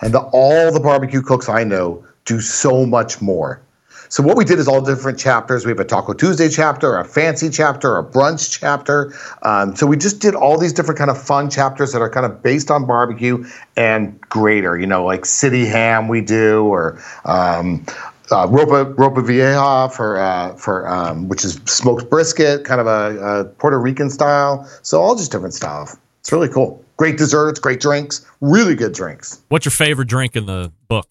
And 0.00 0.12
the, 0.12 0.20
all 0.32 0.72
the 0.72 0.80
barbecue 0.80 1.22
cooks 1.22 1.48
I 1.48 1.62
know 1.62 2.04
do 2.24 2.40
so 2.40 2.84
much 2.84 3.22
more. 3.22 3.62
So 4.08 4.22
what 4.22 4.36
we 4.36 4.44
did 4.44 4.58
is 4.58 4.68
all 4.68 4.80
different 4.80 5.18
chapters. 5.18 5.64
We 5.64 5.70
have 5.70 5.80
a 5.80 5.84
Taco 5.84 6.12
Tuesday 6.12 6.48
chapter, 6.48 6.96
a 6.96 7.04
fancy 7.04 7.50
chapter, 7.50 7.96
a 7.98 8.04
brunch 8.04 8.58
chapter. 8.58 9.14
Um, 9.42 9.74
so 9.74 9.86
we 9.86 9.96
just 9.96 10.20
did 10.20 10.34
all 10.34 10.58
these 10.58 10.72
different 10.72 10.98
kind 10.98 11.10
of 11.10 11.20
fun 11.20 11.50
chapters 11.50 11.92
that 11.92 12.02
are 12.02 12.10
kind 12.10 12.26
of 12.26 12.42
based 12.42 12.70
on 12.70 12.86
barbecue 12.86 13.44
and 13.76 14.20
greater. 14.20 14.78
You 14.78 14.86
know, 14.86 15.04
like 15.04 15.26
city 15.26 15.66
ham 15.66 16.08
we 16.08 16.20
do, 16.20 16.64
or 16.64 17.02
um, 17.24 17.84
uh, 18.30 18.46
ropa 18.46 18.94
ropa 18.94 19.24
vieja 19.24 19.94
for 19.94 20.18
uh, 20.18 20.54
for 20.54 20.88
um, 20.88 21.28
which 21.28 21.44
is 21.44 21.60
smoked 21.64 22.08
brisket, 22.10 22.64
kind 22.64 22.80
of 22.80 22.86
a, 22.86 23.18
a 23.20 23.44
Puerto 23.44 23.78
Rican 23.78 24.10
style. 24.10 24.68
So 24.82 25.00
all 25.00 25.14
just 25.14 25.32
different 25.32 25.54
styles. 25.54 25.96
It's 26.20 26.32
really 26.32 26.48
cool. 26.48 26.82
Great 26.96 27.18
desserts, 27.18 27.58
great 27.58 27.80
drinks, 27.80 28.24
really 28.40 28.74
good 28.74 28.94
drinks. 28.94 29.42
What's 29.48 29.64
your 29.64 29.72
favorite 29.72 30.08
drink 30.08 30.36
in 30.36 30.46
the 30.46 30.72
book? 30.88 31.08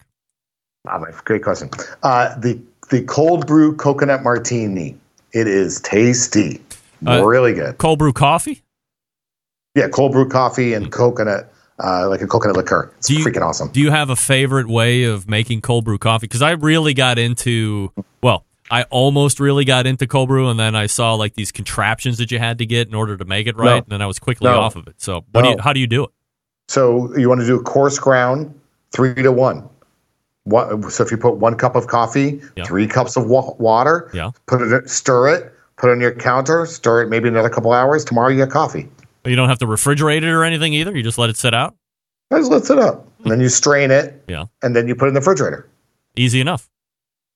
Ah, 0.88 0.98
my 0.98 1.10
great 1.24 1.42
question. 1.42 1.70
Uh, 2.02 2.36
the 2.38 2.60
the 2.90 3.02
cold 3.02 3.46
brew 3.46 3.74
coconut 3.76 4.22
martini. 4.22 4.96
It 5.32 5.48
is 5.48 5.80
tasty, 5.80 6.60
Uh, 7.06 7.24
really 7.24 7.52
good. 7.54 7.78
Cold 7.78 7.98
brew 7.98 8.12
coffee? 8.12 8.62
Yeah, 9.74 9.88
cold 9.88 10.12
brew 10.12 10.28
coffee 10.28 10.74
and 10.74 10.92
coconut, 10.92 11.52
uh, 11.82 12.08
like 12.08 12.20
a 12.22 12.26
coconut 12.26 12.56
liqueur. 12.56 12.90
It's 12.98 13.10
you- 13.10 13.24
freaking 13.24 13.42
awesome. 13.42 13.68
Do 13.72 13.80
you 13.80 13.90
have 13.90 14.10
a 14.10 14.16
favorite 14.16 14.68
way 14.68 15.02
of 15.04 15.28
making 15.28 15.62
cold 15.62 15.84
brew 15.84 15.98
coffee? 15.98 16.26
Because 16.28 16.42
I 16.42 16.52
really 16.52 16.94
got 16.94 17.18
into, 17.18 17.90
well, 18.22 18.44
I 18.70 18.84
almost 18.84 19.40
really 19.40 19.64
got 19.64 19.86
into 19.86 20.06
cold 20.06 20.28
brew, 20.28 20.48
and 20.48 20.58
then 20.58 20.74
I 20.76 20.86
saw 20.86 21.14
like 21.14 21.34
these 21.34 21.50
contraptions 21.52 22.18
that 22.18 22.30
you 22.30 22.38
had 22.38 22.58
to 22.58 22.66
get 22.66 22.86
in 22.88 22.94
order 22.94 23.16
to 23.16 23.24
make 23.24 23.46
it 23.48 23.56
right, 23.56 23.66
No. 23.70 23.76
and 23.78 23.86
then 23.88 24.02
I 24.02 24.06
was 24.06 24.18
quickly 24.20 24.48
No. 24.48 24.60
off 24.60 24.76
of 24.76 24.86
it. 24.86 24.94
So, 24.98 25.24
what 25.32 25.42
do 25.42 25.50
you, 25.50 25.56
how 25.58 25.72
do 25.72 25.80
you 25.80 25.86
do 25.88 26.04
it? 26.04 26.10
So 26.68 27.14
you 27.16 27.28
want 27.28 27.40
to 27.42 27.46
do 27.46 27.56
a 27.56 27.62
coarse 27.62 27.98
ground, 27.98 28.54
three 28.92 29.14
to 29.14 29.32
one. 29.32 29.68
What, 30.44 30.92
so 30.92 31.02
if 31.02 31.10
you 31.10 31.16
put 31.16 31.36
one 31.36 31.54
cup 31.56 31.74
of 31.74 31.86
coffee, 31.86 32.40
Yeah. 32.56 32.64
three 32.64 32.86
cups 32.86 33.16
of 33.16 33.26
wa- 33.26 33.54
water, 33.58 34.10
Yeah. 34.12 34.30
put 34.46 34.60
it, 34.60 34.90
stir 34.90 35.28
it, 35.28 35.52
put 35.78 35.88
it 35.88 35.92
on 35.92 36.00
your 36.00 36.12
counter, 36.12 36.66
stir 36.66 37.02
it 37.02 37.08
maybe 37.08 37.28
another 37.28 37.48
couple 37.48 37.72
hours. 37.72 38.04
Tomorrow 38.04 38.28
you 38.28 38.38
got 38.44 38.50
coffee. 38.50 38.88
You 39.24 39.36
don't 39.36 39.48
have 39.48 39.58
to 39.60 39.66
refrigerate 39.66 40.18
it 40.18 40.24
or 40.24 40.44
anything 40.44 40.74
either. 40.74 40.94
You 40.94 41.02
just 41.02 41.16
let 41.16 41.30
it 41.30 41.36
sit 41.38 41.54
out. 41.54 41.74
I 42.30 42.38
Just 42.38 42.50
let 42.50 42.68
it 42.68 42.78
up, 42.78 43.06
and 43.22 43.30
then 43.32 43.40
you 43.40 43.48
strain 43.48 43.90
it, 43.90 44.22
Yeah, 44.28 44.44
and 44.62 44.74
then 44.76 44.86
you 44.88 44.94
put 44.94 45.06
it 45.06 45.08
in 45.08 45.14
the 45.14 45.20
refrigerator. 45.20 45.66
easy 46.16 46.40
enough. 46.40 46.68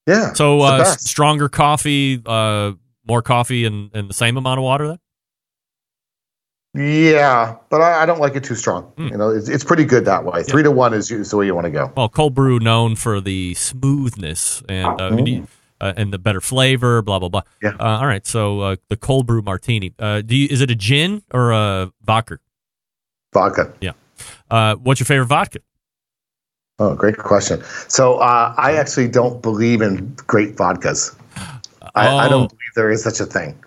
Yeah. 0.07 0.33
So, 0.33 0.61
uh, 0.61 0.83
stronger 0.85 1.49
coffee, 1.49 2.21
uh, 2.25 2.73
more 3.07 3.21
coffee, 3.21 3.65
and, 3.65 3.89
and 3.93 4.09
the 4.09 4.13
same 4.13 4.37
amount 4.37 4.59
of 4.59 4.63
water. 4.63 4.87
Then 4.87 4.97
Yeah, 6.75 7.55
but 7.69 7.81
I, 7.81 8.03
I 8.03 8.05
don't 8.05 8.19
like 8.19 8.35
it 8.35 8.43
too 8.43 8.55
strong. 8.55 8.83
Hmm. 8.97 9.07
You 9.07 9.17
know, 9.17 9.29
it's, 9.29 9.49
it's 9.49 9.63
pretty 9.63 9.85
good 9.85 10.05
that 10.05 10.23
way. 10.23 10.43
Three 10.43 10.61
to 10.63 10.69
one 10.71 10.93
is, 10.93 11.09
is 11.09 11.31
the 11.31 11.37
way 11.37 11.45
you 11.47 11.55
want 11.55 11.65
to 11.65 11.71
go. 11.71 11.91
well, 11.97 12.09
cold 12.09 12.35
brew 12.35 12.59
known 12.59 12.95
for 12.95 13.19
the 13.19 13.53
smoothness 13.55 14.61
and 14.69 14.85
uh, 15.01 15.09
Mm. 15.09 15.47
uh, 15.81 15.93
and 15.97 16.13
the 16.13 16.19
better 16.19 16.41
flavor. 16.41 17.01
Blah 17.01 17.19
blah 17.19 17.29
blah. 17.29 17.41
Yeah. 17.63 17.69
Uh, 17.79 17.97
all 17.99 18.05
right. 18.05 18.25
So 18.27 18.59
uh, 18.61 18.75
the 18.89 18.97
cold 18.97 19.25
brew 19.25 19.41
martini. 19.41 19.93
Uh, 19.97 20.21
do 20.21 20.35
you, 20.35 20.47
is 20.51 20.61
it 20.61 20.69
a 20.69 20.75
gin 20.75 21.23
or 21.33 21.51
a 21.51 21.91
vodka? 22.03 22.37
Vodka. 23.33 23.73
Yeah. 23.81 23.93
Uh, 24.51 24.75
what's 24.75 24.99
your 24.99 25.05
favorite 25.05 25.27
vodka? 25.27 25.59
Oh, 26.77 26.93
great 26.95 27.17
question. 27.17 27.61
So 27.87 28.15
uh, 28.19 28.53
I 28.57 28.73
actually 28.77 29.07
don't 29.07 29.41
believe 29.41 29.81
in 29.81 30.15
great 30.27 30.55
vodkas. 30.55 31.15
I, 31.95 32.07
I 32.07 32.25
Oh. 32.27 32.29
don't 32.29 32.49
believe 32.49 32.73
there 32.75 32.91
is 32.91 33.03
such 33.03 33.19
a 33.19 33.25
thing. 33.25 33.57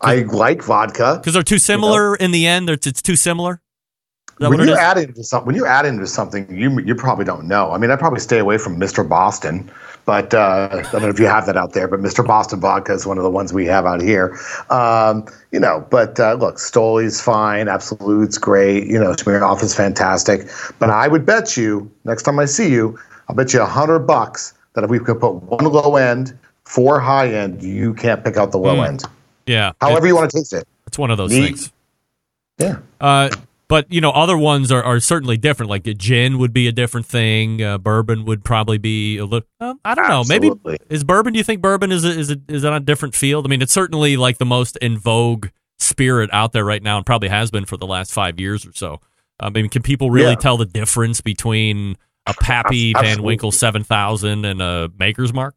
I 0.00 0.16
like 0.22 0.62
vodka. 0.62 1.16
Because 1.20 1.34
they're 1.34 1.42
too 1.42 1.58
similar 1.58 2.14
in 2.16 2.30
the 2.30 2.46
end. 2.46 2.70
It's 2.70 3.02
too 3.02 3.16
similar. 3.16 3.60
When 4.40 4.60
you 4.68 4.76
add 4.76 4.98
into 4.98 5.24
something, 5.24 5.46
when 5.46 5.56
you're 5.56 5.66
adding 5.66 5.98
to 5.98 6.06
something, 6.06 6.46
you 6.56 6.78
you 6.80 6.94
probably 6.94 7.24
don't 7.24 7.48
know. 7.48 7.72
I 7.72 7.78
mean, 7.78 7.90
I 7.90 7.96
probably 7.96 8.20
stay 8.20 8.38
away 8.38 8.56
from 8.56 8.78
Mr. 8.78 9.06
Boston, 9.08 9.68
but 10.04 10.32
uh, 10.32 10.68
I 10.70 10.82
don't 10.92 11.02
know 11.02 11.08
if 11.08 11.18
you 11.18 11.26
have 11.26 11.46
that 11.46 11.56
out 11.56 11.72
there. 11.72 11.88
But 11.88 11.98
Mr. 12.00 12.24
Boston 12.24 12.60
vodka 12.60 12.92
is 12.92 13.04
one 13.04 13.18
of 13.18 13.24
the 13.24 13.30
ones 13.30 13.52
we 13.52 13.66
have 13.66 13.84
out 13.84 14.00
here. 14.00 14.38
Um, 14.70 15.26
you 15.50 15.58
know, 15.58 15.84
but 15.90 16.20
uh, 16.20 16.34
look, 16.34 16.58
Stoli's 16.58 17.20
fine, 17.20 17.66
Absolut's 17.66 18.38
great. 18.38 18.86
You 18.86 19.00
know, 19.00 19.10
Smirnoff 19.10 19.60
is 19.60 19.74
fantastic. 19.74 20.48
But 20.78 20.90
I 20.90 21.08
would 21.08 21.26
bet 21.26 21.56
you 21.56 21.90
next 22.04 22.22
time 22.22 22.38
I 22.38 22.44
see 22.44 22.70
you, 22.70 22.96
I'll 23.28 23.34
bet 23.34 23.52
you 23.52 23.60
a 23.60 23.66
hundred 23.66 24.00
bucks 24.00 24.54
that 24.74 24.84
if 24.84 24.90
we 24.90 25.00
could 25.00 25.18
put 25.18 25.32
one 25.32 25.64
low 25.64 25.96
end, 25.96 26.38
four 26.62 27.00
high 27.00 27.28
end, 27.28 27.60
you 27.60 27.92
can't 27.92 28.22
pick 28.22 28.36
out 28.36 28.52
the 28.52 28.58
low 28.58 28.76
Hmm. 28.76 28.82
end. 28.84 29.04
Yeah. 29.48 29.72
However 29.80 30.06
you 30.06 30.14
want 30.14 30.30
to 30.30 30.36
taste 30.38 30.52
it. 30.52 30.66
it's 30.86 30.98
one 30.98 31.10
of 31.10 31.18
those 31.18 31.30
Neat. 31.30 31.46
things. 31.46 31.72
Yeah. 32.58 32.78
Uh, 33.00 33.30
but 33.68 33.90
you 33.92 34.00
know, 34.00 34.10
other 34.10 34.36
ones 34.38 34.72
are, 34.72 34.82
are 34.82 34.98
certainly 35.00 35.36
different. 35.36 35.68
Like 35.70 35.86
a 35.86 35.94
gin 35.94 36.38
would 36.38 36.52
be 36.52 36.68
a 36.68 36.72
different 36.72 37.06
thing. 37.06 37.62
Uh, 37.62 37.78
bourbon 37.78 38.24
would 38.24 38.42
probably 38.44 38.78
be 38.78 39.18
a 39.18 39.24
little. 39.24 39.46
Um, 39.60 39.78
I 39.84 39.94
don't 39.94 40.08
know. 40.08 40.24
Maybe 40.26 40.50
is 40.88 41.04
bourbon? 41.04 41.34
Do 41.34 41.38
you 41.38 41.44
think 41.44 41.60
bourbon 41.60 41.92
is 41.92 42.04
a, 42.04 42.08
is 42.08 42.30
a, 42.30 42.38
is 42.48 42.64
on 42.64 42.72
a 42.72 42.80
different 42.80 43.14
field? 43.14 43.46
I 43.46 43.48
mean, 43.48 43.60
it's 43.62 43.72
certainly 43.72 44.16
like 44.16 44.38
the 44.38 44.46
most 44.46 44.76
in 44.78 44.96
vogue 44.98 45.48
spirit 45.78 46.30
out 46.32 46.52
there 46.52 46.64
right 46.64 46.82
now, 46.82 46.96
and 46.96 47.04
probably 47.06 47.28
has 47.28 47.50
been 47.50 47.66
for 47.66 47.76
the 47.76 47.86
last 47.86 48.12
five 48.12 48.40
years 48.40 48.66
or 48.66 48.72
so. 48.72 49.00
I 49.38 49.50
mean, 49.50 49.68
can 49.68 49.82
people 49.82 50.10
really 50.10 50.30
Yeah. 50.30 50.36
tell 50.36 50.56
the 50.56 50.66
difference 50.66 51.20
between 51.20 51.96
a 52.26 52.34
Pappy 52.34 52.92
Van 52.94 53.22
Winkle 53.22 53.52
seven 53.52 53.84
thousand 53.84 54.44
and 54.46 54.60
a 54.62 54.90
Maker's 54.98 55.32
Mark? 55.34 55.54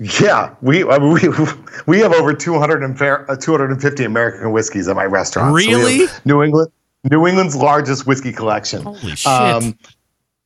Yeah, 0.00 0.54
we 0.62 0.82
I 0.88 0.98
mean, 0.98 1.12
we 1.12 1.20
we 1.86 1.98
have 2.00 2.12
over 2.14 2.32
200 2.32 2.82
and 2.82 2.98
fair, 2.98 3.30
uh, 3.30 3.36
250 3.36 4.04
American 4.04 4.50
whiskeys 4.50 4.88
at 4.88 4.96
my 4.96 5.04
restaurant. 5.04 5.50
So 5.50 5.54
Really? 5.54 6.06
New 6.24 6.42
England, 6.42 6.72
New 7.10 7.26
England's 7.26 7.54
largest 7.54 8.06
whiskey 8.06 8.32
collection. 8.32 8.82
Holy 8.82 9.14
shit! 9.14 9.26
Um, 9.26 9.78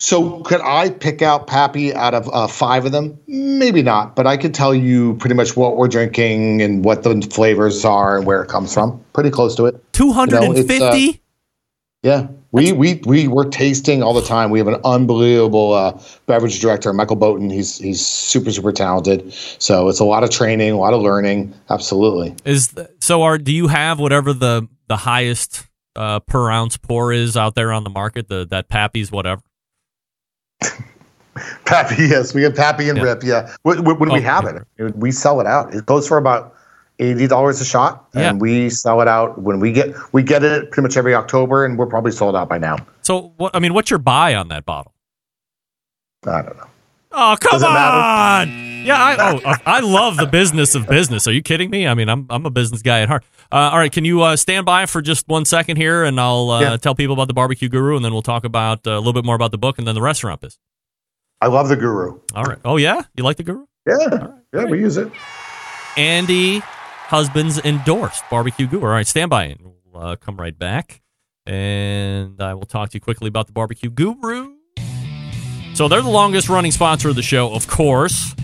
so 0.00 0.40
could 0.40 0.60
I 0.60 0.90
pick 0.90 1.22
out 1.22 1.46
Pappy 1.46 1.94
out 1.94 2.14
of 2.14 2.28
uh, 2.32 2.48
five 2.48 2.84
of 2.84 2.90
them? 2.90 3.16
Maybe 3.28 3.80
not, 3.80 4.16
but 4.16 4.26
I 4.26 4.36
could 4.36 4.54
tell 4.54 4.74
you 4.74 5.14
pretty 5.14 5.36
much 5.36 5.56
what 5.56 5.76
we're 5.76 5.88
drinking 5.88 6.60
and 6.60 6.84
what 6.84 7.04
the 7.04 7.22
flavors 7.32 7.84
are 7.84 8.16
and 8.18 8.26
where 8.26 8.42
it 8.42 8.48
comes 8.48 8.74
from. 8.74 9.02
Pretty 9.12 9.30
close 9.30 9.54
to 9.54 9.66
it. 9.66 9.92
Two 9.92 10.12
hundred 10.12 10.42
and 10.42 10.58
it's, 10.58 10.82
uh. 10.82 11.12
Yeah, 12.02 12.26
We 12.54 12.70
we 12.72 12.94
we 13.04 13.26
we're 13.26 13.48
tasting 13.48 14.02
all 14.02 14.14
the 14.14 14.22
time. 14.22 14.50
We 14.50 14.60
have 14.60 14.68
an 14.68 14.80
unbelievable 14.84 15.72
uh, 15.72 16.00
beverage 16.26 16.60
director, 16.60 16.92
Michael 16.92 17.16
Bowton. 17.16 17.50
He's 17.50 17.78
he's 17.78 18.04
super 18.06 18.52
super 18.52 18.70
talented. 18.70 19.32
So 19.58 19.88
it's 19.88 19.98
a 19.98 20.04
lot 20.04 20.22
of 20.22 20.30
training, 20.30 20.70
a 20.70 20.76
lot 20.78 20.94
of 20.94 21.02
learning. 21.02 21.52
Absolutely. 21.68 22.36
Is 22.44 22.68
th- 22.68 22.86
so? 23.00 23.22
Are 23.22 23.38
do 23.38 23.52
you 23.52 23.66
have 23.66 23.98
whatever 23.98 24.32
the 24.32 24.68
the 24.86 24.96
highest 24.96 25.66
uh, 25.96 26.20
per 26.20 26.48
ounce 26.48 26.76
pour 26.76 27.12
is 27.12 27.36
out 27.36 27.56
there 27.56 27.72
on 27.72 27.82
the 27.82 27.90
market? 27.90 28.28
The 28.28 28.46
that 28.50 28.68
Pappy's 28.68 29.10
whatever. 29.10 29.42
Pappy, 31.64 32.04
yes, 32.04 32.32
we 32.32 32.44
have 32.44 32.54
Pappy 32.54 32.88
and 32.88 32.96
Yeah. 32.98 33.04
Rip. 33.04 33.22
Yeah, 33.24 33.52
when, 33.64 33.82
when 33.82 33.98
when 33.98 34.12
we 34.12 34.20
Oh, 34.20 34.22
have 34.22 34.44
it, 34.44 34.62
it- 34.76 34.96
we 34.96 35.10
sell 35.10 35.40
it 35.40 35.46
out. 35.48 35.74
It 35.74 35.84
goes 35.86 36.06
for 36.06 36.16
about 36.18 36.53
eighty 36.98 37.26
dollars 37.26 37.60
a 37.60 37.64
shot, 37.64 38.06
and 38.14 38.40
we 38.40 38.70
sell 38.70 39.00
it 39.00 39.08
out 39.08 39.40
when 39.40 39.60
we 39.60 39.72
get 39.72 39.94
we 40.12 40.22
get 40.22 40.42
it 40.44 40.70
pretty 40.70 40.82
much 40.86 40.96
every 40.96 41.14
October, 41.14 41.64
and 41.64 41.78
we're 41.78 41.86
probably 41.86 42.12
sold 42.12 42.36
out 42.36 42.48
by 42.48 42.58
now. 42.58 42.76
So 43.02 43.32
what? 43.36 43.54
I 43.54 43.58
mean, 43.58 43.74
what's 43.74 43.90
your 43.90 43.98
buy 43.98 44.34
on 44.34 44.48
that 44.48 44.64
bottle? 44.64 44.94
I 46.26 46.42
don't 46.42 46.56
know. 46.56 46.66
Oh 47.16 47.36
come 47.40 47.52
Does 47.52 47.62
it 47.62 47.66
matter? 47.66 48.50
on! 48.50 48.84
Yeah, 48.84 48.96
I 48.96 49.16
oh 49.34 49.40
I- 49.44 49.60
I 49.76 49.80
love 49.80 50.16
the 50.16 50.26
business 50.26 50.74
of 50.74 50.86
business. 50.88 51.28
Are 51.28 51.32
you 51.32 51.42
kidding 51.42 51.70
me? 51.70 51.86
I 51.86 51.94
mean, 51.94 52.08
I'm 52.08 52.26
I'm 52.28 52.44
a 52.44 52.50
business 52.50 52.82
guy 52.82 53.02
at 53.02 53.08
heart. 53.08 53.22
Uh, 53.52 53.70
all 53.72 53.78
right, 53.78 53.92
can 53.92 54.04
you 54.04 54.22
uh, 54.22 54.34
stand 54.36 54.66
by 54.66 54.86
for 54.86 55.00
just 55.00 55.28
one 55.28 55.44
second 55.44 55.76
here, 55.76 56.02
and 56.02 56.18
I'll 56.20 56.50
uh, 56.50 56.60
Yeah. 56.60 56.76
tell 56.76 56.94
people 56.96 57.12
about 57.12 57.28
the 57.28 57.34
barbecue 57.34 57.68
guru, 57.68 57.94
and 57.94 58.04
then 58.04 58.12
we'll 58.12 58.22
talk 58.22 58.44
about 58.44 58.84
uh, 58.86 58.92
a 58.92 58.98
little 58.98 59.12
bit 59.12 59.24
more 59.24 59.36
about 59.36 59.52
the 59.52 59.58
book, 59.58 59.78
and 59.78 59.86
then 59.86 59.94
the 59.94 60.02
restaurant 60.02 60.40
business. 60.40 60.58
I 61.40 61.46
love 61.48 61.68
the 61.68 61.76
Guru. 61.76 62.18
All 62.34 62.42
right. 62.44 62.58
Oh 62.64 62.76
yeah, 62.78 63.02
you 63.16 63.22
like 63.22 63.36
the 63.36 63.42
guru? 63.44 63.66
Yeah, 63.86 64.28
yeah, 64.52 64.64
we 64.64 64.80
use 64.80 64.96
it. 64.96 65.12
Andy 65.96 66.62
Husbands 67.06 67.58
endorsed 67.64 68.24
barbecue 68.30 68.66
guru. 68.66 68.82
All 68.82 68.88
right, 68.88 69.06
stand 69.06 69.30
by, 69.30 69.44
and 69.44 69.60
we'll 69.62 70.02
uh, 70.02 70.16
come 70.16 70.36
right 70.36 70.58
back, 70.58 71.02
and 71.46 72.40
I 72.40 72.54
will 72.54 72.66
talk 72.66 72.90
to 72.90 72.96
you 72.96 73.00
quickly 73.00 73.28
about 73.28 73.46
the 73.46 73.52
barbecue 73.52 73.90
guru. 73.90 74.54
So 75.74 75.88
they're 75.88 76.02
the 76.02 76.08
longest 76.08 76.48
running 76.48 76.72
sponsor 76.72 77.10
of 77.10 77.16
the 77.16 77.22
show, 77.22 77.52
of 77.52 77.66
course, 77.66 78.34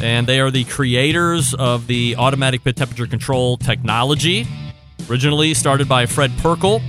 and 0.00 0.26
they 0.26 0.38
are 0.38 0.50
the 0.50 0.64
creators 0.64 1.54
of 1.54 1.86
the 1.86 2.14
automatic 2.16 2.62
pit 2.62 2.76
temperature 2.76 3.06
control 3.06 3.56
technology. 3.56 4.46
Originally 5.10 5.52
started 5.52 5.88
by 5.88 6.06
Fred 6.06 6.30
Pirkle, 6.32 6.80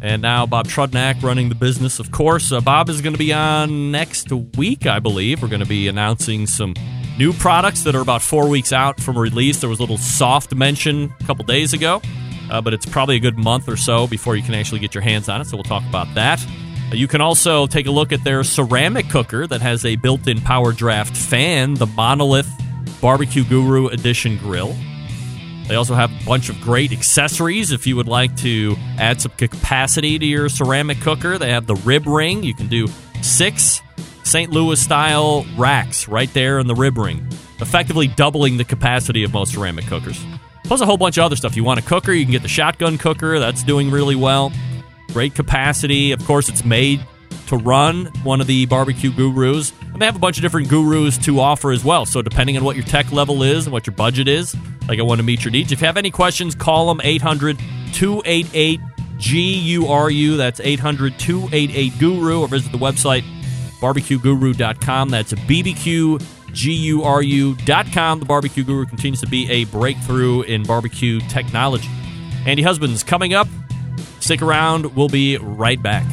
and 0.00 0.22
now 0.22 0.46
Bob 0.46 0.68
Trudnak 0.68 1.22
running 1.22 1.48
the 1.48 1.54
business, 1.54 1.98
of 1.98 2.12
course. 2.12 2.52
Uh, 2.52 2.60
Bob 2.60 2.88
is 2.88 3.00
going 3.00 3.14
to 3.14 3.18
be 3.18 3.32
on 3.32 3.90
next 3.90 4.30
week, 4.56 4.86
I 4.86 5.00
believe. 5.00 5.42
We're 5.42 5.48
going 5.48 5.60
to 5.60 5.66
be 5.66 5.88
announcing 5.88 6.46
some 6.46 6.74
new 7.18 7.32
products 7.32 7.84
that 7.84 7.94
are 7.94 8.00
about 8.00 8.22
four 8.22 8.48
weeks 8.48 8.72
out 8.72 9.00
from 9.00 9.18
release. 9.18 9.60
There 9.60 9.70
was 9.70 9.78
a 9.78 9.82
little 9.82 9.98
soft 9.98 10.54
mention 10.54 11.12
a 11.20 11.24
couple 11.24 11.44
days 11.44 11.72
ago, 11.72 12.00
uh, 12.50 12.60
but 12.60 12.74
it's 12.74 12.86
probably 12.86 13.16
a 13.16 13.20
good 13.20 13.38
month 13.38 13.68
or 13.68 13.76
so 13.76 14.06
before 14.06 14.36
you 14.36 14.42
can 14.42 14.54
actually 14.54 14.80
get 14.80 14.94
your 14.94 15.02
hands 15.02 15.28
on 15.28 15.40
it. 15.40 15.46
So 15.46 15.56
we'll 15.56 15.64
talk 15.64 15.84
about 15.88 16.12
that. 16.14 16.44
Uh, 16.90 16.96
You 16.96 17.08
can 17.08 17.20
also 17.20 17.66
take 17.66 17.86
a 17.86 17.90
look 17.90 18.12
at 18.12 18.24
their 18.24 18.42
ceramic 18.44 19.08
cooker 19.08 19.46
that 19.46 19.60
has 19.60 19.84
a 19.84 19.96
built 19.96 20.26
in 20.28 20.40
power 20.40 20.72
draft 20.72 21.16
fan, 21.16 21.74
the 21.74 21.86
Monolith 21.86 22.50
Barbecue 23.00 23.44
Guru 23.44 23.88
Edition 23.88 24.36
grill. 24.38 24.74
They 25.66 25.76
also 25.76 25.94
have 25.94 26.10
a 26.10 26.24
bunch 26.26 26.50
of 26.50 26.60
great 26.60 26.92
accessories 26.92 27.72
if 27.72 27.86
you 27.86 27.96
would 27.96 28.08
like 28.08 28.36
to 28.38 28.76
add 28.98 29.22
some 29.22 29.32
capacity 29.38 30.18
to 30.18 30.26
your 30.26 30.50
ceramic 30.50 31.00
cooker. 31.00 31.38
They 31.38 31.52
have 31.52 31.66
the 31.66 31.76
rib 31.76 32.06
ring. 32.06 32.42
You 32.42 32.54
can 32.54 32.66
do 32.68 32.86
six 33.22 33.80
St. 34.24 34.50
Louis 34.50 34.80
style 34.80 35.46
racks 35.56 36.08
right 36.08 36.32
there 36.32 36.58
in 36.58 36.66
the 36.66 36.74
rib 36.74 36.98
ring, 36.98 37.26
effectively 37.60 38.08
doubling 38.08 38.56
the 38.56 38.64
capacity 38.64 39.22
of 39.22 39.32
most 39.32 39.52
ceramic 39.52 39.86
cookers. 39.86 40.24
Plus, 40.64 40.80
a 40.80 40.86
whole 40.86 40.96
bunch 40.96 41.18
of 41.18 41.24
other 41.24 41.36
stuff. 41.36 41.56
You 41.56 41.62
want 41.62 41.78
a 41.78 41.82
cooker, 41.82 42.10
you 42.12 42.24
can 42.24 42.32
get 42.32 42.42
the 42.42 42.48
shotgun 42.48 42.96
cooker. 42.96 43.38
That's 43.38 43.62
doing 43.62 43.90
really 43.90 44.16
well. 44.16 44.50
Great 45.08 45.34
capacity. 45.34 46.12
Of 46.12 46.24
course, 46.24 46.48
it's 46.48 46.64
made 46.64 47.06
to 47.48 47.56
run 47.58 48.06
one 48.22 48.40
of 48.40 48.46
the 48.46 48.64
barbecue 48.64 49.12
gurus. 49.12 49.72
And 49.92 50.00
they 50.00 50.06
have 50.06 50.16
a 50.16 50.20
bunch 50.20 50.38
of 50.38 50.42
different 50.42 50.68
gurus 50.68 51.18
to 51.18 51.38
offer 51.38 51.70
as 51.70 51.84
well. 51.84 52.06
So, 52.06 52.22
depending 52.22 52.56
on 52.56 52.64
what 52.64 52.76
your 52.76 52.84
tech 52.86 53.12
level 53.12 53.42
is 53.42 53.66
and 53.66 53.72
what 53.72 53.86
your 53.86 53.94
budget 53.94 54.26
is, 54.26 54.56
like 54.88 54.98
I 54.98 55.02
want 55.02 55.18
to 55.18 55.22
meet 55.22 55.44
your 55.44 55.52
needs. 55.52 55.70
If 55.70 55.82
you 55.82 55.86
have 55.86 55.98
any 55.98 56.10
questions, 56.10 56.54
call 56.54 56.86
them 56.88 57.00
800 57.04 57.58
288 57.92 58.80
GURU. 59.18 60.36
That's 60.38 60.60
800 60.60 61.18
288 61.18 61.98
Guru, 61.98 62.40
or 62.40 62.48
visit 62.48 62.72
the 62.72 62.78
website 62.78 63.22
barbecueguru.com. 63.84 65.10
That's 65.10 65.34
bbqguru.com. 65.34 68.20
The 68.20 68.24
Barbecue 68.24 68.64
Guru 68.64 68.86
continues 68.86 69.20
to 69.20 69.26
be 69.26 69.50
a 69.50 69.66
breakthrough 69.66 70.40
in 70.42 70.62
barbecue 70.62 71.20
technology. 71.20 71.90
Andy 72.46 72.62
Husbands 72.62 73.02
coming 73.02 73.34
up. 73.34 73.46
Stick 74.20 74.40
around. 74.40 74.96
We'll 74.96 75.08
be 75.08 75.36
right 75.36 75.82
back. 75.82 76.06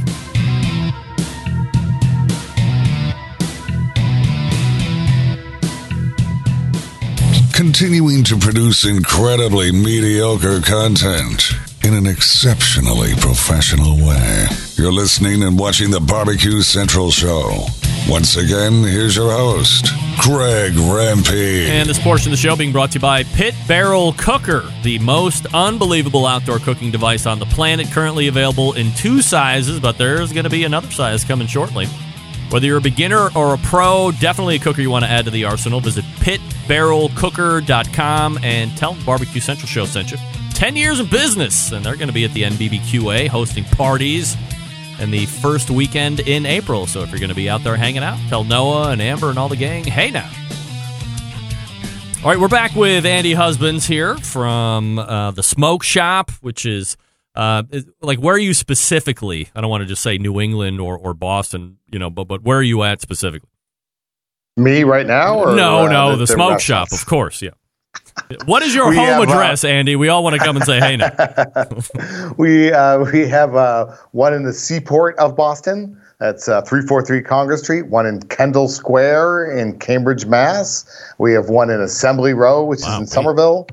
continuing 7.53 8.23
to 8.23 8.37
produce 8.37 8.85
incredibly 8.85 9.71
mediocre 9.71 10.59
content 10.61 11.51
in 11.83 11.93
an 11.93 12.05
exceptionally 12.05 13.13
professional 13.15 13.97
way. 13.97 14.45
You're 14.75 14.91
listening 14.91 15.43
and 15.43 15.57
watching 15.57 15.89
the 15.91 15.99
Barbecue 15.99 16.61
Central 16.61 17.09
Show. 17.11 17.65
Once 18.07 18.37
again, 18.37 18.83
here's 18.83 19.15
your 19.15 19.31
host, 19.31 19.85
Greg 20.21 20.73
Rempe. 20.73 21.67
And 21.67 21.89
this 21.89 21.99
portion 21.99 22.29
of 22.29 22.31
the 22.31 22.37
show 22.37 22.55
being 22.55 22.71
brought 22.71 22.91
to 22.91 22.95
you 22.95 23.01
by 23.01 23.23
Pit 23.23 23.53
Barrel 23.67 24.13
Cooker, 24.13 24.63
the 24.83 24.99
most 24.99 25.45
unbelievable 25.53 26.25
outdoor 26.25 26.59
cooking 26.59 26.91
device 26.91 27.25
on 27.25 27.39
the 27.39 27.45
planet. 27.45 27.87
Currently 27.91 28.27
available 28.27 28.73
in 28.73 28.91
two 28.93 29.21
sizes, 29.21 29.79
but 29.79 29.97
there's 29.97 30.33
going 30.33 30.43
to 30.43 30.49
be 30.49 30.63
another 30.63 30.91
size 30.91 31.23
coming 31.23 31.47
shortly. 31.47 31.87
Whether 32.49 32.67
you're 32.67 32.79
a 32.79 32.81
beginner 32.81 33.29
or 33.35 33.53
a 33.53 33.57
pro, 33.59 34.11
definitely 34.19 34.57
a 34.57 34.59
cooker 34.59 34.81
you 34.81 34.89
want 34.89 35.05
to 35.05 35.11
add 35.11 35.23
to 35.25 35.31
the 35.31 35.45
arsenal. 35.45 35.79
Visit 35.79 36.03
pitbarrelcooker.com 36.19 38.39
and 38.43 38.77
tell 38.77 38.97
Barbecue 39.05 39.41
Central 39.41 39.67
Show 39.67 39.85
sent 39.85 40.11
you. 40.11 40.17
10 40.61 40.75
years 40.75 40.99
in 40.99 41.07
business, 41.07 41.71
and 41.71 41.83
they're 41.83 41.95
going 41.95 42.07
to 42.07 42.13
be 42.13 42.23
at 42.23 42.31
the 42.35 42.43
NBBQA 42.43 43.27
hosting 43.27 43.63
parties 43.63 44.37
in 44.99 45.09
the 45.09 45.25
first 45.25 45.71
weekend 45.71 46.19
in 46.19 46.45
April. 46.45 46.85
So 46.85 47.01
if 47.01 47.09
you're 47.09 47.17
going 47.17 47.29
to 47.29 47.35
be 47.35 47.49
out 47.49 47.63
there 47.63 47.75
hanging 47.75 48.03
out, 48.03 48.19
tell 48.29 48.43
Noah 48.43 48.91
and 48.91 49.01
Amber 49.01 49.31
and 49.31 49.39
all 49.39 49.49
the 49.49 49.55
gang, 49.55 49.83
hey 49.85 50.11
now. 50.11 50.29
All 52.23 52.29
right, 52.29 52.39
we're 52.39 52.47
back 52.47 52.75
with 52.75 53.07
Andy 53.07 53.33
Husbands 53.33 53.87
here 53.87 54.15
from 54.17 54.99
uh, 54.99 55.31
the 55.31 55.41
Smoke 55.41 55.81
Shop, 55.81 56.29
which 56.41 56.67
is 56.67 56.95
uh, 57.33 57.63
like 57.99 58.19
where 58.19 58.35
are 58.35 58.37
you 58.37 58.53
specifically? 58.53 59.49
I 59.55 59.61
don't 59.61 59.69
want 59.71 59.81
to 59.81 59.87
just 59.87 60.03
say 60.03 60.19
New 60.19 60.39
England 60.39 60.79
or, 60.79 60.95
or 60.95 61.15
Boston, 61.15 61.79
you 61.87 61.97
know, 61.97 62.11
but 62.11 62.25
but 62.25 62.43
where 62.43 62.59
are 62.59 62.61
you 62.61 62.83
at 62.83 63.01
specifically? 63.01 63.49
Me 64.57 64.83
right 64.83 65.07
now? 65.07 65.39
Or, 65.39 65.55
no, 65.55 65.87
uh, 65.87 65.91
no, 65.91 66.15
the, 66.17 66.27
smoke 66.27 66.59
shop, 66.59 66.91
of 66.91 67.03
course. 67.07 67.41
Yeah. 67.41 67.49
What 68.45 68.63
is 68.63 68.73
your 68.73 68.89
We 68.89 68.95
home 68.95 69.05
have, 69.05 69.19
uh, 69.19 69.23
address, 69.23 69.63
Andy? 69.63 69.95
We 69.95 70.09
all 70.09 70.23
want 70.23 70.35
to 70.35 70.39
come 70.39 70.55
and 70.55 70.65
say 70.65 70.79
hey 70.79 70.97
now. 70.97 71.11
we 72.37 72.71
uh, 72.71 72.99
we 73.11 73.27
have 73.27 73.55
uh, 73.55 73.95
one 74.11 74.33
in 74.33 74.43
the 74.43 74.53
seaport 74.53 75.17
of 75.17 75.35
Boston. 75.35 75.97
That's 76.19 76.47
uh, 76.47 76.61
343 76.61 77.23
Congress 77.23 77.61
Street. 77.61 77.87
One 77.87 78.05
in 78.05 78.21
Kendall 78.23 78.67
Square 78.67 79.57
in 79.57 79.79
Cambridge, 79.79 80.27
Mass. 80.27 80.85
We 81.17 81.33
have 81.33 81.49
one 81.49 81.69
in 81.69 81.81
Assembly 81.81 82.33
Row, 82.33 82.63
which 82.63 82.81
is 82.81 82.99
in 82.99 83.07
Somerville. 83.07 83.67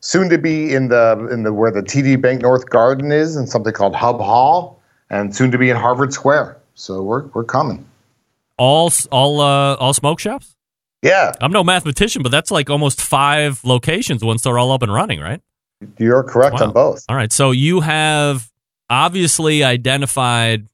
Soon 0.00 0.28
to 0.28 0.38
be 0.38 0.74
in 0.74 0.88
the 0.88 1.28
in 1.30 1.44
the 1.44 1.52
where 1.52 1.70
the 1.70 1.82
TD 1.82 2.20
Bank 2.20 2.42
North 2.42 2.68
Garden 2.70 3.12
is, 3.12 3.36
in 3.36 3.46
something 3.46 3.72
called 3.72 3.94
Hub 3.94 4.20
Hall, 4.20 4.80
and 5.10 5.34
soon 5.34 5.50
to 5.52 5.58
be 5.58 5.70
in 5.70 5.76
Harvard 5.76 6.12
Square. 6.12 6.58
So 6.74 7.02
we're 7.02 7.26
we're 7.28 7.44
coming. 7.44 7.86
All 8.58 8.92
all 9.10 9.40
uh, 9.40 9.74
all 9.74 9.94
smoke 9.94 10.20
shops? 10.20 10.56
Yeah, 11.02 11.32
I'm 11.40 11.52
no 11.52 11.62
mathematician, 11.62 12.22
but 12.22 12.32
that's 12.32 12.50
like 12.50 12.70
almost 12.70 13.00
five 13.00 13.62
locations 13.64 14.24
once 14.24 14.42
they're 14.42 14.58
all 14.58 14.72
up 14.72 14.82
and 14.82 14.92
running, 14.92 15.20
right? 15.20 15.40
you're 15.98 16.22
correct 16.22 16.54
Wow. 16.58 16.68
on 16.68 16.72
both. 16.72 17.04
All 17.06 17.14
right. 17.16 17.30
So 17.30 17.50
you 17.50 17.82
have 17.82 18.50
obviously 18.88 19.62
identified 19.62 20.66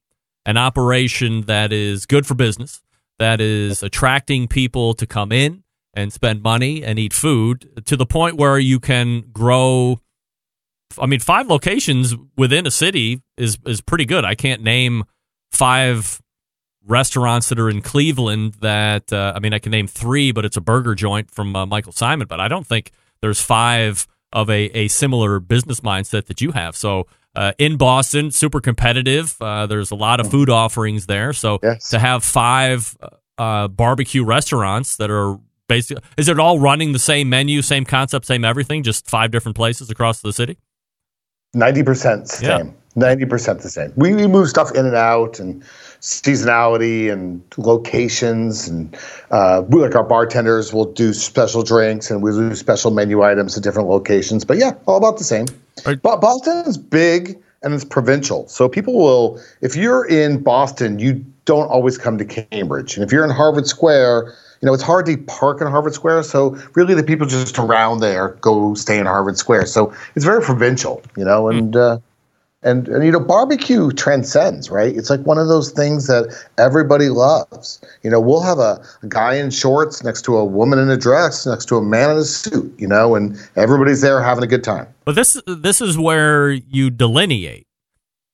an 0.46 0.56
operation 0.56 1.42
that 1.42 1.72
is 1.72 2.06
good 2.06 2.24
for 2.24 2.34
business, 2.34 2.80
that 3.18 3.40
is 3.40 3.82
attracting 3.82 4.46
people 4.46 4.94
to 4.94 5.06
come 5.06 5.32
in 5.32 5.64
and 5.94 6.12
spend 6.12 6.40
money 6.42 6.84
and 6.84 7.00
eat 7.00 7.12
food 7.12 7.82
to 7.84 7.96
the 7.96 8.06
point 8.06 8.36
where 8.36 8.58
you 8.60 8.78
can 8.78 9.22
grow. 9.32 9.98
I 10.98 11.06
mean, 11.06 11.20
five 11.20 11.48
locations 11.48 12.14
within 12.36 12.64
a 12.66 12.70
city 12.70 13.22
is 13.36 13.58
is 13.66 13.80
pretty 13.80 14.04
good. 14.04 14.24
I 14.24 14.36
can't 14.36 14.62
name 14.62 15.02
five 15.50 16.20
restaurants 16.86 17.48
that 17.48 17.58
are 17.58 17.70
in 17.70 17.80
Cleveland 17.82 18.54
that 18.60 19.12
uh, 19.12 19.32
I 19.34 19.40
mean 19.40 19.52
I 19.52 19.58
can 19.58 19.70
name 19.72 19.86
three, 19.86 20.32
but 20.32 20.44
it's 20.44 20.56
a 20.56 20.60
burger 20.60 20.94
joint 20.94 21.30
from 21.30 21.54
uh, 21.54 21.66
Michael 21.66 21.92
Symon. 21.92 22.28
But 22.28 22.40
I 22.40 22.48
don't 22.48 22.66
think 22.66 22.92
there's 23.20 23.40
five 23.40 24.06
of 24.32 24.48
a, 24.48 24.76
a 24.76 24.88
similar 24.88 25.40
business 25.40 25.80
mindset 25.80 26.26
that 26.26 26.40
you 26.40 26.52
have. 26.52 26.74
So 26.74 27.06
uh, 27.36 27.52
in 27.58 27.76
Boston, 27.76 28.30
super 28.30 28.60
competitive. 28.60 29.36
Uh, 29.40 29.66
there's 29.66 29.90
a 29.90 29.94
lot 29.94 30.20
of 30.20 30.30
food 30.30 30.50
offerings 30.50 31.06
there. 31.06 31.32
So 31.32 31.58
to 31.90 31.98
have 31.98 32.24
five 32.24 32.96
uh, 33.38 33.68
barbecue 33.68 34.24
restaurants 34.24 34.96
that 34.96 35.10
are 35.10 35.38
basically 35.68 36.02
is 36.16 36.28
it 36.28 36.38
all 36.38 36.58
running 36.58 36.92
the 36.92 36.98
same 36.98 37.28
menu, 37.30 37.62
same 37.62 37.84
concept, 37.84 38.26
same 38.26 38.44
everything, 38.44 38.82
just 38.82 39.08
five 39.08 39.30
different 39.30 39.56
places 39.56 39.90
across 39.90 40.20
the 40.20 40.32
city? 40.32 40.58
Ninety 41.54 41.82
percent 41.82 42.28
Yeah. 42.42 42.58
same. 42.58 42.74
Ninety 42.96 43.24
percent 43.24 43.60
the 43.60 43.70
same. 43.70 43.92
We, 43.96 44.14
we 44.14 44.26
move 44.26 44.48
stuff 44.48 44.70
in 44.74 44.84
and 44.86 44.96
out, 44.96 45.38
and 45.40 45.62
seasonality, 46.02 47.10
and 47.10 47.40
locations, 47.56 48.68
and 48.68 48.96
uh, 49.30 49.62
we, 49.68 49.80
like 49.80 49.94
our 49.94 50.04
bartenders 50.04 50.72
will 50.72 50.92
do 50.92 51.14
special 51.14 51.62
drinks, 51.62 52.10
and 52.10 52.22
we 52.22 52.32
do 52.32 52.54
special 52.56 52.90
menu 52.90 53.22
items 53.22 53.56
at 53.56 53.62
different 53.62 53.88
locations. 53.88 54.44
But 54.44 54.58
yeah, 54.58 54.72
all 54.86 54.96
about 54.96 55.18
the 55.18 55.24
same. 55.24 55.46
But 55.84 56.20
Boston's 56.20 56.76
big 56.76 57.40
and 57.62 57.72
it's 57.72 57.84
provincial, 57.84 58.48
so 58.48 58.68
people 58.68 58.94
will. 58.94 59.40
If 59.60 59.76
you're 59.76 60.04
in 60.04 60.42
Boston, 60.42 60.98
you 60.98 61.24
don't 61.44 61.68
always 61.68 61.96
come 61.96 62.18
to 62.18 62.24
Cambridge, 62.24 62.96
and 62.96 63.04
if 63.04 63.12
you're 63.12 63.24
in 63.24 63.30
Harvard 63.30 63.66
Square. 63.66 64.34
You 64.60 64.66
know, 64.66 64.74
it's 64.74 64.82
hard 64.84 65.06
to 65.06 65.16
park 65.16 65.60
in 65.60 65.66
Harvard 65.66 65.92
Square, 65.92 66.22
so 66.22 66.56
really 66.74 66.94
the 66.94 67.02
people 67.02 67.26
just 67.26 67.58
around 67.58 67.98
there 67.98 68.38
go 68.42 68.74
stay 68.74 68.96
in 68.96 69.06
Harvard 69.06 69.36
Square. 69.36 69.66
So 69.66 69.92
it's 70.14 70.24
very 70.24 70.40
provincial, 70.40 71.02
you 71.16 71.24
know, 71.24 71.48
and 71.48 71.74
uh, 71.74 71.98
and, 72.62 72.88
and 72.88 73.04
you 73.04 73.10
know 73.10 73.20
barbecue 73.20 73.90
transcends 73.92 74.70
right 74.70 74.96
it's 74.96 75.10
like 75.10 75.20
one 75.20 75.38
of 75.38 75.48
those 75.48 75.70
things 75.72 76.06
that 76.06 76.32
everybody 76.58 77.08
loves 77.08 77.80
you 78.02 78.10
know 78.10 78.20
we'll 78.20 78.42
have 78.42 78.58
a, 78.58 78.82
a, 79.02 79.06
guy 79.08 79.34
in 79.34 79.50
shorts 79.50 80.04
next 80.04 80.22
to 80.22 80.36
a 80.36 80.44
woman 80.44 80.78
in 80.78 80.88
a 80.90 80.96
dress 80.96 81.46
next 81.46 81.66
to 81.66 81.76
a 81.76 81.82
man 81.82 82.10
in 82.10 82.18
a 82.18 82.24
suit 82.24 82.72
you 82.78 82.86
know 82.86 83.14
and 83.14 83.36
everybody's 83.56 84.00
there 84.00 84.22
having 84.22 84.44
a 84.44 84.46
good 84.46 84.64
time 84.64 84.86
But 85.04 85.14
this 85.14 85.40
this 85.46 85.80
is 85.80 85.98
where 85.98 86.50
you 86.50 86.90
delineate. 86.90 87.66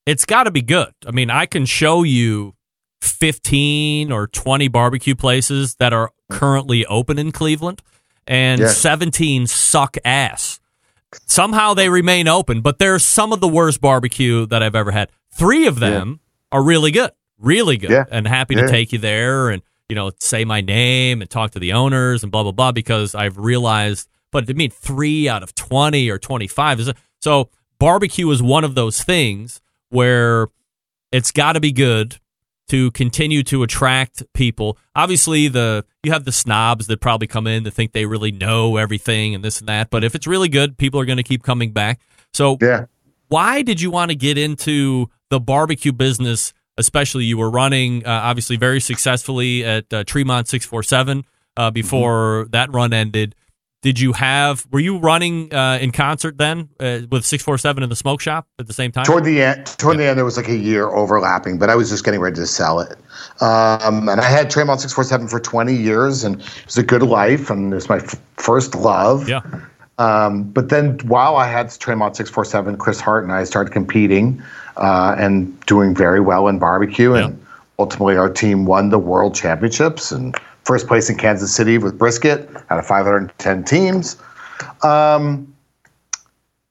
It's 0.06 0.24
got 0.24 0.44
to 0.44 0.50
be 0.50 0.62
good. 0.62 0.92
I 1.06 1.10
mean, 1.10 1.30
I 1.30 1.44
can 1.46 1.66
show 1.66 2.02
you 2.02 2.54
15 3.02 4.10
or 4.10 4.26
20 4.26 4.68
barbecue 4.68 5.14
places 5.14 5.74
that 5.76 5.92
are 5.92 6.10
currently 6.30 6.86
open 6.86 7.18
in 7.18 7.32
Cleveland 7.32 7.82
and 8.26 8.60
Yeah. 8.60 8.68
17 8.68 9.46
suck 9.46 9.96
ass. 10.04 10.57
Somehow 11.26 11.74
they 11.74 11.88
remain 11.88 12.28
open, 12.28 12.60
but 12.60 12.78
they're 12.78 12.98
some 12.98 13.32
of 13.32 13.40
the 13.40 13.48
worst 13.48 13.80
barbecue 13.80 14.46
that 14.46 14.62
I've 14.62 14.74
ever 14.74 14.90
had. 14.90 15.10
3 15.32 15.66
of 15.66 15.78
them 15.80 16.20
are 16.52 16.62
really 16.62 16.90
good. 16.90 17.10
Really 17.38 17.76
good. 17.76 17.90
Yeah. 17.90 18.04
And 18.10 18.26
happy 18.26 18.54
to 18.56 18.62
Yeah. 18.62 18.66
take 18.68 18.92
you 18.92 18.98
there 18.98 19.48
and 19.50 19.62
you 19.88 19.94
know, 19.94 20.10
say 20.18 20.44
my 20.44 20.60
name 20.60 21.22
and 21.22 21.30
talk 21.30 21.52
to 21.52 21.58
the 21.58 21.72
owners 21.72 22.22
and 22.22 22.30
blah 22.30 22.42
blah 22.42 22.52
blah 22.52 22.72
because 22.72 23.14
I've 23.14 23.38
realized. 23.38 24.06
But 24.30 24.50
I 24.50 24.52
mean, 24.52 24.70
three 24.70 25.30
out 25.30 25.42
of 25.42 25.54
twenty 25.54 26.10
or 26.10 26.18
twenty 26.18 26.46
five 26.46 26.78
is 26.80 26.92
so. 27.20 27.48
Barbecue 27.78 28.28
is 28.30 28.42
one 28.42 28.64
of 28.64 28.74
those 28.74 29.02
things 29.02 29.60
where 29.88 30.48
it's 31.12 31.30
got 31.30 31.52
to 31.52 31.60
be 31.60 31.70
good 31.72 32.18
to 32.68 32.90
continue 32.92 33.42
to 33.44 33.62
attract 33.62 34.22
people. 34.34 34.78
Obviously, 34.94 35.48
the 35.48 35.84
you 36.02 36.12
have 36.12 36.24
the 36.24 36.32
snobs 36.32 36.86
that 36.86 37.00
probably 37.00 37.26
come 37.26 37.46
in 37.46 37.64
to 37.64 37.70
think 37.70 37.92
they 37.92 38.06
really 38.06 38.32
know 38.32 38.76
everything 38.76 39.34
and 39.34 39.44
this 39.44 39.60
and 39.60 39.68
that. 39.68 39.90
But 39.90 40.04
if 40.04 40.14
it's 40.14 40.26
really 40.26 40.48
good, 40.48 40.78
people 40.78 41.00
are 41.00 41.04
going 41.04 41.16
to 41.16 41.22
keep 41.22 41.42
coming 41.42 41.72
back. 41.72 42.00
So, 42.32 42.56
yeah. 42.60 42.86
why 43.28 43.62
did 43.62 43.80
you 43.80 43.90
want 43.90 44.10
to 44.10 44.14
get 44.14 44.38
into 44.38 45.08
the 45.30 45.40
barbecue 45.40 45.92
business? 45.92 46.52
Especially, 46.76 47.24
you 47.24 47.36
were 47.36 47.50
running 47.50 48.06
uh, 48.06 48.10
obviously 48.10 48.56
very 48.56 48.80
successfully 48.80 49.64
at 49.64 49.92
uh, 49.92 50.04
Tremont 50.04 50.46
Six 50.46 50.64
Four 50.64 50.82
Seven 50.82 51.24
uh, 51.56 51.70
before 51.70 52.46
that 52.50 52.72
run 52.72 52.92
ended. 52.92 53.34
Did 53.88 54.00
you 54.00 54.12
have? 54.12 54.66
Were 54.70 54.80
you 54.80 54.98
running 54.98 55.50
uh, 55.50 55.78
in 55.80 55.92
concert 55.92 56.36
then 56.36 56.68
uh, 56.78 57.00
with 57.10 57.24
Six 57.24 57.42
Four 57.42 57.56
Seven 57.56 57.82
in 57.82 57.88
the 57.88 57.96
smoke 57.96 58.20
shop 58.20 58.46
at 58.58 58.66
the 58.66 58.74
same 58.74 58.92
time? 58.92 59.06
toward 59.06 59.24
the 59.24 59.40
end 59.40 59.64
toward 59.78 59.96
the 59.96 60.04
end 60.04 60.18
there 60.18 60.26
was 60.26 60.36
like 60.36 60.50
a 60.50 60.56
year 60.58 60.88
overlapping 60.88 61.58
but 61.58 61.70
i 61.70 61.74
was 61.74 61.88
just 61.88 62.04
getting 62.04 62.20
ready 62.20 62.36
to 62.36 62.46
sell 62.46 62.80
it 62.80 62.98
um, 63.40 64.10
and 64.10 64.20
i 64.20 64.28
had 64.28 64.50
Tremont 64.50 64.82
647 64.82 65.28
for 65.28 65.40
20 65.40 65.74
years 65.74 66.22
and 66.22 66.42
it 66.42 66.64
was 66.66 66.76
a 66.76 66.82
good 66.82 67.02
life 67.02 67.48
and 67.48 67.72
it 67.72 67.76
was 67.76 67.88
my 67.88 67.96
f- 67.96 68.20
first 68.36 68.74
love 68.74 69.26
Yeah. 69.26 69.40
Um, 69.98 70.44
but 70.44 70.68
then 70.68 70.98
while 71.04 71.36
I 71.36 71.48
had 71.48 71.70
Tremont 71.80 72.14
647, 72.14 72.76
Chris 72.76 73.00
Hart 73.00 73.24
and 73.24 73.32
I 73.32 73.44
started 73.44 73.72
competing 73.72 74.42
uh, 74.76 75.16
and 75.18 75.58
doing 75.66 75.94
very 75.94 76.20
well 76.20 76.46
in 76.46 76.58
barbecue. 76.60 77.14
And 77.14 77.44
ultimately, 77.80 78.16
our 78.16 78.30
team 78.30 78.64
won 78.64 78.90
the 78.90 78.98
world 78.98 79.34
championships 79.34 80.12
and 80.12 80.36
first 80.68 80.86
place 80.86 81.08
in 81.08 81.16
Kansas 81.16 81.54
City 81.54 81.78
with 81.78 81.98
brisket 81.98 82.46
out 82.68 82.78
of 82.78 82.86
510 82.86 83.64
teams. 83.64 84.18
Um, 84.82 85.54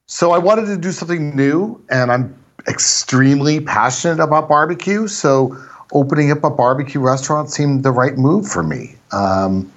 so 0.06 0.30
I 0.30 0.38
wanted 0.38 0.66
to 0.66 0.76
do 0.76 0.92
something 0.92 1.34
new, 1.34 1.84
and 1.90 2.12
I'm 2.12 2.32
extremely 2.68 3.58
passionate 3.58 4.22
about 4.22 4.48
barbecue. 4.48 5.08
So 5.08 5.60
opening 5.92 6.30
up 6.30 6.44
a 6.44 6.50
barbecue 6.50 7.00
restaurant 7.00 7.50
seemed 7.50 7.82
the 7.82 7.90
right 7.90 8.16
move 8.16 8.46
for 8.46 8.62
me. 8.62 8.94
Um, 9.10 9.70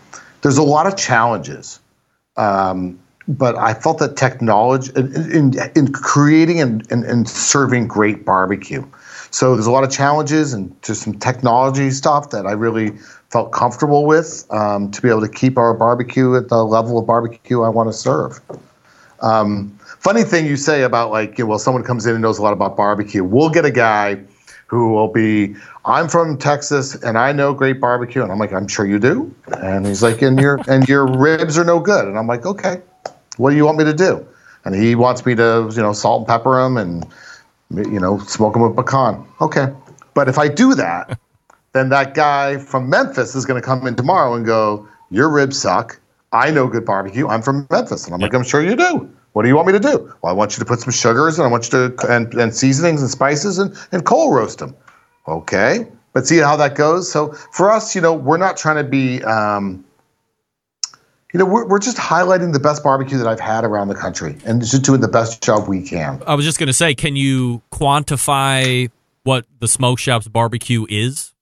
there's 0.44 0.60
a 0.60 0.64
lot 0.64 0.86
of 0.86 0.96
challenges. 0.96 1.80
Um, 2.38 3.00
but 3.28 3.56
I 3.58 3.74
felt 3.74 3.98
that 4.00 4.18
technology 4.18 4.92
in, 4.96 5.32
in, 5.32 5.54
in 5.76 5.92
creating 5.94 6.62
and, 6.62 6.90
and, 6.92 7.04
and 7.06 7.28
serving 7.28 7.88
great 7.88 8.24
barbecue. 8.24 8.86
So 9.32 9.56
there's 9.56 9.68
a 9.68 9.72
lot 9.72 9.84
of 9.84 9.90
challenges 9.90 10.54
and 10.54 10.76
just 10.84 11.02
some 11.02 11.18
technology 11.18 11.90
stuff 11.90 12.30
that 12.32 12.46
I 12.46 12.52
really 12.52 12.92
felt 13.32 13.54
comfortable 13.54 14.06
with 14.06 14.46
um, 14.52 14.92
to 14.92 15.02
be 15.02 15.10
able 15.10 15.22
to 15.22 15.30
keep 15.30 15.58
our 15.58 15.74
barbecue 15.74 16.36
at 16.36 16.50
the 16.50 16.66
level 16.66 17.00
of 17.00 17.08
barbecue 17.08 17.62
I 17.62 17.70
want 17.70 17.88
to 17.88 17.94
serve. 17.94 18.42
Um, 19.22 19.78
funny 20.00 20.24
thing 20.24 20.46
you 20.46 20.58
say 20.58 20.84
about 20.84 21.12
like, 21.12 21.38
you 21.38 21.46
know, 21.46 21.52
well, 21.52 21.60
someone 21.60 21.84
comes 21.84 22.06
in 22.06 22.14
and 22.14 22.22
knows 22.22 22.40
a 22.40 22.44
lot 22.44 22.54
about 22.54 22.76
barbecue. 22.76 23.24
We'll 23.24 23.50
get 23.50 23.64
a 23.64 23.72
guy 23.72 24.22
who 24.68 24.94
will 24.94 25.08
be, 25.08 25.56
I'm 25.86 26.10
from 26.10 26.38
Texas 26.38 26.96
and 26.96 27.18
I 27.18 27.32
know 27.32 27.54
great 27.54 27.80
barbecue, 27.80 28.22
and 28.22 28.32
I'm 28.32 28.40
like, 28.40 28.54
I'm 28.54 28.68
sure 28.68 28.86
you 28.86 29.00
do. 29.00 29.34
And 29.58 29.86
he's 29.86 30.02
like, 30.02 30.22
and 30.22 30.40
your 30.40 30.60
and 30.68 30.88
your 30.88 31.06
ribs 31.06 31.58
are 31.58 31.66
no 31.66 31.80
good, 31.80 32.06
and 32.06 32.18
I'm 32.18 32.28
like, 32.28 32.46
okay, 32.46 32.82
what 33.38 33.52
do 33.52 33.56
you 33.56 33.66
want 33.66 33.78
me 33.78 33.84
to 33.86 33.94
do? 33.94 34.26
And 34.64 34.76
he 34.76 34.96
wants 34.96 35.26
me 35.26 35.36
to, 35.36 35.70
you 35.74 35.82
know, 35.82 35.94
salt 35.94 36.22
and 36.22 36.28
pepper 36.28 36.62
them 36.62 36.78
and, 36.78 37.06
you 37.70 38.00
know, 38.00 38.20
smoke 38.20 38.54
them 38.54 38.62
with 38.62 38.76
pecan. 38.76 39.26
Okay, 39.42 39.74
but 40.14 40.30
if 40.30 40.38
I 40.38 40.48
do 40.48 40.76
that, 40.76 41.20
then 41.74 41.90
that 41.90 42.14
guy 42.14 42.58
from 42.58 42.90
Memphis 42.90 43.36
is 43.36 43.46
going 43.46 43.62
to 43.62 43.66
come 43.66 43.88
in 43.88 43.96
tomorrow 43.96 44.34
and 44.34 44.46
go, 44.46 44.88
your 45.10 45.30
ribs 45.30 45.62
suck. 45.62 46.00
I 46.32 46.52
know 46.52 46.68
good 46.68 46.86
barbecue. 46.86 47.28
I'm 47.28 47.42
from 47.42 47.68
Memphis, 47.70 48.06
and 48.06 48.14
I'm 48.14 48.22
like, 48.22 48.34
I'm 48.34 48.44
sure 48.44 48.62
you 48.64 48.76
do. 48.76 49.10
What 49.34 49.44
do 49.44 49.48
you 49.48 49.56
want 49.56 49.68
me 49.68 49.74
to 49.74 49.80
do? 49.80 50.14
Well, 50.22 50.32
I 50.32 50.34
want 50.34 50.54
you 50.54 50.60
to 50.60 50.66
put 50.66 50.80
some 50.80 50.92
sugars 50.92 51.40
and 51.40 51.48
I 51.48 51.52
want 51.52 51.72
you 51.72 51.90
to 51.90 52.08
and, 52.12 52.34
and 52.34 52.54
seasonings 52.54 53.02
and 53.02 53.10
spices 53.10 53.60
and, 53.60 53.76
and 53.92 54.06
coal 54.06 54.34
roast 54.34 54.60
them. 54.60 54.76
Okay, 55.28 55.88
but 56.14 56.28
see 56.28 56.38
how 56.38 56.58
that 56.58 56.76
goes. 56.76 57.10
So 57.10 57.32
for 57.54 57.72
us, 57.72 57.96
you 57.96 58.02
know, 58.02 58.14
we're 58.14 58.38
not 58.38 58.58
trying 58.58 58.84
to 58.84 58.84
be, 58.84 59.24
um, 59.24 59.86
you 61.34 61.38
know, 61.38 61.46
we're, 61.46 61.66
we're 61.66 61.80
just 61.80 61.96
highlighting 61.96 62.52
the 62.52 62.60
best 62.60 62.84
barbecue 62.84 63.18
that 63.18 63.28
I've 63.28 63.40
had 63.40 63.64
around 63.64 63.88
the 63.88 63.96
country 63.96 64.38
and 64.46 64.60
just 64.60 64.84
doing 64.84 65.00
the 65.00 65.08
best 65.08 65.42
job 65.42 65.70
we 65.70 65.82
can. 65.82 66.22
I 66.28 66.36
was 66.36 66.44
just 66.44 66.60
going 66.60 66.68
to 66.68 66.74
say, 66.74 66.94
can 66.94 67.16
you 67.16 67.62
quantify 67.72 68.90
what 69.24 69.46
the 69.60 69.68
smoke 69.68 70.00
shop's 70.00 70.28
barbecue 70.28 70.86
is? 70.90 71.34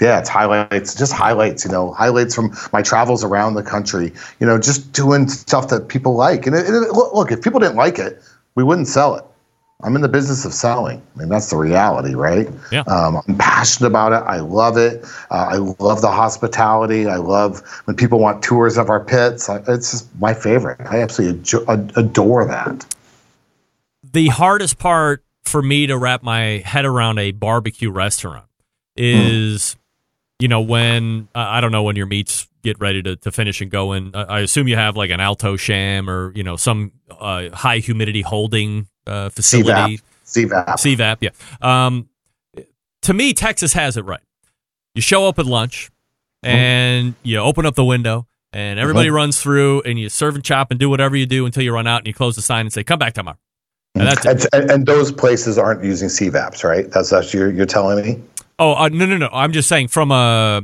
Yeah, 0.00 0.18
it's 0.18 0.28
highlights, 0.28 0.94
just 0.94 1.12
highlights, 1.12 1.64
you 1.64 1.70
know, 1.70 1.92
highlights 1.92 2.34
from 2.34 2.54
my 2.72 2.82
travels 2.82 3.24
around 3.24 3.54
the 3.54 3.62
country, 3.62 4.12
you 4.40 4.46
know, 4.46 4.58
just 4.58 4.92
doing 4.92 5.28
stuff 5.28 5.68
that 5.68 5.88
people 5.88 6.14
like. 6.14 6.46
And 6.46 6.54
it, 6.54 6.66
it, 6.66 6.92
look, 6.92 7.32
if 7.32 7.42
people 7.42 7.60
didn't 7.60 7.76
like 7.76 7.98
it, 7.98 8.22
we 8.54 8.64
wouldn't 8.64 8.88
sell 8.88 9.14
it. 9.14 9.24
I'm 9.82 9.94
in 9.94 10.00
the 10.00 10.08
business 10.08 10.46
of 10.46 10.54
selling. 10.54 11.02
I 11.14 11.18
mean, 11.18 11.28
that's 11.28 11.50
the 11.50 11.56
reality, 11.56 12.14
right? 12.14 12.48
Yeah. 12.72 12.80
Um, 12.86 13.20
I'm 13.28 13.36
passionate 13.36 13.88
about 13.88 14.12
it. 14.12 14.24
I 14.26 14.40
love 14.40 14.78
it. 14.78 15.04
Uh, 15.30 15.48
I 15.50 15.56
love 15.56 16.00
the 16.00 16.10
hospitality. 16.10 17.06
I 17.06 17.16
love 17.16 17.60
when 17.84 17.94
people 17.94 18.18
want 18.18 18.42
tours 18.42 18.78
of 18.78 18.88
our 18.88 19.04
pits. 19.04 19.50
It's 19.50 19.90
just 19.90 20.08
my 20.18 20.32
favorite. 20.32 20.80
I 20.80 21.02
absolutely 21.02 21.42
ad- 21.68 21.92
adore 21.96 22.46
that. 22.46 22.86
The 24.02 24.28
hardest 24.28 24.78
part 24.78 25.22
for 25.44 25.60
me 25.60 25.86
to 25.86 25.98
wrap 25.98 26.22
my 26.22 26.62
head 26.64 26.86
around 26.86 27.18
a 27.18 27.32
barbecue 27.32 27.90
restaurant 27.90 28.46
is, 28.96 29.76
you 30.38 30.48
know, 30.48 30.60
when 30.60 31.28
uh, 31.34 31.38
I 31.38 31.60
don't 31.60 31.72
know 31.72 31.82
when 31.82 31.96
your 31.96 32.06
meats 32.06 32.48
get 32.62 32.80
ready 32.80 33.02
to, 33.02 33.16
to 33.16 33.30
finish 33.30 33.60
and 33.60 33.70
go 33.70 33.92
in. 33.92 34.14
I 34.14 34.22
I 34.22 34.40
assume 34.40 34.66
you 34.68 34.76
have 34.76 34.96
like 34.96 35.10
an 35.10 35.20
Alto-Shaam 35.20 36.08
or 36.08 36.32
you 36.34 36.42
know 36.42 36.56
some 36.56 36.92
uh, 37.10 37.50
high 37.50 37.78
humidity 37.78 38.22
holding 38.22 38.88
uh, 39.06 39.28
facility. 39.28 40.00
CVAP. 40.26 40.66
CVAP, 40.66 41.16
yeah. 41.20 41.30
Um, 41.60 42.08
to 43.02 43.14
me, 43.14 43.32
Texas 43.32 43.72
has 43.74 43.96
it 43.96 44.04
right. 44.04 44.20
You 44.96 45.02
show 45.02 45.28
up 45.28 45.38
at 45.38 45.46
lunch 45.46 45.90
and 46.42 47.14
you 47.22 47.38
open 47.38 47.64
up 47.66 47.76
the 47.76 47.84
window 47.84 48.26
and 48.52 48.78
everybody 48.80 49.08
Mhm. 49.08 49.14
runs 49.14 49.40
through 49.40 49.82
and 49.82 49.98
you 49.98 50.08
serve 50.08 50.34
and 50.34 50.42
chop 50.44 50.70
and 50.70 50.80
do 50.80 50.88
whatever 50.90 51.14
you 51.16 51.26
do 51.26 51.46
until 51.46 51.62
you 51.62 51.72
run 51.72 51.86
out 51.86 51.98
and 51.98 52.06
you 52.08 52.14
close 52.14 52.34
the 52.36 52.42
sign 52.42 52.66
and 52.66 52.72
say, 52.72 52.82
come 52.82 52.98
back 52.98 53.14
tomorrow. 53.14 53.38
And 53.94 54.06
that's. 54.08 54.26
And, 54.26 54.46
and, 54.52 54.70
and 54.70 54.86
those 54.86 55.12
places 55.12 55.58
aren't 55.58 55.84
using 55.84 56.08
CVAPs, 56.08 56.64
right? 56.64 56.90
That's 56.90 57.12
what 57.12 57.32
you're, 57.32 57.50
you're 57.52 57.66
telling 57.66 58.04
me? 58.04 58.22
Oh, 58.58 58.74
uh, 58.74 58.88
no, 58.88 59.06
no, 59.06 59.18
no. 59.18 59.28
I'm 59.32 59.52
just 59.52 59.68
saying 59.68 59.88
from 59.88 60.10
a, 60.10 60.62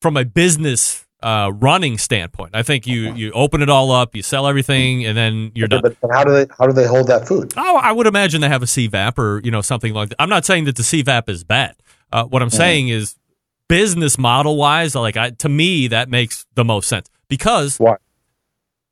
from 0.00 0.16
a 0.16 0.24
business 0.24 1.04
uh, 1.22 1.50
running 1.54 1.98
standpoint, 1.98 2.54
I 2.54 2.62
think 2.62 2.86
you, 2.86 3.14
you 3.14 3.32
open 3.32 3.62
it 3.62 3.70
all 3.70 3.90
up, 3.90 4.14
you 4.14 4.22
sell 4.22 4.46
everything, 4.46 5.04
and 5.06 5.16
then 5.16 5.52
you're 5.54 5.68
done. 5.68 5.80
But, 5.82 5.96
but 6.00 6.10
how 6.12 6.22
do 6.22 6.32
they 6.32 6.46
how 6.58 6.66
do 6.66 6.72
they 6.72 6.86
hold 6.86 7.06
that 7.08 7.26
food? 7.26 7.54
Oh, 7.56 7.76
I 7.76 7.92
would 7.92 8.06
imagine 8.06 8.42
they 8.42 8.48
have 8.48 8.62
a 8.62 8.66
CVAP 8.66 9.18
or 9.18 9.40
you 9.42 9.50
know 9.50 9.62
something 9.62 9.94
like 9.94 10.10
that. 10.10 10.16
I'm 10.20 10.28
not 10.28 10.44
saying 10.44 10.64
that 10.64 10.76
the 10.76 10.82
CVAP 10.82 11.28
is 11.30 11.42
bad. 11.42 11.76
Uh, 12.12 12.24
what 12.24 12.42
I'm 12.42 12.50
saying 12.50 12.88
is 12.88 13.16
business 13.68 14.18
model 14.18 14.56
wise, 14.56 14.94
like 14.94 15.16
I, 15.16 15.30
to 15.30 15.48
me, 15.48 15.88
that 15.88 16.08
makes 16.10 16.46
the 16.54 16.64
most 16.64 16.88
sense 16.88 17.08
because 17.28 17.78
why? 17.78 17.96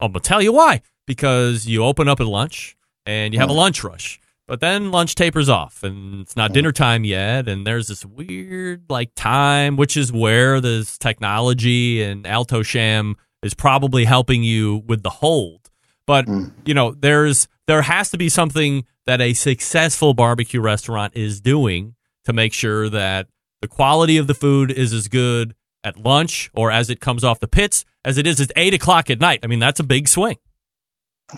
I'm 0.00 0.12
gonna 0.12 0.20
tell 0.20 0.42
you 0.42 0.53
why. 0.53 0.80
Because 1.07 1.66
you 1.66 1.84
open 1.84 2.09
up 2.09 2.20
at 2.20 2.26
lunch 2.26 2.76
and 3.05 3.34
you 3.34 3.40
have 3.40 3.50
a 3.50 3.55
lunch 3.55 3.84
rush. 3.84 4.20
But 4.53 4.61
then 4.61 4.90
lunch 4.90 5.14
tapers 5.14 5.48
off, 5.48 5.82
and 5.82 6.20
it's 6.20 6.36
not 6.36 6.53
dinner 6.53 6.72
time 6.72 7.05
yet. 7.05 7.48
And 7.48 7.66
there's 7.66 7.88
this 7.88 8.05
weird 8.05 8.84
like 8.90 9.14
time, 9.14 9.78
which 9.78 9.96
is 9.96 10.12
where 10.12 10.61
this 10.61 10.98
technology 10.98 12.03
and 12.03 12.26
Alto-Shaam 12.26 13.14
is 13.42 13.55
probably 13.55 14.05
helping 14.05 14.42
you 14.42 14.82
with 14.86 15.03
the 15.03 15.09
hold. 15.09 15.70
But 16.07 16.26
hmm. 16.26 16.48
you 16.66 16.74
know, 16.74 16.92
there's 16.92 17.48
there 17.66 17.80
has 17.80 18.11
to 18.11 18.18
be 18.18 18.28
something 18.28 18.84
that 19.07 19.22
a 19.22 19.32
successful 19.32 20.12
barbecue 20.12 20.61
restaurant 20.61 21.16
is 21.16 21.40
doing 21.40 21.94
to 22.26 22.34
make 22.34 22.53
sure 22.53 22.90
that 22.90 23.28
the 23.62 23.68
quality 23.68 24.18
of 24.18 24.26
the 24.26 24.34
food 24.34 24.70
is 24.70 24.92
as 24.92 25.09
good 25.09 25.55
at 25.82 25.96
lunch 25.96 26.50
or 26.53 26.70
as 26.70 26.90
it 26.90 27.00
comes 27.00 27.24
off 27.24 27.40
the 27.40 27.48
pits 27.48 27.86
as 28.05 28.18
it 28.18 28.26
is 28.26 28.38
at 28.38 28.53
eight 28.57 28.74
o'clock 28.74 29.09
at 29.09 29.18
night. 29.18 29.40
I 29.42 29.46
mean, 29.46 29.61
that's 29.61 29.80
a 29.80 29.84
big 29.84 30.09
swing. 30.09 30.36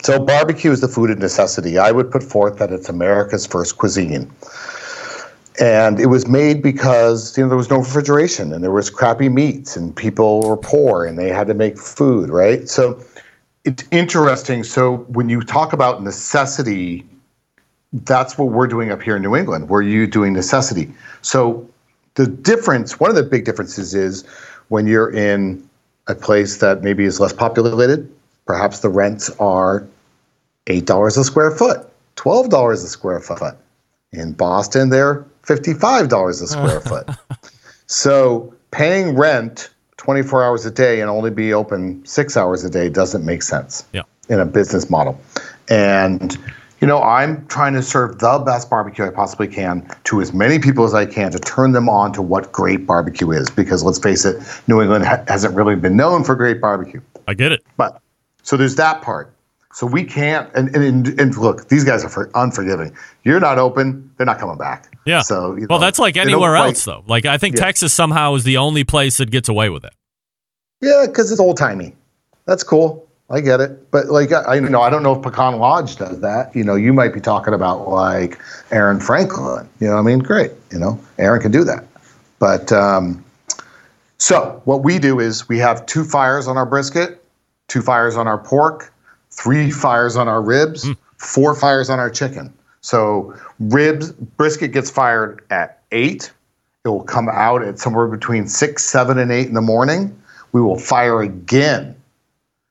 So 0.01 0.19
barbecue 0.19 0.71
is 0.71 0.81
the 0.81 0.87
food 0.87 1.09
of 1.09 1.19
necessity. 1.19 1.77
I 1.77 1.91
would 1.91 2.11
put 2.11 2.23
forth 2.23 2.57
that 2.57 2.71
it's 2.71 2.89
America's 2.89 3.45
first 3.45 3.77
cuisine. 3.77 4.31
And 5.57 6.01
it 6.01 6.07
was 6.07 6.27
made 6.27 6.61
because 6.61 7.37
you 7.37 7.43
know 7.43 7.47
there 7.47 7.57
was 7.57 7.69
no 7.69 7.77
refrigeration 7.77 8.51
and 8.51 8.61
there 8.61 8.71
was 8.71 8.89
crappy 8.89 9.29
meats 9.29 9.77
and 9.77 9.95
people 9.95 10.41
were 10.41 10.57
poor 10.57 11.05
and 11.05 11.17
they 11.17 11.29
had 11.29 11.47
to 11.47 11.53
make 11.53 11.77
food, 11.77 12.29
right? 12.29 12.67
So 12.67 13.01
it's 13.63 13.85
interesting. 13.91 14.63
So 14.63 14.97
when 15.07 15.29
you 15.29 15.41
talk 15.41 15.71
about 15.71 16.03
necessity, 16.03 17.05
that's 17.93 18.37
what 18.37 18.49
we're 18.49 18.67
doing 18.67 18.91
up 18.91 19.01
here 19.01 19.15
in 19.15 19.21
New 19.21 19.35
England. 19.35 19.69
We're 19.69 19.81
you 19.81 20.07
doing 20.07 20.33
necessity. 20.33 20.91
So 21.21 21.67
the 22.15 22.27
difference, 22.27 22.99
one 22.99 23.09
of 23.09 23.15
the 23.15 23.23
big 23.23 23.45
differences 23.45 23.93
is 23.93 24.25
when 24.67 24.87
you're 24.87 25.11
in 25.11 25.67
a 26.07 26.15
place 26.15 26.57
that 26.57 26.83
maybe 26.83 27.05
is 27.05 27.21
less 27.21 27.31
populated, 27.31 28.13
perhaps 28.45 28.79
the 28.79 28.89
rents 28.89 29.29
are 29.39 29.87
$8 30.67 31.17
a 31.17 31.23
square 31.23 31.51
foot, 31.51 31.87
$12 32.15 32.71
a 32.73 32.77
square 32.77 33.19
foot. 33.19 33.55
In 34.11 34.33
Boston, 34.33 34.89
they're 34.89 35.25
$55 35.43 36.29
a 36.29 36.33
square 36.47 36.79
foot. 36.81 37.09
So 37.87 38.53
paying 38.71 39.15
rent 39.15 39.69
24 39.97 40.43
hours 40.43 40.65
a 40.65 40.71
day 40.71 41.01
and 41.01 41.09
only 41.09 41.31
be 41.31 41.53
open 41.53 42.05
six 42.05 42.37
hours 42.37 42.63
a 42.63 42.69
day 42.69 42.89
doesn't 42.89 43.25
make 43.25 43.41
sense 43.43 43.85
Yeah. 43.93 44.03
in 44.29 44.39
a 44.39 44.45
business 44.45 44.89
model. 44.89 45.19
And, 45.69 46.37
you 46.81 46.87
know, 46.87 47.01
I'm 47.01 47.45
trying 47.47 47.73
to 47.73 47.81
serve 47.81 48.19
the 48.19 48.39
best 48.45 48.69
barbecue 48.69 49.05
I 49.05 49.09
possibly 49.09 49.47
can 49.47 49.87
to 50.05 50.21
as 50.21 50.33
many 50.33 50.59
people 50.59 50.83
as 50.85 50.93
I 50.93 51.05
can 51.05 51.31
to 51.31 51.39
turn 51.39 51.71
them 51.71 51.89
on 51.89 52.13
to 52.13 52.21
what 52.21 52.51
great 52.51 52.85
barbecue 52.85 53.31
is. 53.31 53.49
Because 53.49 53.83
let's 53.83 53.99
face 53.99 54.25
it, 54.25 54.37
New 54.67 54.81
England 54.81 55.05
ha- 55.05 55.23
hasn't 55.27 55.55
really 55.55 55.75
been 55.75 55.95
known 55.97 56.23
for 56.23 56.35
great 56.35 56.61
barbecue. 56.61 57.01
I 57.27 57.33
get 57.33 57.51
it. 57.51 57.63
But 57.77 57.99
so 58.45 58.55
there's 58.55 58.75
that 58.75 59.01
part. 59.01 59.33
So 59.73 59.85
we 59.85 60.05
can't, 60.05 60.49
and, 60.55 60.73
and, 60.73 61.19
and 61.19 61.35
look, 61.35 61.67
these 61.67 61.83
guys 61.83 62.05
are 62.05 62.09
for, 62.09 62.31
unforgiving. 62.33 62.95
You're 63.25 63.41
not 63.41 63.59
open, 63.59 64.09
they're 64.15 64.25
not 64.25 64.39
coming 64.39 64.57
back. 64.57 64.97
Yeah. 65.05 65.21
So, 65.21 65.57
you 65.57 65.67
well, 65.69 65.79
know, 65.79 65.85
that's 65.85 65.99
like 65.99 66.15
anywhere 66.15 66.55
else, 66.55 66.85
though. 66.85 67.03
Like 67.07 67.25
I 67.25 67.37
think 67.37 67.57
Yeah. 67.57 67.65
Texas 67.65 67.91
somehow 67.93 68.35
is 68.35 68.45
the 68.45 68.55
only 68.55 68.85
place 68.85 69.17
that 69.17 69.31
gets 69.31 69.49
away 69.49 69.69
with 69.69 69.83
it. 69.83 69.91
Yeah, 70.79 71.05
because 71.07 71.29
it's 71.29 71.41
old 71.41 71.57
timey. 71.57 71.93
That's 72.45 72.63
cool. 72.63 73.05
I 73.29 73.41
get 73.41 73.59
it. 73.59 73.91
But 73.91 74.05
like, 74.07 74.31
I, 74.31 74.55
I 74.55 74.59
know 74.59 74.81
I 74.81 74.89
don't 74.89 75.03
know 75.03 75.15
if 75.15 75.21
Pecan 75.23 75.57
Lodge 75.57 75.97
does 75.97 76.21
that. 76.21 76.55
You 76.55 76.63
know, 76.63 76.75
you 76.75 76.93
might 76.93 77.13
be 77.13 77.19
talking 77.19 77.53
about 77.53 77.89
like 77.89 78.39
Aaron 78.71 78.99
Franklin. 78.99 79.67
You 79.79 79.87
know, 79.87 79.95
what 79.95 80.01
I 80.01 80.03
mean, 80.03 80.19
great. 80.19 80.51
You 80.71 80.79
know, 80.79 80.99
Aaron 81.17 81.41
can 81.41 81.51
do 81.51 81.63
that. 81.63 81.85
But 82.39 82.71
um, 82.71 83.25
so 84.19 84.61
what 84.65 84.83
we 84.83 84.99
do 84.99 85.19
is 85.19 85.49
we 85.49 85.57
have 85.57 85.85
two 85.85 86.03
fires 86.03 86.47
on 86.47 86.55
our 86.55 86.65
brisket, 86.65 87.21
two 87.67 87.81
fires 87.81 88.15
on 88.15 88.27
our 88.27 88.37
pork, 88.37 88.93
three 89.31 89.71
fires 89.71 90.15
on 90.15 90.27
our 90.27 90.41
ribs, 90.41 90.85
hmm. 90.85 90.93
four 91.17 91.55
fires 91.55 91.89
on 91.89 91.99
our 91.99 92.09
chicken. 92.09 92.53
So 92.81 93.35
ribs 93.59 94.11
brisket 94.11 94.71
gets 94.71 94.91
fired 94.91 95.43
at 95.49 95.81
eight. 95.91 96.31
It 96.83 96.89
will 96.89 97.03
come 97.03 97.27
out 97.29 97.63
at 97.63 97.79
somewhere 97.79 98.07
between 98.07 98.47
six, 98.47 98.83
seven, 98.83 99.17
and 99.17 99.31
eight 99.31 99.47
in 99.47 99.55
the 99.55 99.61
morning. 99.61 100.21
We 100.51 100.61
will 100.61 100.77
fire 100.77 101.21
again. 101.21 101.95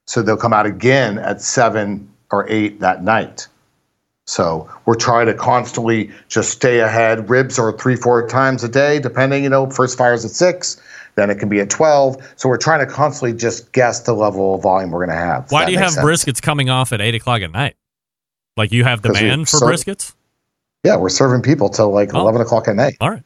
So 0.07 0.23
they'll 0.23 0.37
come 0.37 0.53
out 0.53 0.67
again 0.67 1.19
at 1.19 1.43
seven 1.43 2.09
or 2.31 2.49
eight 2.49 2.81
that 2.81 3.03
night. 3.03 3.49
So 4.27 4.69
we're 4.87 4.95
trying 4.95 5.27
to 5.27 5.35
constantly 5.35 6.11
just 6.29 6.51
stay 6.51 6.81
ahead. 6.81 7.29
Ribs 7.29 7.59
are 7.59 7.77
three, 7.77 7.97
four 7.97 8.27
times 8.27 8.65
a 8.65 8.69
day, 8.69 8.99
depending, 8.99 9.45
you 9.45 9.51
know, 9.51 9.69
first 9.69 9.99
fire's 9.99 10.25
at 10.25 10.31
six, 10.31 10.81
then 11.17 11.31
it 11.31 11.37
can 11.37 11.49
be 11.49 11.61
at 11.61 11.71
12. 11.71 12.35
So 12.37 12.49
we're 12.49 12.57
trying 12.59 12.87
to 12.87 12.93
constantly 12.93 13.37
just 13.37 13.73
guess 13.73 14.01
the 14.01 14.13
level 14.13 14.55
of 14.57 14.63
volume 14.63 14.91
we're 14.91 15.07
going 15.07 15.17
to 15.17 15.23
have. 15.23 15.51
Why 15.51 15.65
do 15.65 15.73
you 15.73 15.79
have 15.79 15.93
sense? 15.93 16.05
briskets 16.07 16.43
coming 16.43 16.71
off 16.71 16.93
at 16.93 17.01
eight 17.01 17.15
o'clock 17.15 17.43
at 17.43 17.51
night? 17.53 17.77
Like 18.57 18.73
you 18.73 18.85
have 18.85 19.03
demand 19.03 19.49
for 19.49 19.59
briskets? 19.61 20.15
Yeah, 20.85 20.97
we're 20.97 21.09
serving 21.09 21.43
people 21.43 21.69
till 21.69 21.91
like 21.91 22.11
Oh. 22.15 22.21
11 22.21 22.41
o'clock 22.43 22.69
at 22.69 22.77
night. 22.77 22.97
All 23.01 23.11
right. 23.11 23.23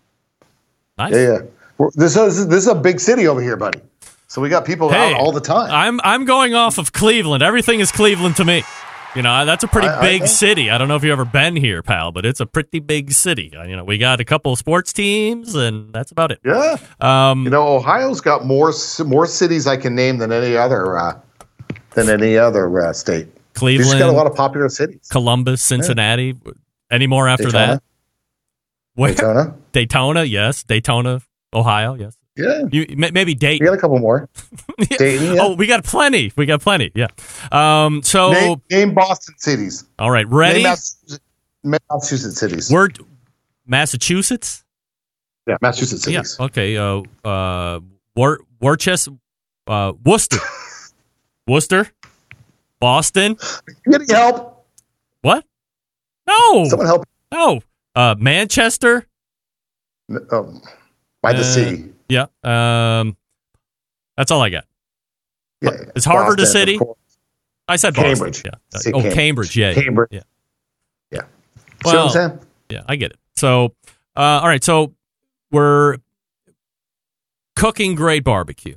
Nice. 0.96 1.12
Yeah, 1.12 1.20
yeah. 1.20 1.38
We're, 1.76 1.90
this, 1.94 2.16
is, 2.16 2.48
this 2.48 2.64
is 2.64 2.68
a 2.68 2.74
big 2.74 3.00
city 3.00 3.26
over 3.28 3.40
here, 3.42 3.56
buddy. 3.56 3.80
So 4.26 4.40
we 4.42 4.48
got 4.48 4.64
people 4.64 4.90
Hey, 4.90 5.14
out 5.14 5.20
all 5.20 5.32
the 5.32 5.40
time. 5.40 5.70
I'm 5.70 6.00
I'm 6.04 6.26
going 6.26 6.54
off 6.54 6.76
of 6.76 6.92
Cleveland. 6.92 7.42
Everything 7.42 7.80
is 7.80 7.90
Cleveland 7.90 8.36
to 8.36 8.44
me. 8.44 8.62
You 9.16 9.22
know, 9.22 9.44
that's 9.46 9.64
a 9.64 9.68
pretty 9.68 9.88
I- 9.88 9.98
I 9.98 10.02
big 10.02 10.20
know. 10.22 10.26
city. 10.26 10.70
I 10.70 10.76
don't 10.78 10.86
know 10.88 10.96
if 10.96 11.02
you've 11.02 11.12
ever 11.12 11.24
been 11.24 11.56
here, 11.56 11.82
pal, 11.82 12.12
but 12.12 12.26
it's 12.26 12.40
a 12.40 12.46
pretty 12.46 12.78
big 12.78 13.10
city. 13.12 13.52
Uh, 13.56 13.64
You 13.64 13.74
know, 13.76 13.84
we 13.84 13.96
got 13.98 14.20
a 14.20 14.24
couple 14.24 14.52
of 14.52 14.58
sports 14.58 14.92
teams, 14.92 15.54
and 15.54 15.92
that's 15.92 16.12
about 16.12 16.30
it. 16.30 16.40
Yeah. 16.44 16.76
Um, 17.00 17.44
you 17.44 17.50
know, 17.50 17.66
Ohio's 17.66 18.20
got 18.20 18.44
more 18.44 18.72
more 19.04 19.26
cities 19.26 19.66
I 19.66 19.76
can 19.78 19.94
name 19.94 20.18
than 20.18 20.30
any 20.30 20.56
other 20.56 20.98
uh, 20.98 21.18
than 21.94 22.10
any 22.10 22.36
other 22.36 22.80
uh, 22.80 22.92
state. 22.92 23.28
We 23.62 23.78
just 23.78 23.98
got 23.98 24.08
a 24.08 24.12
lot 24.12 24.26
of 24.26 24.36
popular 24.36 24.68
cities. 24.68 25.08
Columbus, 25.10 25.62
Cincinnati. 25.62 26.34
Any 26.90 27.06
more 27.06 27.28
after 27.28 27.44
Daytona? 27.44 27.66
that? 27.66 27.82
Where- 28.94 29.10
Daytona. 29.14 29.54
Daytona, 29.72 30.24
yes. 30.24 30.62
Daytona, 30.64 31.20
Ohio, 31.52 31.94
yes. 31.94 32.16
Yeah. 32.38 32.62
You 32.70 32.86
may- 32.96 33.10
maybe 33.10 33.32
We 33.32 33.34
Dayton. 33.34 33.66
got 33.66 33.74
a 33.74 33.78
couple 33.78 33.98
more. 33.98 34.28
Dayton, 34.78 35.34
yeah. 35.34 35.42
Oh, 35.42 35.54
we 35.54 35.66
got 35.66 35.82
plenty. 35.84 36.32
We 36.36 36.46
got 36.46 36.60
plenty. 36.60 36.92
Yeah. 36.94 37.08
Um. 37.52 38.02
So, 38.02 38.30
name, 38.32 38.62
name 38.70 38.94
Boston 38.94 39.34
cities. 39.38 39.84
all 39.98 40.10
right, 40.10 40.26
ready? 40.28 40.62
Name 40.62 40.70
Massachusetts, 40.70 41.20
Massachusetts 41.64 42.38
cities. 42.38 42.70
We're 42.70 42.88
Massachusetts. 43.66 44.64
yeah, 45.46 45.56
Massachusetts 45.60 46.06
Yeah. 46.06 46.22
cities. 46.22 46.40
Okay. 46.40 46.76
Uh. 46.76 47.02
Uh. 47.24 47.80
Wor- 48.16 48.40
Worcester. 48.60 49.10
Uh. 49.66 49.92
Worcester. 50.04 50.38
Worcester. 51.48 51.90
Boston. 52.80 53.36
You 53.86 53.98
need 53.98 54.10
help? 54.10 54.64
What? 55.22 55.44
No. 56.28 56.64
Someone 56.68 56.86
help? 56.86 57.04
No. 57.32 57.60
Uh. 57.96 58.14
Manchester. 58.18 59.06
Um, 60.30 60.62
by 61.20 61.32
the 61.32 61.40
Uh, 61.40 61.42
sea. 61.42 61.92
Yeah. 62.08 62.26
Um. 62.42 63.16
That's 64.16 64.30
all 64.30 64.42
I 64.42 64.50
got. 64.50 64.64
Yeah, 65.60 65.70
Is 65.94 66.04
Harvard 66.04 66.40
a 66.40 66.42
Boston, 66.42 66.60
of 66.62 66.68
city? 66.68 66.80
I 67.68 67.76
said 67.76 67.94
Boston. 67.94 68.14
Cambridge. 68.14 68.42
Yeah. 68.44 68.78
Say 68.80 68.92
oh, 68.92 69.00
Cambridge. 69.02 69.14
Cambridge. 69.14 69.56
Yeah. 69.56 69.74
Cambridge. 69.74 70.08
Yeah. 70.12 70.20
Yeah. 71.10 71.20
Well, 71.84 71.92
See 71.92 71.96
what 71.96 72.04
I'm 72.24 72.30
saying? 72.30 72.46
Yeah, 72.70 72.82
I 72.86 72.96
get 72.96 73.12
it. 73.12 73.18
So, 73.36 73.74
uh, 74.16 74.40
all 74.42 74.48
right. 74.48 74.62
So 74.62 74.94
we're 75.50 75.98
cooking 77.56 77.94
great 77.94 78.24
barbecue. 78.24 78.76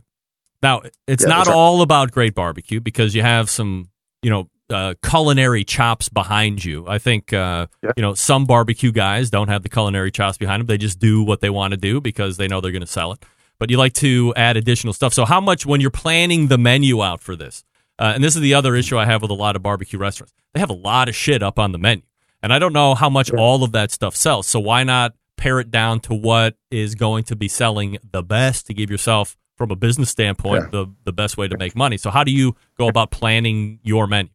Now, 0.61 0.82
it's 1.07 1.23
Yeah, 1.23 1.29
not 1.29 1.47
all 1.47 1.82
about 1.82 2.11
great 2.11 2.36
barbecue 2.36 2.79
because 2.79 3.15
you 3.15 3.21
have 3.23 3.49
some, 3.49 3.89
you 4.21 4.29
know, 4.29 4.49
uh, 4.72 4.95
culinary 5.03 5.63
chops 5.63 6.09
behind 6.09 6.63
you. 6.65 6.86
I 6.88 6.97
think, 6.97 7.34
uh, 7.34 7.67
Yeah. 7.84 7.91
you 7.97 8.01
know, 8.01 8.13
some 8.13 8.45
barbecue 8.45 8.91
guys 8.91 9.30
don't 9.30 9.49
have 9.49 9.63
the 9.63 9.69
culinary 9.69 10.11
chops 10.11 10.38
behind 10.38 10.61
them. 10.61 10.67
They 10.67 10.78
just 10.78 10.99
do 10.99 11.22
what 11.24 11.41
they 11.41 11.49
want 11.49 11.72
to 11.72 11.78
do 11.78 12.01
because 12.01 12.38
they 12.38 12.47
know 12.47 12.61
they're 12.61 12.72
going 12.72 12.82
to 12.82 12.88
sell 12.88 13.11
it. 13.11 13.24
But 13.59 13.69
you 13.69 13.78
like 13.78 13.93
to 13.95 14.34
add 14.36 14.57
additional 14.57 14.93
stuff. 14.93 15.13
So, 15.13 15.26
how 15.26 15.39
much 15.41 15.65
when 15.65 15.82
you're 15.82 15.91
planning 15.91 16.47
the 16.47 16.57
menu 16.57 17.03
out 17.03 17.22
for 17.22 17.36
this? 17.36 17.63
Uh, 17.99 18.13
and 18.15 18.24
this 18.24 18.36
is 18.36 18.41
the 18.41 18.55
other 18.55 18.76
issue 18.76 18.97
I 18.97 19.05
have 19.05 19.22
with 19.22 19.30
a 19.30 19.36
lot 19.36 19.55
of 19.55 19.61
barbecue 19.61 19.99
restaurants. 19.99 20.34
They 20.53 20.59
have 20.59 20.72
a 20.72 20.74
lot 20.74 21.07
of 21.09 21.15
shit 21.15 21.43
up 21.43 21.59
on 21.59 21.72
the 21.72 21.78
menu. 21.78 22.01
And 22.41 22.51
I 22.51 22.57
don't 22.57 22.74
know 22.74 22.95
how 22.95 23.09
much 23.09 23.30
all 23.32 23.63
of 23.63 23.72
that 23.74 23.91
stuff 23.91 24.15
sells. 24.15 24.47
So 24.47 24.59
why 24.59 24.84
not 24.84 25.13
pare 25.38 25.59
it 25.59 25.69
down 25.69 25.99
to 26.01 26.13
what 26.15 26.55
is 26.72 26.95
going 26.95 27.24
to 27.26 27.36
be 27.36 27.47
selling 27.47 27.99
the 28.11 28.24
best 28.24 28.65
to 28.67 28.74
give 28.74 28.89
yourself, 28.89 29.38
from 29.57 29.69
a 29.69 29.76
business 29.76 30.09
standpoint, 30.09 30.72
the, 30.72 30.88
the 31.03 31.13
best 31.13 31.38
way 31.38 31.47
to 31.47 31.55
make 31.55 31.76
money? 31.76 31.97
So 31.97 32.09
how 32.09 32.24
do 32.24 32.32
you 32.32 32.55
go 32.80 32.88
about 32.88 33.11
planning 33.11 33.78
your 33.84 34.07
menu? 34.07 34.32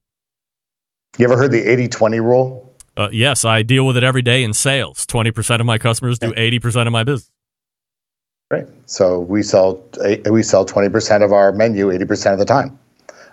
You 1.18 1.24
ever 1.24 1.36
heard 1.36 1.50
the 1.50 1.62
80 1.62 1.88
20 1.88 2.20
rule? 2.20 2.74
Uh, 2.96 3.08
yes, 3.12 3.44
I 3.44 3.62
deal 3.62 3.86
with 3.86 3.96
it 3.96 4.04
every 4.04 4.22
day 4.22 4.42
in 4.42 4.54
sales. 4.54 5.06
20% 5.06 5.60
of 5.60 5.66
my 5.66 5.78
customers 5.78 6.18
do 6.18 6.32
80% 6.32 6.86
of 6.86 6.92
my 6.92 7.04
business. 7.04 7.30
Right. 8.50 8.66
So 8.86 9.20
we 9.20 9.42
sell 9.42 9.82
eh, 10.04 10.18
we 10.30 10.42
sell 10.42 10.64
20% 10.64 11.24
of 11.24 11.32
our 11.32 11.52
menu 11.52 11.88
80% 11.88 12.32
of 12.32 12.38
the 12.38 12.44
time. 12.44 12.78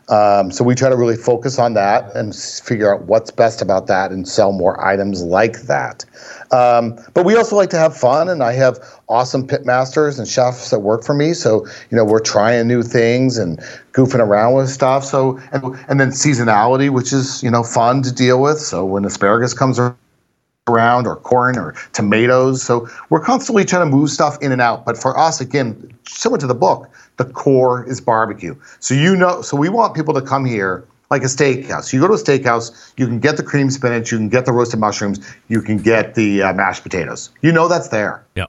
Um, 0.10 0.52
so 0.52 0.64
we 0.64 0.76
try 0.76 0.90
to 0.90 0.98
really 0.98 1.16
focus 1.16 1.58
on 1.58 1.74
that 1.76 2.14
and 2.16 2.36
figure 2.36 2.94
out 2.94 3.04
what's 3.04 3.32
best 3.32 3.62
about 3.62 3.88
that 3.88 4.12
and 4.12 4.28
sell 4.28 4.52
more 4.52 4.84
items 4.86 5.24
like 5.24 5.62
that. 5.62 6.04
Um, 6.52 7.00
but 7.14 7.26
we 7.26 7.36
also 7.36 7.56
like 7.56 7.70
to 7.70 7.78
have 7.78 7.96
fun, 7.96 8.28
and 8.28 8.44
I 8.44 8.54
have 8.54 8.78
awesome 9.08 9.48
pit 9.48 9.66
masters 9.66 10.20
and 10.20 10.28
chefs 10.28 10.70
that 10.72 10.80
work 10.80 11.04
for 11.04 11.14
me. 11.14 11.34
So 11.34 11.66
you 11.90 11.98
know 11.98 12.04
we're 12.04 12.20
trying 12.20 12.68
new 12.68 12.84
things 12.84 13.38
and 13.38 13.60
goofing 13.94 14.20
around 14.20 14.54
with 14.56 14.70
stuff. 14.70 15.06
So 15.06 15.40
and, 15.52 15.76
and 15.88 16.00
then 16.00 16.10
seasonality, 16.10 16.90
which 16.90 17.14
is 17.14 17.42
you 17.42 17.50
know 17.50 17.64
fun 17.64 18.02
to 18.04 18.12
deal 18.12 18.42
with. 18.42 18.60
So 18.60 18.86
when 18.86 19.06
asparagus 19.06 19.54
comes 19.54 19.80
around 19.80 19.98
around 20.68 21.08
or 21.08 21.16
corn 21.18 21.58
or 21.58 21.76
tomatoes. 21.92 22.62
So 22.62 22.88
we're 23.10 23.20
constantly 23.20 23.66
trying 23.66 23.90
to 23.90 23.96
move 23.96 24.10
stuff 24.10 24.38
in 24.42 24.52
and 24.52 24.62
out. 24.62 24.86
But 24.86 24.98
for 24.98 25.18
us, 25.18 25.42
again, 25.42 25.94
similar 26.08 26.40
to 26.40 26.48
the 26.48 26.56
book, 26.56 26.90
the 27.18 27.26
core 27.26 27.88
is 27.90 28.00
barbecue. 28.00 28.56
So 28.80 28.94
you 28.94 29.16
know, 29.16 29.42
so 29.42 29.58
we 29.58 29.70
want 29.70 29.94
people 29.94 30.14
to 30.14 30.22
come 30.22 30.46
here 30.46 30.86
like 31.12 31.22
a 31.22 31.26
steakhouse. 31.26 31.94
You 31.94 32.00
go 32.00 32.08
to 32.08 32.14
a 32.14 32.18
steakhouse, 32.18 32.94
you 32.98 33.06
can 33.06 33.20
get 33.20 33.38
the 33.38 33.44
cream 33.44 33.70
spinach, 33.70 34.12
you 34.12 34.18
can 34.18 34.30
get 34.30 34.46
the 34.46 34.52
roasted 34.52 34.80
mushrooms, 34.80 35.20
you 35.48 35.62
can 35.62 35.78
get 35.78 36.16
the 36.16 36.42
uh, 36.42 36.54
mashed 36.54 36.84
potatoes. 36.84 37.30
You 37.42 37.52
know 37.52 37.68
that's 37.68 37.90
there. 37.90 38.26
Yeah. 38.36 38.46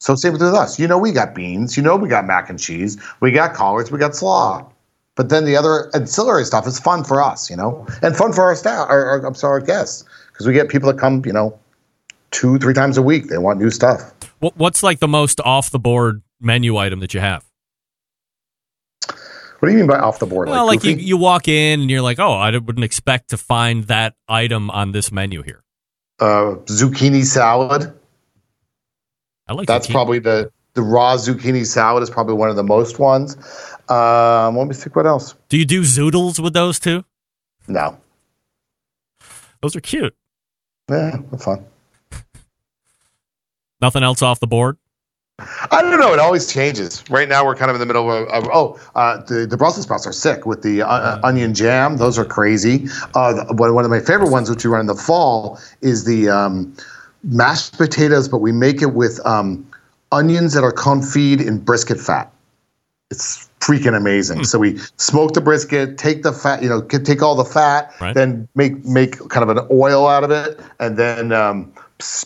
So 0.00 0.14
same 0.14 0.32
with 0.32 0.42
us. 0.42 0.78
You 0.78 0.88
know 0.88 0.98
we 0.98 1.12
got 1.12 1.34
beans. 1.34 1.76
You 1.76 1.82
know 1.82 1.96
we 1.96 2.08
got 2.08 2.26
mac 2.26 2.48
and 2.48 2.58
cheese. 2.58 2.96
We 3.20 3.30
got 3.30 3.54
collards. 3.54 3.90
We 3.90 3.98
got 3.98 4.16
slaw. 4.16 4.68
But 5.16 5.30
then 5.30 5.44
the 5.44 5.56
other 5.56 5.90
ancillary 5.94 6.44
stuff 6.44 6.64
is 6.68 6.78
fun 6.78 7.02
for 7.02 7.20
us, 7.20 7.50
you 7.50 7.56
know, 7.56 7.84
and 8.02 8.16
fun 8.16 8.32
for 8.32 8.44
our 8.44 8.54
staff. 8.54 8.86
Our, 8.88 9.04
our, 9.04 9.26
I'm 9.26 9.34
sorry, 9.34 9.60
our 9.60 9.66
guests, 9.66 10.04
because 10.38 10.46
we 10.46 10.52
get 10.52 10.68
people 10.68 10.90
that 10.92 11.00
come, 11.00 11.20
you 11.26 11.32
know, 11.32 11.58
two, 12.30 12.58
three 12.58 12.72
times 12.74 12.96
a 12.96 13.02
week. 13.02 13.26
They 13.26 13.38
want 13.38 13.58
new 13.58 13.70
stuff. 13.70 14.14
What's 14.38 14.84
like 14.84 15.00
the 15.00 15.08
most 15.08 15.40
off 15.40 15.70
the 15.70 15.80
board 15.80 16.22
menu 16.40 16.76
item 16.76 17.00
that 17.00 17.12
you 17.12 17.18
have? 17.18 17.44
What 19.58 19.68
do 19.68 19.72
you 19.72 19.78
mean 19.78 19.88
by 19.88 19.98
off 19.98 20.20
the 20.20 20.26
board? 20.26 20.48
Well, 20.48 20.64
like, 20.66 20.84
you, 20.84 20.94
you 20.94 21.16
walk 21.16 21.48
in 21.48 21.80
and 21.80 21.90
you're 21.90 22.02
like, 22.02 22.20
oh, 22.20 22.34
I 22.34 22.56
wouldn't 22.56 22.84
expect 22.84 23.30
to 23.30 23.36
find 23.36 23.82
that 23.88 24.14
item 24.28 24.70
on 24.70 24.92
this 24.92 25.10
menu 25.10 25.42
here. 25.42 25.64
uh, 26.20 26.54
zucchini 26.66 27.24
salad. 27.24 27.92
I 29.48 29.54
like 29.54 29.66
That's 29.66 29.88
zucchini. 29.88 29.92
probably 29.92 30.18
the 30.20 30.52
the 30.74 30.82
raw 30.82 31.16
zucchini 31.16 31.66
salad 31.66 32.04
is 32.04 32.10
probably 32.10 32.34
one 32.34 32.50
of 32.50 32.54
the 32.54 32.62
most 32.62 33.00
ones. 33.00 33.36
Um, 33.88 34.56
let 34.56 34.68
me 34.68 34.74
think. 34.74 34.94
What 34.94 35.06
else? 35.06 35.34
Do 35.48 35.58
you 35.58 35.64
do 35.64 35.80
zoodles 35.80 36.38
with 36.38 36.52
those 36.52 36.78
too? 36.78 37.04
No. 37.66 37.98
Those 39.60 39.74
are 39.74 39.80
cute. 39.80 40.14
Yeah, 40.88 41.18
they're 41.30 41.38
fun. 41.38 41.64
Nothing 43.80 44.02
else 44.02 44.22
off 44.22 44.40
the 44.40 44.46
board? 44.46 44.76
I 45.70 45.82
don't 45.82 46.00
know. 46.00 46.12
It 46.12 46.18
always 46.18 46.52
changes. 46.52 47.04
Right 47.08 47.28
now, 47.28 47.44
we're 47.44 47.54
kind 47.54 47.70
of 47.70 47.76
in 47.76 47.80
the 47.80 47.86
middle 47.86 48.10
of, 48.10 48.26
of 48.28 48.48
oh, 48.52 48.80
uh, 48.96 49.18
the 49.22 49.46
the 49.46 49.56
Brussels 49.56 49.84
sprouts 49.84 50.04
are 50.04 50.12
sick 50.12 50.46
with 50.46 50.62
the 50.62 50.82
uh, 50.82 50.88
uh, 50.88 51.20
onion 51.22 51.54
jam. 51.54 51.96
Those 51.96 52.18
are 52.18 52.24
crazy. 52.24 52.88
Uh, 53.14 53.34
the, 53.34 53.54
one 53.54 53.72
one 53.72 53.84
of 53.84 53.90
my 53.90 54.00
favorite 54.00 54.30
ones, 54.30 54.50
which 54.50 54.64
we 54.64 54.70
run 54.70 54.80
in 54.80 54.86
the 54.86 54.96
fall, 54.96 55.60
is 55.80 56.04
the 56.04 56.28
um, 56.28 56.74
mashed 57.22 57.78
potatoes, 57.78 58.28
but 58.28 58.38
we 58.38 58.50
make 58.50 58.82
it 58.82 58.94
with 58.94 59.24
um, 59.24 59.64
onions 60.10 60.54
that 60.54 60.64
are 60.64 60.72
confit 60.72 61.46
in 61.46 61.58
brisket 61.58 62.00
fat. 62.00 62.32
It's 63.12 63.47
freaking 63.60 63.96
amazing. 63.96 64.44
So 64.44 64.58
we 64.58 64.78
smoke 64.96 65.34
the 65.34 65.40
brisket, 65.40 65.98
take 65.98 66.22
the 66.22 66.32
fat, 66.32 66.62
you 66.62 66.68
know, 66.68 66.80
take 66.82 67.22
all 67.22 67.34
the 67.34 67.44
fat, 67.44 67.92
Right. 68.00 68.14
then 68.14 68.48
make 68.54 68.84
make 68.84 69.18
kind 69.28 69.48
of 69.48 69.56
an 69.56 69.66
oil 69.70 70.06
out 70.06 70.24
of 70.24 70.30
it, 70.30 70.60
and 70.78 70.96
then 70.96 71.32
um, 71.32 71.72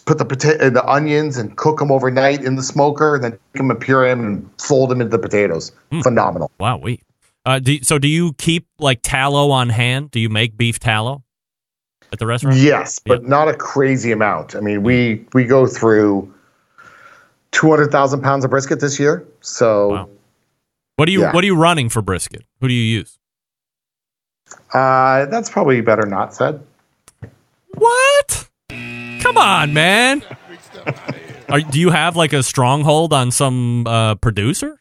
put 0.05 0.19
the 0.19 0.25
potato, 0.25 0.71
the 0.71 0.85
onions, 0.87 1.37
and 1.37 1.57
cook 1.57 1.79
them 1.79 1.91
overnight 1.91 2.43
in 2.43 2.57
the 2.57 2.63
smoker, 2.63 3.15
and 3.15 3.25
then 3.25 3.33
take 3.33 3.55
them 3.55 3.71
and 3.71 3.81
puree 3.81 4.09
them 4.09 4.25
and 4.25 4.51
fold 4.61 4.91
them 4.91 5.01
into 5.01 5.17
the 5.17 5.23
potatoes. 5.23 5.73
Phenomenal. 6.03 6.51
Wow, 6.59 6.79
we. 6.79 7.01
Uh, 7.45 7.59
do, 7.59 7.83
so 7.83 7.99
do 7.99 8.07
you 8.07 8.35
keep 8.35 8.69
like 8.79 9.01
tallow 9.03 9.51
on 9.51 9.69
hand? 9.69 10.11
Do 10.11 10.21
you 10.21 10.29
make 10.29 10.57
beef 10.57 10.79
tallow 10.79 11.25
at 12.13 12.19
the 12.19 12.27
restaurant? 12.27 12.57
Yes, 12.57 13.01
but 13.01 13.25
not 13.25 13.49
a 13.49 13.55
crazy 13.55 14.13
amount. 14.13 14.55
I 14.55 14.61
mean, 14.61 14.83
we 14.85 15.25
we 15.33 15.45
go 15.45 15.67
through 15.67 16.33
two 17.51 17.69
hundred 17.69 17.91
thousand 17.91 18.23
pounds 18.23 18.45
of 18.45 18.51
brisket 18.51 18.79
this 18.81 19.01
year. 19.01 19.27
So 19.41 20.09
What 20.97 21.07
do 21.07 21.13
you 21.13 21.23
Yeah. 21.23 21.33
What 21.33 21.43
are 21.43 21.47
you 21.47 21.57
running 21.57 21.89
for 21.89 22.03
brisket? 22.03 22.45
Who 22.61 22.69
do 22.69 22.75
you 22.75 22.99
use? 22.99 23.19
uh, 24.75 25.27
that's 25.27 25.49
probably 25.49 25.81
better 25.81 26.07
not 26.07 26.35
said. 26.35 26.63
What? 27.75 28.49
Come 28.69 29.39
on, 29.39 29.73
man. 29.73 30.23
Are, 31.49 31.61
do 31.61 31.79
you 31.81 31.91
have 31.91 32.17
like 32.17 32.33
a 32.33 32.43
stronghold 32.43 33.13
on 33.13 33.31
some 33.31 33.87
uh, 33.87 34.15
producer? 34.17 34.81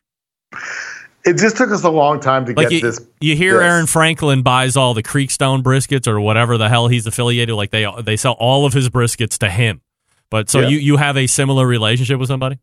It 1.23 1.37
just 1.37 1.55
took 1.55 1.69
us 1.71 1.83
a 1.83 1.89
long 1.89 2.19
time 2.19 2.45
to 2.47 2.53
Like 2.53 2.69
get 2.69 2.71
you, 2.75 2.81
this. 2.81 2.99
you 3.19 3.35
hear 3.35 3.53
this. 3.53 3.63
Aaron 3.63 3.85
Franklin 3.85 4.41
buys 4.41 4.75
all 4.75 4.93
the 4.93 5.03
Creekstone 5.03 5.61
briskets 5.63 6.07
or 6.07 6.19
whatever 6.19 6.57
the 6.57 6.67
hell 6.67 6.87
he's 6.87 7.05
affiliated. 7.05 7.55
Like 7.55 7.69
they 7.71 7.85
they 8.01 8.17
sell 8.17 8.33
all 8.33 8.65
of 8.65 8.73
his 8.73 8.89
briskets 8.89 9.37
to 9.39 9.49
him. 9.49 9.81
But 10.29 10.49
so 10.49 10.61
Yeah. 10.61 10.69
you 10.69 10.77
you 10.79 10.97
have 10.97 11.17
a 11.17 11.27
similar 11.27 11.65
relationship 11.67 12.19
with 12.19 12.27
somebody? 12.27 12.59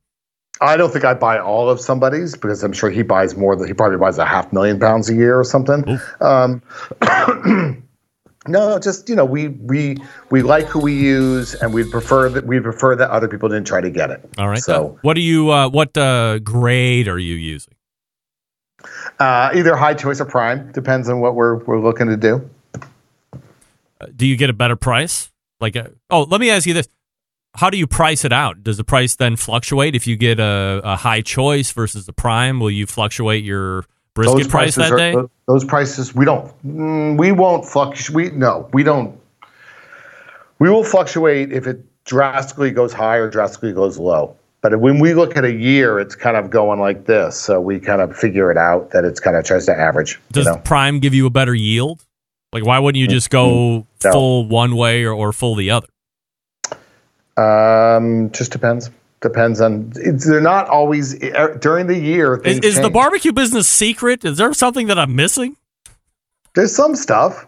I 0.61 0.77
don't 0.77 0.93
think 0.93 1.05
I 1.05 1.15
buy 1.15 1.39
all 1.39 1.71
of 1.71 1.81
somebody's 1.81 2.35
because 2.35 2.63
I'm 2.63 2.73
sure 2.73 2.91
he 2.91 3.03
buys 3.03 3.37
more 3.37 3.55
than 3.57 3.67
he 3.67 3.75
probably 3.75 3.99
buys 3.99 4.19
a 4.19 4.25
half 4.25 4.53
million 4.53 4.79
pounds 4.81 5.09
a 5.09 5.15
year 5.15 5.39
or 5.39 5.45
something. 5.45 5.99
Um, 6.21 6.63
no, 8.49 8.79
just 8.79 9.09
you 9.09 9.15
know, 9.15 9.25
we 9.25 9.49
we 9.49 9.99
we 10.31 10.43
like 10.43 10.67
who 10.67 10.81
we 10.81 10.95
use, 10.95 11.55
and 11.55 11.73
we 11.73 11.89
prefer 11.89 12.29
that 12.31 12.47
we 12.47 12.61
prefer 12.61 12.97
that 12.97 13.11
other 13.11 13.29
people 13.29 13.49
didn't 13.49 13.67
try 13.67 13.81
to 13.81 13.91
get 13.91 14.11
it. 14.11 14.29
All 14.39 14.49
right. 14.49 14.59
So 14.59 14.99
what 15.03 15.15
do 15.15 15.21
you 15.21 15.51
uh, 15.51 15.69
what 15.69 15.97
uh, 15.97 16.39
grade 16.41 17.09
are 17.09 17.19
you 17.19 17.35
using? 17.35 17.75
uh, 19.19 19.51
either 19.55 19.77
high 19.77 19.95
choice 19.95 20.21
or 20.21 20.25
prime 20.25 20.71
depends 20.73 21.09
on 21.09 21.21
what 21.21 21.35
we're 21.35 21.57
we're 21.65 21.81
looking 21.81 22.09
to 22.09 22.17
do. 22.17 22.49
Uh, 24.01 24.07
do 24.15 24.27
you 24.27 24.37
get 24.37 24.51
a 24.51 24.53
better 24.53 24.77
price? 24.77 25.33
Like, 25.61 25.77
uh, 25.77 25.89
oh, 26.11 26.23
let 26.23 26.41
me 26.41 26.51
ask 26.51 26.67
you 26.67 26.75
this: 26.75 26.89
How 27.59 27.71
do 27.71 27.77
you 27.77 27.89
price 27.89 28.25
it 28.25 28.33
out? 28.33 28.63
Does 28.63 28.77
the 28.77 28.85
price 28.85 29.17
then 29.17 29.35
fluctuate 29.35 29.97
if 29.97 30.07
you 30.07 30.15
get 30.17 30.39
a, 30.39 30.81
a 30.85 30.95
high 30.95 31.23
choice 31.23 31.73
versus 31.73 32.07
the 32.07 32.13
prime? 32.13 32.61
Will 32.61 32.71
you 32.71 32.87
fluctuate 32.87 33.43
your 33.43 33.85
brisket 34.15 34.49
price 34.49 34.77
that 34.77 34.93
are- 34.93 34.97
day? 34.97 35.13
tho- 35.13 35.29
Those 35.49 35.65
prices 35.65 36.15
we 36.15 36.25
don't 36.25 36.47
mm, 36.65 37.19
we 37.19 37.33
won't 37.33 37.65
fluctuate. 37.65 38.33
We 38.33 38.39
no, 38.39 38.69
we 38.73 38.85
don't. 38.85 39.19
We 40.61 40.71
will 40.71 40.85
fluctuate 40.85 41.51
if 41.53 41.67
it 41.67 41.85
drastically 42.05 42.71
goes 42.71 42.93
high 42.93 43.17
or 43.17 43.29
drastically 43.29 43.73
goes 43.73 43.99
low. 43.99 44.37
But 44.61 44.79
when 44.79 45.01
we 45.01 45.15
look 45.15 45.37
at 45.37 45.45
a 45.45 45.53
year, 45.53 45.99
it's 45.99 46.15
kind 46.15 46.37
of 46.37 46.51
going 46.51 46.79
like 46.79 47.07
this. 47.07 47.37
So 47.41 47.61
we 47.61 47.81
kind 47.81 48.01
of 48.01 48.17
figure 48.17 48.53
it 48.53 48.57
out 48.57 48.93
that 48.93 49.05
it's 49.05 49.19
kind 49.19 49.37
of 49.37 49.45
tries 49.45 49.67
to 49.67 49.77
average. 49.77 50.21
Does 50.31 50.47
you 50.47 50.53
know? 50.53 50.59
prime 50.59 51.01
give 51.01 51.13
you 51.13 51.27
a 51.27 51.31
better 51.31 51.55
yield? 51.55 52.05
Like, 52.53 52.65
why 52.65 52.79
wouldn't 52.79 53.01
you 53.01 53.09
just 53.09 53.31
go. 53.31 53.85
No. 54.05 54.13
full 54.13 54.47
one 54.47 54.77
way 54.77 55.03
or, 55.03 55.13
or 55.13 55.33
full 55.33 55.57
the 55.57 55.73
other? 55.73 55.89
Um, 57.39 58.31
just 58.33 58.51
depends. 58.53 58.91
Depends 59.21 59.61
on. 59.61 59.93
It's, 59.97 60.27
they're 60.27 60.41
not 60.41 60.69
always 60.69 61.15
er, 61.23 61.57
during 61.61 61.87
the 61.87 61.99
year. 61.99 62.37
Is, 62.37 62.59
is 62.61 62.81
the 62.81 62.91
barbecue 62.91 63.33
business 63.33 63.69
secret? 63.69 64.25
Is 64.25 64.39
there 64.39 64.53
something 64.53 64.89
that 64.89 64.99
I'm 64.99 65.15
missing? 65.17 65.57
There's 66.55 66.75
some 66.75 66.97
stuff. 66.97 67.47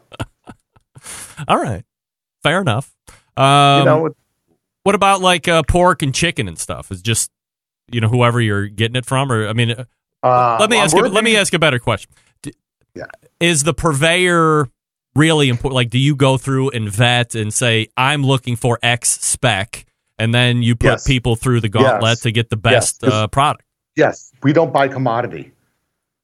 All 1.48 1.60
right, 1.60 1.84
fair 2.42 2.60
enough. 2.60 2.94
Um, 3.36 3.78
you 3.78 3.84
know, 3.84 4.14
what 4.82 4.94
about 4.94 5.20
like 5.20 5.48
uh, 5.48 5.62
pork 5.68 6.02
and 6.02 6.14
chicken 6.14 6.48
and 6.48 6.58
stuff? 6.58 6.90
Is 6.90 7.02
just 7.02 7.30
you 7.90 8.00
know 8.00 8.08
whoever 8.08 8.40
you're 8.40 8.66
getting 8.66 8.96
it 8.96 9.06
from, 9.06 9.30
or 9.30 9.48
I 9.48 9.52
mean, 9.52 9.74
uh, 10.22 10.56
let 10.60 10.70
me 10.70 10.76
ask 10.76 10.94
you. 10.94 11.02
Let 11.02 11.24
me 11.24 11.36
ask 11.36 11.52
a 11.54 11.58
better 11.58 11.78
question. 11.78 12.10
Yeah. 12.94 13.04
Is 13.38 13.62
the 13.62 13.74
purveyor 13.74 14.68
really 15.14 15.48
important? 15.48 15.74
Like, 15.74 15.90
do 15.90 15.98
you 15.98 16.14
go 16.16 16.36
through 16.36 16.70
and 16.70 16.88
vet 16.88 17.34
and 17.34 17.52
say, 17.52 17.88
"I'm 17.96 18.22
looking 18.24 18.56
for 18.56 18.78
X 18.82 19.20
spec," 19.20 19.86
and 20.18 20.34
then 20.34 20.62
you 20.62 20.76
put 20.76 20.86
Yes. 20.86 21.06
people 21.06 21.36
through 21.36 21.60
the 21.60 21.68
gauntlet 21.68 22.10
Yes. 22.10 22.20
to 22.20 22.32
get 22.32 22.50
the 22.50 22.58
Yes. 22.64 22.92
best 22.98 23.04
uh, 23.04 23.26
product? 23.28 23.64
Yes, 23.96 24.32
we 24.42 24.52
don't 24.52 24.72
buy 24.72 24.88
commodity. 24.88 25.52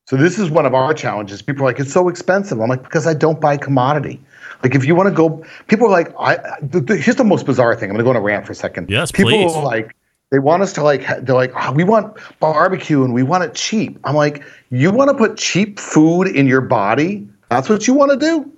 So 0.09 0.16
this 0.16 0.39
is 0.39 0.51
one 0.51 0.66
of 0.66 0.74
our 0.74 0.95
challenges. 0.95 1.43
People 1.43 1.64
are 1.64 1.66
like, 1.66 1.80
it's 1.80 1.93
so 1.93 2.09
expensive. 2.09 2.61
I'm 2.61 2.68
like, 2.68 2.84
because 2.84 3.09
I 3.09 3.14
don't 3.14 3.41
buy 3.41 3.57
commodity. 3.57 4.20
Like, 4.62 4.74
if 4.76 4.84
you 4.84 4.95
want 4.95 5.09
to 5.09 5.14
go, 5.14 5.45
people 5.66 5.89
are 5.89 5.91
like, 5.91 6.14
I. 6.18 6.37
The, 6.62 6.80
the, 6.80 6.97
here's 6.97 7.16
the 7.16 7.24
most 7.24 7.45
bizarre 7.45 7.74
thing. 7.74 7.91
I'm 7.91 7.97
going 7.97 8.05
to 8.05 8.05
go 8.05 8.11
on 8.11 8.16
a 8.16 8.20
rant 8.20 8.47
for 8.47 8.53
a 8.53 8.55
second. 8.55 8.89
Yes, 8.89 9.11
people 9.11 9.32
please. 9.32 9.53
are 9.53 9.64
like, 9.64 9.95
they 10.30 10.39
want 10.39 10.62
us 10.62 10.72
to 10.74 10.82
like, 10.82 11.07
they're 11.24 11.34
like, 11.34 11.53
oh, 11.57 11.72
we 11.72 11.84
want 11.84 12.16
barbecue 12.41 13.05
and 13.05 13.12
we 13.14 13.22
want 13.24 13.45
it 13.45 13.55
cheap. 13.55 13.99
I'm 14.05 14.14
like, 14.14 14.45
you 14.70 14.91
want 14.93 15.11
to 15.11 15.14
put 15.14 15.37
cheap 15.37 15.78
food 15.80 16.28
in 16.28 16.47
your 16.47 16.61
body? 16.61 17.28
That's 17.51 17.68
what 17.68 17.87
you 17.87 17.95
want 17.95 18.12
to 18.12 18.16
do? 18.16 18.53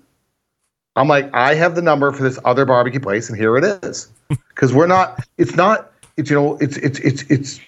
I'm 0.99 1.09
like, 1.09 1.33
I 1.35 1.55
have 1.55 1.75
the 1.75 1.83
number 1.83 2.11
for 2.13 2.23
this 2.23 2.39
other 2.45 2.65
barbecue 2.65 3.01
place, 3.01 3.29
and 3.29 3.39
here 3.39 3.57
it 3.57 3.65
is. 3.85 4.09
Because 4.49 4.75
we're 4.75 4.89
not. 4.89 5.25
It's 5.39 5.55
not. 5.55 5.93
It's 6.17 6.29
you 6.31 6.37
know. 6.37 6.59
It's 6.61 6.77
it's 6.79 6.99
it's 6.99 7.23
it's. 7.31 7.61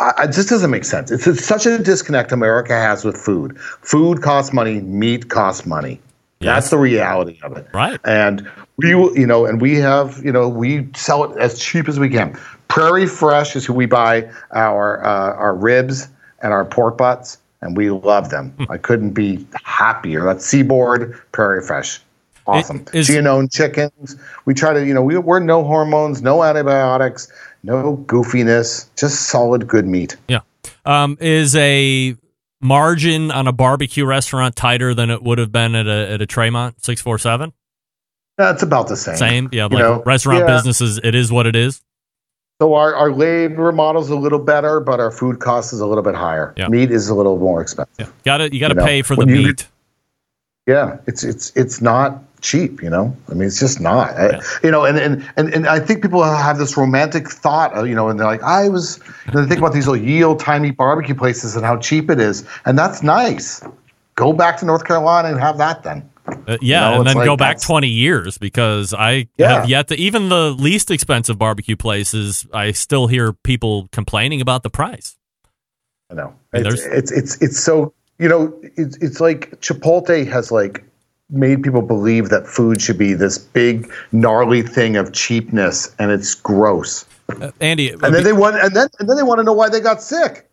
I, 0.00 0.12
I- 0.18 0.26
this 0.26 0.46
doesn't 0.46 0.70
make 0.72 0.84
sense. 0.84 1.10
It's, 1.12 1.24
it's 1.26 1.44
such 1.44 1.66
a 1.66 1.78
disconnect 1.78 2.32
America 2.32 2.72
has 2.74 3.04
with 3.04 3.16
food. 3.16 3.56
Food 3.60 4.22
costs 4.22 4.52
money. 4.52 4.80
Meat 4.80 5.30
costs 5.30 5.64
money. 5.64 6.00
That's 6.40 6.70
the 6.70 6.78
reality 6.78 7.38
of 7.44 7.56
it. 7.56 7.68
Right. 7.72 8.00
And 8.04 8.50
we, 8.76 8.88
you 8.90 9.26
know, 9.26 9.46
and 9.46 9.60
we 9.60 9.76
have, 9.76 10.20
you 10.24 10.32
know, 10.32 10.48
we 10.48 10.88
sell 10.96 11.22
it 11.30 11.38
as 11.38 11.60
cheap 11.60 11.88
as 11.88 12.00
we 12.00 12.08
can. 12.08 12.36
Prairie 12.66 13.06
Fresh 13.06 13.54
is 13.54 13.64
who 13.64 13.72
we 13.72 13.86
buy 13.86 14.28
our 14.50 15.04
uh, 15.04 15.34
our 15.36 15.54
ribs 15.54 16.08
and 16.42 16.52
our 16.52 16.64
pork 16.64 16.98
butts, 16.98 17.38
and 17.60 17.76
we 17.76 17.90
love 17.90 18.30
them. 18.30 18.52
I 18.68 18.78
couldn't 18.78 19.12
be 19.12 19.46
happier. 19.62 20.24
That's 20.24 20.44
Seaboard 20.44 21.16
Prairie 21.30 21.62
Fresh. 21.62 22.00
Awesome. 22.46 22.84
is- 22.92 23.08
chickens. 23.52 24.16
We 24.44 24.54
try 24.54 24.72
to, 24.72 24.84
you 24.84 24.94
know, 24.94 25.02
we, 25.02 25.18
we're 25.18 25.38
no 25.38 25.64
hormones, 25.64 26.22
no 26.22 26.42
antibiotics, 26.42 27.30
no 27.62 27.96
goofiness, 28.06 28.88
just 28.96 29.28
solid 29.28 29.68
good 29.68 29.86
meat. 29.86 30.16
Yeah. 30.28 30.40
Um, 30.84 31.16
is 31.20 31.54
a 31.56 32.16
margin 32.60 33.30
on 33.30 33.46
a 33.46 33.52
barbecue 33.52 34.04
restaurant 34.04 34.56
tighter 34.56 34.94
than 34.94 35.10
it 35.10 35.22
would 35.22 35.38
have 35.38 35.52
been 35.52 35.74
at 35.74 35.86
a 35.86 36.12
at 36.12 36.22
a 36.22 36.26
Tremont 36.26 36.84
six 36.84 37.00
four 37.00 37.18
seven? 37.18 37.52
That's 38.38 38.62
about 38.62 38.88
the 38.88 38.96
same. 38.96 39.16
Same, 39.16 39.48
yeah. 39.52 39.68
You 39.70 39.78
know? 39.78 40.02
restaurant 40.04 40.40
Yeah. 40.40 40.56
businesses, 40.56 40.98
it 41.02 41.14
is 41.14 41.30
what 41.30 41.46
it 41.46 41.54
is. 41.54 41.82
So 42.60 42.74
our, 42.74 42.94
our 42.94 43.10
labor 43.10 43.72
model's 43.72 44.08
a 44.08 44.16
little 44.16 44.38
better, 44.38 44.78
but 44.78 45.00
our 45.00 45.10
food 45.10 45.40
cost 45.40 45.72
is 45.72 45.80
a 45.80 45.86
little 45.86 46.04
bit 46.04 46.14
higher. 46.14 46.54
Yeah. 46.56 46.68
Meat 46.68 46.90
is 46.92 47.08
a 47.08 47.14
little 47.14 47.36
more 47.38 47.60
expensive. 47.60 48.12
Got 48.24 48.38
to 48.38 48.52
you 48.52 48.60
got 48.60 48.68
to 48.68 48.74
You 48.74 48.80
know, 48.80 48.86
pay 48.86 49.02
for 49.02 49.16
the 49.16 49.26
meat. 49.26 49.68
Yeah, 50.66 50.98
it's 51.08 51.24
it's 51.24 51.50
it's 51.56 51.80
not 51.80 52.22
cheap, 52.42 52.82
you 52.82 52.90
know. 52.90 53.16
I 53.30 53.34
mean, 53.34 53.46
it's 53.48 53.58
just 53.60 53.80
not. 53.80 54.10
I- 54.10 54.40
you 54.62 54.70
know, 54.70 54.84
and, 54.84 54.98
and 54.98 55.24
and 55.36 55.52
and 55.54 55.66
I 55.66 55.80
think 55.80 56.02
people 56.02 56.22
have 56.22 56.58
this 56.58 56.76
romantic 56.76 57.30
thought, 57.30 57.72
of, 57.72 57.88
you 57.88 57.94
know, 57.94 58.08
and 58.08 58.18
they're 58.20 58.26
like, 58.26 58.42
I 58.42 58.68
was. 58.68 59.00
And 59.26 59.34
they 59.36 59.46
think 59.46 59.58
about 59.58 59.72
these 59.72 59.86
little 59.88 60.04
yield 60.04 60.40
tiny 60.40 60.70
barbecue 60.70 61.14
places 61.14 61.56
and 61.56 61.64
how 61.64 61.78
cheap 61.78 62.10
it 62.10 62.20
is, 62.20 62.44
and 62.66 62.78
that's 62.78 63.02
nice. 63.02 63.62
Go 64.14 64.32
back 64.32 64.58
to 64.58 64.66
North 64.66 64.84
Carolina 64.84 65.28
and 65.28 65.40
have 65.40 65.56
that 65.58 65.82
then. 65.84 66.08
Uh, 66.46 66.56
yeah, 66.60 66.80
know, 66.90 66.98
and 66.98 67.06
then 67.08 67.16
like 67.16 67.24
go 67.24 67.36
back 67.36 67.60
20 67.60 67.88
years 67.88 68.38
because 68.38 68.94
I 68.94 69.28
Yeah. 69.38 69.54
have 69.60 69.68
yet 69.68 69.88
to, 69.88 69.96
even 69.96 70.28
the 70.28 70.50
least 70.50 70.90
expensive 70.90 71.36
barbecue 71.38 71.76
places, 71.76 72.46
I 72.52 72.70
still 72.72 73.06
hear 73.08 73.32
people 73.32 73.88
complaining 73.90 74.40
about 74.40 74.62
the 74.62 74.70
price. 74.70 75.16
I 76.10 76.14
know. 76.14 76.34
It's, 76.52 76.84
it's 76.84 77.10
it's 77.10 77.42
it's 77.42 77.58
so 77.58 77.94
you 78.18 78.28
know 78.28 78.54
it's 78.76 78.96
it's 78.98 79.20
like 79.20 79.50
Chipotle 79.60 80.28
has 80.30 80.52
like 80.52 80.84
made 81.32 81.62
people 81.62 81.82
believe 81.82 82.28
that 82.28 82.46
food 82.46 82.80
should 82.80 82.98
be 82.98 83.14
this 83.14 83.38
big 83.38 83.90
gnarly 84.12 84.62
thing 84.62 84.96
of 84.96 85.12
cheapness, 85.12 85.94
and 85.98 86.10
it's 86.10 86.34
gross. 86.34 87.04
Uh, 87.28 87.50
Andy, 87.60 87.90
And 87.90 88.14
then 88.14 88.24
they 88.24 88.32
want 88.32 88.56
and 88.56 88.74
then 88.76 88.88
and 88.98 89.08
then 89.08 89.16
they 89.16 89.22
want 89.22 89.38
to 89.38 89.44
know 89.44 89.52
why 89.52 89.68
they 89.68 89.80
got 89.80 90.02
sick. 90.02 90.48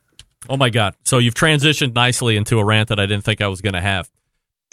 oh 0.47 0.57
my 0.57 0.69
God. 0.69 0.95
So 1.03 1.17
you've 1.17 1.33
transitioned 1.33 1.93
nicely 1.93 2.37
into 2.37 2.57
a 2.59 2.63
rant 2.65 2.89
that 2.89 2.99
I 2.99 3.05
didn't 3.05 3.25
think 3.25 3.41
I 3.41 3.47
was 3.47 3.61
going 3.61 3.73
to 3.73 3.81
have. 3.81 4.09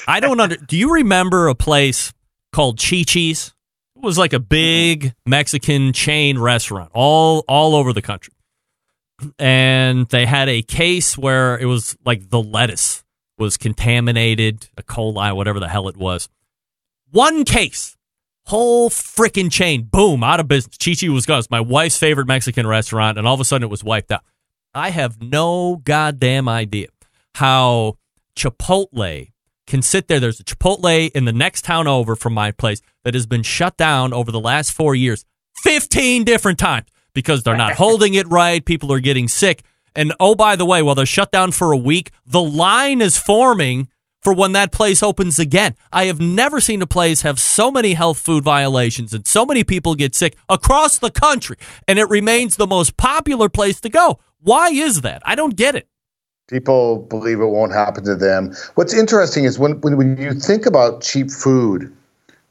I 0.07 0.21
don't 0.21 0.39
under, 0.39 0.57
do 0.57 0.77
you 0.77 0.93
remember 0.93 1.49
a 1.49 1.55
place 1.55 2.13
called 2.53 2.79
Chi 2.79 3.03
Chi's? 3.03 3.55
It 3.97 4.03
was 4.03 4.19
like 4.19 4.35
a 4.35 4.39
big 4.39 5.15
Mexican 5.25 5.93
chain 5.95 6.39
restaurant 6.39 6.91
all, 6.93 7.45
all 7.49 7.75
over 7.75 7.93
the 7.95 8.03
country. 8.03 8.35
And 9.39 10.07
they 10.09 10.27
had 10.27 10.51
a 10.51 10.61
case 10.61 11.17
where 11.17 11.59
it 11.59 11.65
was 11.65 11.97
like 12.05 12.29
the 12.29 12.41
lettuce 12.41 13.03
was 13.39 13.57
contaminated, 13.57 14.68
a 14.76 14.82
coli, 14.82 15.34
whatever 15.34 15.61
the 15.61 15.68
hell 15.68 15.89
it 15.89 15.97
was. 15.97 16.28
One 17.11 17.45
case, 17.45 17.97
whole 18.47 18.91
freaking 18.91 19.51
chain, 19.51 19.82
boom, 19.82 20.24
out 20.24 20.41
of 20.41 20.49
business. 20.49 20.76
Chi 20.76 20.95
Chi 20.95 21.09
was 21.09 21.26
gone. 21.26 21.39
It's 21.39 21.51
my 21.51 21.61
wife's 21.61 21.99
favorite 21.99 22.26
Mexican 22.26 22.66
restaurant, 22.66 23.18
and 23.18 23.26
all 23.26 23.34
of 23.34 23.41
a 23.41 23.45
sudden 23.45 23.64
it 23.64 23.70
was 23.70 23.84
wiped 23.84 24.12
out. 24.12 24.22
I 24.74 24.91
have 24.91 25.22
no 25.22 25.76
goddamn 25.76 26.49
idea 26.49 26.89
how 27.34 27.97
Chipotle 28.37 29.32
can 29.66 29.82
sit 29.82 30.09
there. 30.09 30.20
There's 30.20 30.41
a 30.41 30.45
Chipotle 30.45 31.11
in 31.12 31.24
the 31.24 31.32
next 31.32 31.64
town 31.64 31.87
over 31.87 32.14
from 32.14 32.34
my 32.34 32.51
place 32.53 32.80
that 33.05 33.14
has 33.14 33.26
been 33.26 33.43
shut 33.43 33.76
down 33.76 34.12
over 34.12 34.30
the 34.30 34.41
last 34.41 34.72
four 34.72 34.95
years 34.95 35.24
15 35.62 36.24
different 36.24 36.59
times 36.59 36.87
because 37.14 37.43
they're 37.43 37.57
not 37.57 37.72
holding 37.76 38.14
it 38.14 38.28
right. 38.28 38.64
People 38.64 38.93
are 38.93 39.01
getting 39.01 39.28
sick. 39.28 39.62
And 39.97 40.12
oh, 40.20 40.34
by 40.34 40.57
the 40.57 40.66
way, 40.66 40.82
while 40.82 40.94
they're 40.94 41.07
shut 41.07 41.32
down 41.32 41.53
for 41.53 41.72
a 41.72 41.76
week, 41.76 42.11
the 42.26 42.42
line 42.42 43.01
is 43.01 43.16
forming 43.16 43.88
for 44.20 44.34
when 44.34 44.53
that 44.53 44.72
place 44.72 45.03
opens 45.03 45.38
again. 45.38 45.74
I 45.92 46.05
have 46.05 46.20
never 46.20 46.61
seen 46.61 46.82
a 46.82 46.86
place 46.86 47.22
have 47.22 47.40
so 47.40 47.70
many 47.70 47.94
health 47.94 48.18
food 48.18 48.44
violations 48.44 49.14
and 49.14 49.26
so 49.26 49.47
many 49.47 49.64
people 49.64 49.94
get 49.94 50.14
sick 50.14 50.36
across 50.49 50.99
the 50.99 51.11
country, 51.11 51.57
and 51.88 51.99
it 51.99 52.11
remains 52.11 52.57
the 52.57 52.66
most 52.66 52.97
popular 52.97 53.49
place 53.49 53.80
to 53.80 53.88
go. 53.88 54.18
Why 54.40 54.68
is 54.68 55.01
that? 55.01 55.22
I 55.24 55.34
don't 55.34 55.57
get 55.57 55.74
it. 55.74 55.88
People 56.49 56.99
believe 56.99 57.40
it 57.40 57.47
won't 57.47 57.72
happen 57.72 58.05
to 58.05 58.14
them. 58.14 58.55
What's 58.74 58.94
interesting 58.94 59.44
is 59.44 59.59
when, 59.59 59.80
when, 59.80 59.97
when 59.97 60.16
you 60.16 60.34
think 60.34 60.66
about 60.66 61.03
cheap 61.03 61.30
food, 61.30 61.92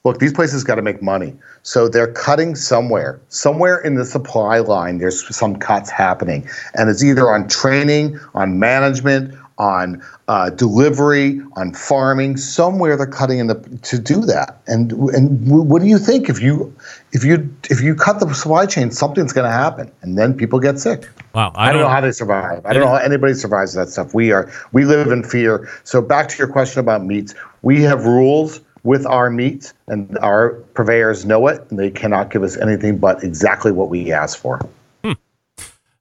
look, 0.06 0.20
these 0.20 0.32
places 0.32 0.64
got 0.64 0.76
to 0.76 0.82
make 0.82 1.02
money. 1.02 1.36
So 1.64 1.90
they're 1.90 2.14
cutting 2.14 2.56
somewhere. 2.56 3.20
Somewhere 3.30 3.80
in 3.80 3.96
the 3.96 4.06
supply 4.06 4.60
line, 4.60 5.00
there's 5.00 5.36
some 5.36 5.58
cuts 5.58 5.90
happening. 5.90 6.48
And 6.76 6.90
it's 6.90 7.04
either 7.04 7.30
on 7.30 7.50
training, 7.50 8.18
on 8.36 8.60
management, 8.60 9.36
on 9.58 10.04
uh, 10.28 10.50
delivery, 10.52 11.42
on 11.56 11.74
farming. 11.74 12.38
Somewhere 12.38 12.96
they're 12.98 13.08
cutting 13.08 13.40
in 13.40 13.48
the 13.48 13.56
to 13.84 13.98
do 13.98 14.22
that. 14.22 14.62
And 14.68 14.92
and 14.92 15.50
what 15.50 15.82
do 15.82 15.88
you 15.88 15.98
think 15.98 16.30
if 16.30 16.42
you 16.42 16.76
if 17.14 17.24
you 17.24 17.50
if 17.70 17.82
you 17.82 17.96
cut 17.96 18.20
the 18.20 18.32
supply 18.34 18.66
chain, 18.66 18.92
something's 18.92 19.34
going 19.34 19.46
to 19.46 19.52
happen, 19.52 19.92
and 20.02 20.18
then 20.18 20.34
people 20.34 20.60
get 20.60 20.78
sick. 20.78 21.10
Wow, 21.34 21.52
I, 21.56 21.72
don't 21.72 21.82
know 21.82 21.90
how 21.90 22.02
they 22.02 22.12
survive. 22.12 22.66
I 22.66 22.74
don't 22.74 22.84
know 22.84 22.90
how 22.90 22.96
anybody 22.96 23.34
survives 23.34 23.74
that 23.74 23.90
stuff. 23.90 24.14
We 24.14 24.32
are 24.32 24.52
we 24.74 24.86
live 24.86 25.08
in 25.08 25.24
fear. 25.24 25.70
So 25.84 26.02
back 26.02 26.28
to 26.30 26.38
your 26.38 26.48
question 26.48 26.82
about 26.82 27.06
meats, 27.06 27.34
we 27.62 27.82
have 27.84 28.06
rules 28.06 28.60
with 28.86 29.06
our 29.06 29.30
meat, 29.30 29.74
and 29.88 30.18
our 30.20 30.52
purveyors 30.76 31.26
know 31.26 31.48
it, 31.48 31.66
and 31.70 31.78
they 31.80 31.92
cannot 31.92 32.30
give 32.32 32.44
us 32.44 32.56
anything 32.56 32.98
but 32.98 33.24
exactly 33.24 33.72
what 33.72 33.90
we 33.90 34.12
ask 34.14 34.38
for. 34.40 34.60
Hmm. 35.04 35.14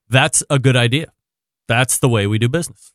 That's 0.08 0.42
a 0.50 0.58
good 0.58 0.76
idea. 0.76 1.06
That's 1.66 1.98
the 1.98 2.08
way 2.08 2.26
we 2.26 2.38
do 2.38 2.48
business. 2.48 2.92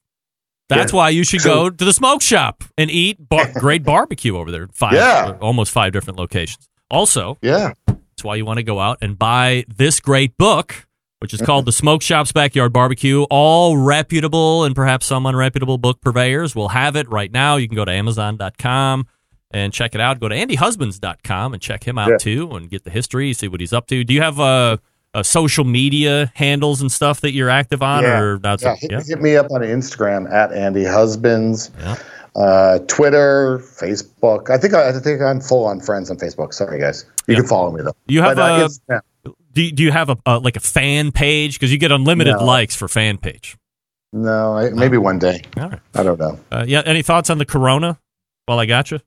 That's 0.70 0.94
Yeah. 0.94 0.98
why 0.98 1.10
you 1.10 1.24
should 1.24 1.44
go 1.44 1.70
to 1.72 1.86
the 1.86 1.92
smoke 1.94 2.22
shop 2.22 2.64
and 2.78 2.92
eat 2.92 3.28
bar- 3.28 3.52
great 3.60 3.84
barbecue 3.84 4.38
over 4.38 4.52
there. 4.52 4.68
Five, 4.72 4.94
Yeah. 4.94 5.34
almost 5.42 5.72
five 5.72 5.92
different 5.92 6.20
locations. 6.20 6.70
Also, 6.92 7.38
Yeah, 7.42 7.74
that's 7.88 8.24
why 8.24 8.36
you 8.36 8.46
want 8.46 8.58
to 8.58 8.64
go 8.64 8.80
out 8.80 9.00
and 9.02 9.18
buy 9.18 9.66
this 9.68 10.00
great 10.00 10.38
book, 10.38 10.88
which 11.20 11.34
is 11.34 11.42
called 11.42 11.66
The 11.66 11.72
Smoke 11.72 12.04
Shop's 12.04 12.32
Backyard 12.32 12.72
Barbecue. 12.72 13.24
All 13.32 13.78
reputable 13.78 14.64
and 14.64 14.76
perhaps 14.76 15.08
some 15.08 15.24
unreputable 15.26 15.80
book 15.82 16.00
purveyors 16.02 16.56
will 16.56 16.70
have 16.70 16.96
it 16.96 17.10
right 17.10 17.32
now. 17.32 17.56
You 17.56 17.68
can 17.68 17.76
go 17.76 17.86
to 17.86 17.92
Amazon.com 17.92 19.08
and 19.52 19.74
check 19.74 19.96
it 19.96 20.02
out. 20.02 20.20
Go 20.20 20.28
to 20.30 20.36
AndyHusbands.com 20.36 21.54
and 21.54 21.62
check 21.62 21.84
him 21.88 21.98
out 21.98 22.10
Yeah. 22.10 22.18
too 22.18 22.52
and 22.52 22.70
get 22.70 22.84
the 22.84 22.90
history, 22.92 23.34
see 23.34 23.48
what 23.48 23.60
he's 23.60 23.74
up 23.74 23.88
to. 23.88 24.04
Do 24.04 24.14
you 24.14 24.22
have 24.22 24.40
uh, 24.40 24.78
uh, 25.14 25.24
social 25.24 25.64
media 25.64 26.32
handles 26.36 26.82
and 26.82 26.92
stuff 26.92 27.22
that 27.22 27.34
you're 27.34 27.50
active 27.50 27.82
on? 27.82 28.04
yeah. 28.04 28.20
Or 28.20 28.40
not? 28.40 28.62
yeah. 28.62 28.76
Hit, 28.80 28.92
hit 29.08 29.22
me 29.22 29.36
up 29.36 29.48
on 29.52 29.62
Instagram 29.62 30.32
at 30.32 30.52
Andy 30.54 30.86
Husbands, 30.86 31.72
uh, 32.36 32.80
Twitter, 32.88 33.60
Facebook. 33.60 34.50
I 34.50 34.58
think 34.58 34.74
I, 34.74 34.90
I 34.90 34.92
think 35.00 35.22
I'm 35.22 35.42
full 35.42 35.66
on 35.66 35.80
friends 35.82 36.10
on 36.12 36.18
Facebook. 36.18 36.54
Sorry 36.54 36.80
guys, 36.80 37.06
you 37.28 37.36
can 37.36 37.48
follow 37.48 37.72
me 37.72 37.82
though. 37.82 37.96
You 38.08 38.22
have 38.22 38.36
But, 38.38 38.52
uh, 38.62 38.66
a- 38.66 38.68
Instagram. 38.68 39.02
Do 39.52 39.64
you, 39.64 39.72
do 39.72 39.84
you 39.84 39.92
have 39.92 40.10
a, 40.10 40.18
a 40.28 40.38
like 40.38 40.56
a 40.56 40.60
fan 40.62 41.12
page? 41.12 41.56
Because 41.56 41.72
you 41.72 41.80
get 41.80 41.92
unlimited 41.92 42.36
No. 42.38 42.46
likes 42.46 42.76
for 42.76 42.88
fan 42.88 43.18
page. 43.18 43.58
no, 44.14 44.56
I, 44.56 44.70
maybe 44.70 44.98
one 44.98 45.18
day. 45.18 45.42
All 45.58 45.70
right. 45.70 45.80
I 45.96 46.04
don't 46.04 46.20
know. 46.20 46.40
Uh, 46.52 46.66
yeah. 46.68 46.84
Any 46.86 47.02
thoughts 47.02 47.32
on 47.32 47.40
the 47.40 47.46
Corona? 47.46 48.00
While 48.46 48.60
I 48.60 48.66
got 48.68 48.90
you. 48.92 49.00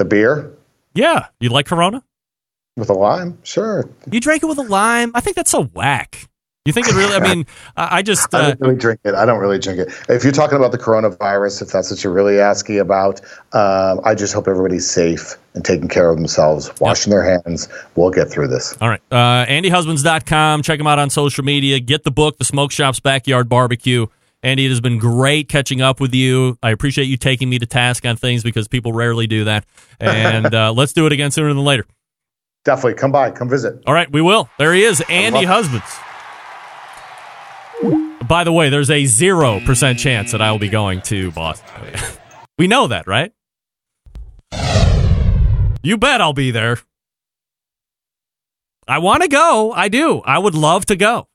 The 0.00 0.06
beer 0.06 0.50
Yeah. 0.94 1.26
You 1.40 1.50
like 1.50 1.66
Corona? 1.66 2.02
with 2.76 2.88
a 2.88 2.94
lime, 2.94 3.36
sure. 3.42 3.90
You 4.10 4.18
drank 4.20 4.42
it 4.42 4.46
with 4.46 4.56
a 4.56 4.62
lime. 4.62 5.12
I 5.14 5.20
think 5.20 5.36
that's 5.36 5.50
so 5.50 5.64
whack. 5.64 6.26
You 6.64 6.72
think 6.72 6.88
it 6.88 6.94
really? 6.94 7.14
I 7.14 7.20
mean, 7.34 7.46
I, 7.76 7.98
I 7.98 8.02
just. 8.02 8.34
I 8.34 8.38
Uh, 8.38 8.48
don't 8.52 8.60
really 8.62 8.76
drink 8.76 9.00
it. 9.04 9.14
I 9.14 9.26
don't 9.26 9.40
really 9.40 9.58
drink 9.58 9.80
it. 9.80 9.88
If 10.08 10.24
you're 10.24 10.32
talking 10.32 10.56
about 10.56 10.72
the 10.72 10.78
coronavirus, 10.78 11.60
if 11.60 11.68
that's 11.68 11.90
what 11.90 12.02
you're 12.02 12.12
really 12.14 12.40
asking 12.40 12.78
about, 12.78 13.20
um, 13.52 14.00
I 14.04 14.14
just 14.14 14.32
hope 14.32 14.48
everybody's 14.48 14.88
safe 14.88 15.36
and 15.54 15.62
taking 15.64 15.88
care 15.88 16.08
of 16.08 16.16
themselves, 16.16 16.70
washing 16.80 17.10
their 17.10 17.22
hands. 17.44 17.68
We'll 17.96 18.10
get 18.10 18.30
through 18.30 18.48
this. 18.48 18.74
all 18.80 18.88
right. 18.88 19.02
Uh, 19.10 19.44
AndyHusbands.com. 19.46 20.62
Check 20.62 20.78
them 20.78 20.86
out 20.86 20.98
on 20.98 21.10
social 21.10 21.44
media. 21.44 21.80
Get 21.80 22.04
the 22.04 22.10
book, 22.10 22.38
The 22.38 22.44
Smoke 22.46 22.72
Shop's 22.72 23.00
Backyard 23.00 23.50
Barbecue. 23.50 24.06
Andy, 24.42 24.64
it 24.64 24.70
has 24.70 24.80
been 24.80 24.98
great 24.98 25.48
catching 25.48 25.82
up 25.82 26.00
with 26.00 26.14
you. 26.14 26.58
I 26.62 26.70
appreciate 26.70 27.04
you 27.04 27.16
taking 27.16 27.50
me 27.50 27.58
to 27.58 27.66
task 27.66 28.06
on 28.06 28.16
things 28.16 28.42
because 28.42 28.68
people 28.68 28.92
rarely 28.92 29.26
do 29.26 29.44
that. 29.44 29.66
And 29.98 30.54
uh, 30.54 30.72
let's 30.72 30.92
do 30.92 31.06
it 31.06 31.12
again 31.12 31.30
sooner 31.30 31.48
than 31.48 31.62
later. 31.62 31.86
Definitely 32.64 32.94
come 32.94 33.12
by, 33.12 33.30
come 33.30 33.48
visit. 33.48 33.82
All 33.86 33.94
right, 33.94 34.10
we 34.10 34.22
will. 34.22 34.48
There 34.58 34.72
he 34.74 34.82
is, 34.82 35.02
Andy 35.08 35.44
Husbands. 35.44 35.84
By 38.26 38.44
the 38.44 38.52
way, 38.52 38.68
there's 38.68 38.90
a 38.90 39.04
0% 39.04 39.98
chance 39.98 40.32
that 40.32 40.40
I 40.40 40.52
will 40.52 40.58
be 40.58 40.68
going 40.68 41.02
to 41.02 41.32
Boston. 41.32 41.68
we 42.58 42.66
know 42.66 42.86
that, 42.86 43.06
right? 43.06 43.32
You 45.82 45.96
bet 45.96 46.20
I'll 46.20 46.34
be 46.34 46.50
there. 46.50 46.78
I 48.86 48.98
want 48.98 49.22
to 49.22 49.28
go. 49.28 49.72
I 49.72 49.88
do. 49.88 50.20
I 50.20 50.38
would 50.38 50.54
love 50.54 50.84
to 50.86 50.96
go. 50.96 51.28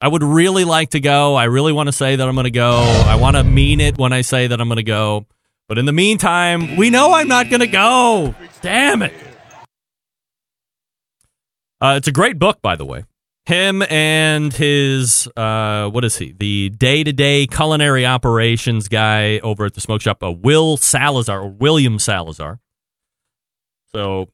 I 0.00 0.08
would 0.08 0.22
really 0.22 0.64
like 0.64 0.90
to 0.90 1.00
go. 1.00 1.34
I 1.34 1.44
really 1.44 1.72
want 1.72 1.88
to 1.88 1.92
say 1.92 2.16
that 2.16 2.26
I'm 2.26 2.34
going 2.34 2.44
to 2.44 2.50
go. 2.50 2.80
I 3.06 3.16
want 3.16 3.36
to 3.36 3.44
mean 3.44 3.80
it 3.80 3.98
when 3.98 4.12
I 4.12 4.22
say 4.22 4.46
that 4.46 4.60
I'm 4.60 4.68
going 4.68 4.76
to 4.76 4.82
go. 4.82 5.26
But 5.68 5.76
in 5.76 5.84
the 5.84 5.92
meantime, 5.92 6.76
we 6.76 6.88
know 6.88 7.12
I'm 7.12 7.28
not 7.28 7.50
going 7.50 7.60
to 7.60 7.66
go. 7.66 8.34
Damn 8.62 9.02
it. 9.02 9.12
Uh, 11.80 11.94
it's 11.96 12.08
a 12.08 12.12
great 12.12 12.38
book, 12.38 12.62
by 12.62 12.76
the 12.76 12.84
way. 12.84 13.04
Him 13.46 13.82
and 13.82 14.52
his, 14.52 15.28
uh, 15.36 15.88
what 15.90 16.04
is 16.04 16.16
he? 16.16 16.32
The 16.32 16.70
day 16.70 17.04
to 17.04 17.12
day 17.12 17.46
culinary 17.46 18.06
operations 18.06 18.88
guy 18.88 19.38
over 19.40 19.66
at 19.66 19.74
the 19.74 19.80
smoke 19.80 20.00
shop, 20.00 20.22
uh, 20.22 20.30
Will 20.30 20.76
Salazar, 20.76 21.40
or 21.40 21.48
William 21.48 21.98
Salazar. 21.98 22.58
So 23.92 24.28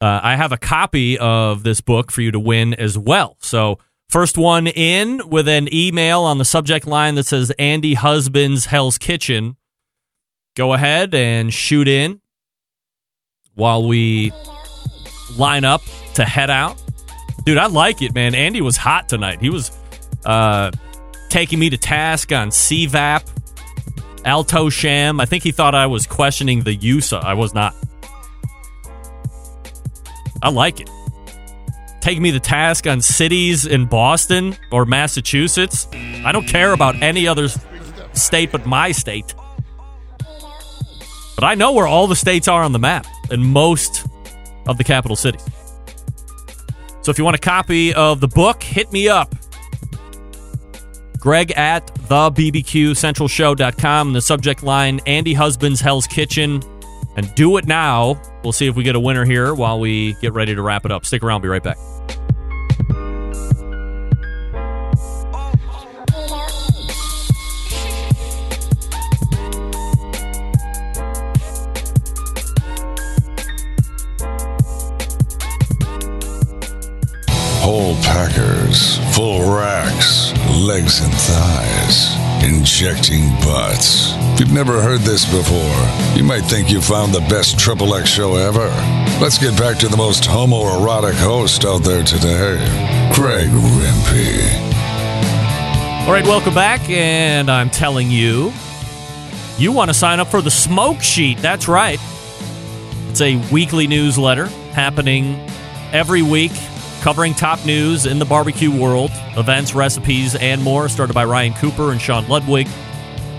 uh, 0.00 0.20
I 0.22 0.36
have 0.36 0.52
a 0.52 0.58
copy 0.58 1.18
of 1.18 1.62
this 1.62 1.80
book 1.80 2.10
for 2.10 2.22
you 2.22 2.30
to 2.32 2.40
win 2.40 2.74
as 2.74 2.98
well. 2.98 3.36
So, 3.40 3.78
first 4.08 4.38
one 4.38 4.66
in 4.66 5.28
with 5.28 5.48
an 5.48 5.68
email 5.72 6.20
on 6.22 6.38
the 6.38 6.44
subject 6.44 6.86
line 6.86 7.14
that 7.16 7.26
says 7.26 7.52
Andy 7.58 7.94
Husband's 7.94 8.66
Hell's 8.66 8.98
Kitchen. 8.98 9.56
Go 10.54 10.72
ahead 10.72 11.14
and 11.14 11.52
shoot 11.52 11.88
in 11.88 12.20
while 13.54 13.86
we 13.86 14.32
line 15.36 15.64
up 15.64 15.82
to 16.14 16.24
head 16.24 16.50
out. 16.50 16.80
Dude, 17.44 17.58
I 17.58 17.66
like 17.66 18.02
it, 18.02 18.14
man. 18.14 18.34
Andy 18.34 18.60
was 18.60 18.76
hot 18.76 19.08
tonight. 19.08 19.40
He 19.40 19.50
was 19.50 19.70
uh, 20.24 20.70
taking 21.28 21.58
me 21.58 21.70
to 21.70 21.76
task 21.76 22.32
on 22.32 22.48
CVAP, 22.48 23.22
Alto-Shaam. 24.24 25.20
I 25.20 25.26
think 25.26 25.44
he 25.44 25.52
thought 25.52 25.74
I 25.74 25.86
was 25.86 26.06
questioning 26.06 26.62
the 26.62 26.74
use. 26.74 27.12
I 27.12 27.34
was 27.34 27.54
not. 27.54 27.74
I 30.42 30.50
like 30.50 30.80
it. 30.80 30.90
Taking 32.06 32.22
me 32.22 32.30
to 32.30 32.38
task 32.38 32.86
on 32.86 33.00
cities 33.00 33.66
in 33.66 33.86
Boston 33.86 34.56
or 34.70 34.84
Massachusetts. 34.84 35.88
I 36.24 36.30
don't 36.30 36.46
care 36.46 36.72
about 36.72 37.02
any 37.02 37.26
other 37.26 37.48
state 38.12 38.52
but 38.52 38.64
my 38.64 38.92
state. 38.92 39.34
But 41.34 41.42
I 41.42 41.56
know 41.56 41.72
where 41.72 41.88
all 41.88 42.06
the 42.06 42.14
states 42.14 42.46
are 42.46 42.62
on 42.62 42.70
the 42.70 42.78
map 42.78 43.08
and 43.32 43.44
most 43.44 44.06
of 44.68 44.78
the 44.78 44.84
capital 44.84 45.16
cities. 45.16 45.44
So 47.02 47.10
if 47.10 47.18
you 47.18 47.24
want 47.24 47.34
a 47.34 47.40
copy 47.40 47.92
of 47.92 48.20
the 48.20 48.28
book, 48.28 48.62
hit 48.62 48.92
me 48.92 49.08
up. 49.08 49.34
Greg 51.18 51.50
at 51.56 51.88
the 52.08 52.30
BBQCentralShow.com. 52.30 54.12
The 54.12 54.22
subject 54.22 54.62
line 54.62 55.00
Andy 55.06 55.34
Husband's 55.34 55.80
Hell's 55.80 56.06
Kitchen. 56.06 56.62
And 57.16 57.34
do 57.34 57.56
it 57.56 57.66
now. 57.66 58.22
We'll 58.44 58.52
see 58.52 58.68
if 58.68 58.76
we 58.76 58.84
get 58.84 58.94
a 58.94 59.00
winner 59.00 59.24
here 59.24 59.56
while 59.56 59.80
we 59.80 60.12
get 60.20 60.34
ready 60.34 60.54
to 60.54 60.62
wrap 60.62 60.84
it 60.84 60.92
up. 60.92 61.04
Stick 61.04 61.24
around, 61.24 61.40
be 61.40 61.48
right 61.48 61.64
back. 61.64 61.78
Whole 77.66 77.96
packers, 77.96 78.98
full 79.12 79.52
racks, 79.52 80.32
legs 80.54 81.00
and 81.00 81.12
thighs, 81.12 82.14
injecting 82.44 83.28
butts. 83.40 84.12
If 84.34 84.38
you've 84.38 84.52
never 84.52 84.80
heard 84.80 85.00
this 85.00 85.24
before, 85.24 86.16
you 86.16 86.22
might 86.22 86.42
think 86.42 86.70
you 86.70 86.80
found 86.80 87.12
the 87.12 87.22
best 87.22 87.58
Triple 87.58 87.96
X 87.96 88.08
show 88.08 88.36
ever. 88.36 88.68
Let's 89.20 89.36
get 89.36 89.58
back 89.58 89.78
to 89.78 89.88
the 89.88 89.96
most 89.96 90.22
homoerotic 90.22 91.14
host 91.14 91.64
out 91.64 91.82
there 91.82 92.04
today, 92.04 92.56
Greg 93.12 93.48
Rempe. 93.48 94.52
All 96.06 96.12
right, 96.12 96.24
welcome 96.24 96.54
back. 96.54 96.88
And 96.88 97.50
I'm 97.50 97.68
telling 97.68 98.12
you, 98.12 98.52
you 99.58 99.72
want 99.72 99.90
to 99.90 99.94
sign 99.94 100.20
up 100.20 100.28
for 100.28 100.40
the 100.40 100.52
Smoke 100.52 101.00
Sheet. 101.00 101.38
That's 101.38 101.66
right. 101.66 101.98
It's 103.08 103.20
a 103.20 103.44
weekly 103.50 103.88
newsletter 103.88 104.46
happening 104.70 105.34
every 105.92 106.22
week, 106.22 106.52
covering 107.06 107.34
top 107.34 107.64
news 107.64 108.04
in 108.04 108.18
the 108.18 108.24
barbecue 108.24 108.76
world, 108.76 109.12
events, 109.36 109.76
recipes, 109.76 110.34
and 110.34 110.60
more. 110.60 110.88
Started 110.88 111.12
by 111.12 111.24
Ryan 111.24 111.54
Cooper 111.54 111.92
and 111.92 112.02
Sean 112.02 112.26
Ludwig. 112.26 112.66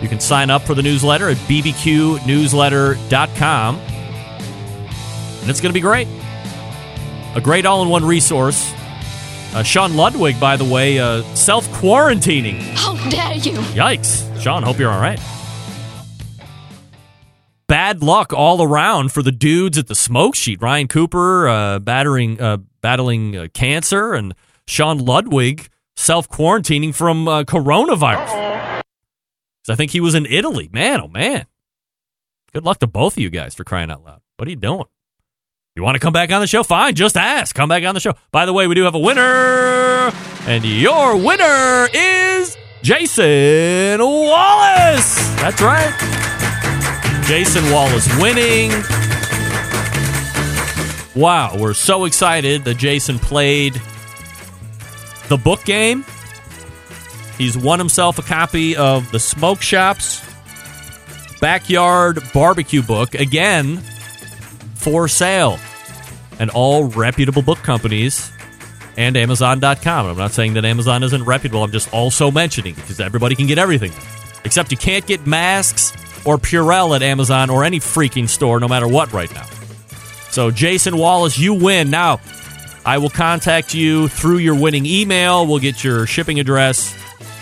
You 0.01 0.07
can 0.07 0.21
sign 0.21 0.49
up 0.49 0.61
for 0.61 0.73
the 0.73 0.81
newsletter 0.81 1.27
at 1.27 1.35
bbqnewsletter.com. 1.35 3.75
And 3.75 5.49
it's 5.49 5.59
going 5.59 5.69
to 5.69 5.73
be 5.73 5.81
great. 5.81 6.07
A 7.35 7.41
great 7.41 7.65
all 7.65 7.83
in 7.83 7.89
one 7.89 8.05
resource. 8.05 8.71
Uh, 9.53 9.63
Sean 9.63 9.97
Ludwig, 9.97 10.39
by 10.39 10.55
the 10.55 10.63
way, 10.63 10.99
uh, 10.99 11.23
self 11.35 11.67
quarantining. 11.67 12.61
How 12.77 12.95
dare 13.09 13.33
you! 13.33 13.57
Yikes. 13.73 14.41
Sean, 14.41 14.63
hope 14.63 14.79
you're 14.79 14.93
all 14.93 15.01
right. 15.01 15.19
Bad 17.87 18.03
luck 18.03 18.33
all 18.33 18.61
around 18.61 19.13
for 19.13 19.23
the 19.23 19.31
dudes 19.31 19.77
at 19.77 19.87
the 19.87 19.95
smoke 19.95 20.35
sheet. 20.35 20.61
Ryan 20.61 20.89
Cooper 20.89 21.47
uh, 21.47 21.79
battering, 21.79 22.41
uh, 22.41 22.57
battling 22.81 23.37
uh, 23.37 23.47
cancer, 23.53 24.13
and 24.13 24.35
Sean 24.67 24.97
Ludwig 24.97 25.69
self 25.95 26.27
quarantining 26.27 26.93
from 26.93 27.29
uh, 27.29 27.43
coronavirus. 27.45 28.83
I 29.69 29.75
think 29.75 29.91
he 29.91 30.01
was 30.01 30.15
in 30.15 30.25
Italy. 30.25 30.69
Man, 30.73 30.99
oh 30.99 31.07
man. 31.07 31.45
Good 32.51 32.65
luck 32.65 32.79
to 32.79 32.87
both 32.87 33.13
of 33.13 33.19
you 33.19 33.29
guys 33.29 33.55
for 33.55 33.63
crying 33.63 33.89
out 33.89 34.03
loud. 34.03 34.19
What 34.35 34.49
are 34.49 34.51
you 34.51 34.57
doing? 34.57 34.83
You 35.77 35.81
want 35.81 35.95
to 35.95 35.99
come 35.99 36.11
back 36.11 36.29
on 36.33 36.41
the 36.41 36.47
show? 36.47 36.63
Fine, 36.63 36.95
just 36.95 37.15
ask. 37.15 37.55
Come 37.55 37.69
back 37.69 37.85
on 37.85 37.93
the 37.93 38.01
show. 38.01 38.15
By 38.33 38.45
the 38.45 38.51
way, 38.51 38.67
we 38.67 38.75
do 38.75 38.83
have 38.83 38.95
a 38.95 38.99
winner, 38.99 40.11
and 40.45 40.65
your 40.65 41.15
winner 41.15 41.87
is 41.93 42.57
Jason 42.81 44.01
Wallace. 44.01 45.15
That's 45.37 45.61
right. 45.61 46.16
Jason 47.27 47.69
Wallace 47.71 48.07
winning. 48.21 48.71
Wow, 51.13 51.57
we're 51.59 51.73
so 51.73 52.05
excited 52.05 52.63
that 52.63 52.77
Jason 52.77 53.19
played 53.19 53.81
the 55.27 55.35
book 55.35 55.61
game. 55.65 56.05
He's 57.37 57.57
won 57.57 57.79
himself 57.79 58.17
a 58.17 58.21
copy 58.21 58.77
of 58.77 59.11
the 59.11 59.19
Smoke 59.19 59.61
Shops 59.61 60.23
Backyard 61.41 62.19
Barbecue 62.33 62.81
book 62.81 63.13
again 63.13 63.79
for 64.75 65.09
sale. 65.09 65.59
And 66.39 66.49
all 66.51 66.85
reputable 66.85 67.41
book 67.41 67.57
companies 67.57 68.31
and 68.95 69.17
Amazon.com. 69.17 70.05
I'm 70.05 70.17
not 70.17 70.31
saying 70.31 70.53
that 70.53 70.63
Amazon 70.63 71.03
isn't 71.03 71.25
reputable, 71.25 71.65
I'm 71.65 71.71
just 71.71 71.93
also 71.93 72.31
mentioning 72.31 72.75
because 72.75 73.01
everybody 73.01 73.35
can 73.35 73.47
get 73.47 73.57
everything. 73.57 73.91
Except 74.45 74.71
you 74.71 74.77
can't 74.77 75.05
get 75.05 75.27
masks 75.27 75.91
or 76.25 76.37
Purell 76.37 76.95
at 76.95 77.01
Amazon 77.01 77.49
or 77.49 77.63
any 77.63 77.79
freaking 77.79 78.27
store, 78.27 78.59
no 78.59 78.67
matter 78.67 78.87
what, 78.87 79.11
right 79.13 79.33
now. 79.33 79.45
So, 80.29 80.51
Jason 80.51 80.97
Wallace, 80.97 81.37
you 81.37 81.53
win. 81.53 81.89
Now, 81.89 82.19
I 82.85 82.99
will 82.99 83.09
contact 83.09 83.73
you 83.73 84.07
through 84.07 84.37
your 84.37 84.55
winning 84.55 84.85
email. 84.85 85.45
We'll 85.45 85.59
get 85.59 85.83
your 85.83 86.05
shipping 86.05 86.39
address. 86.39 86.95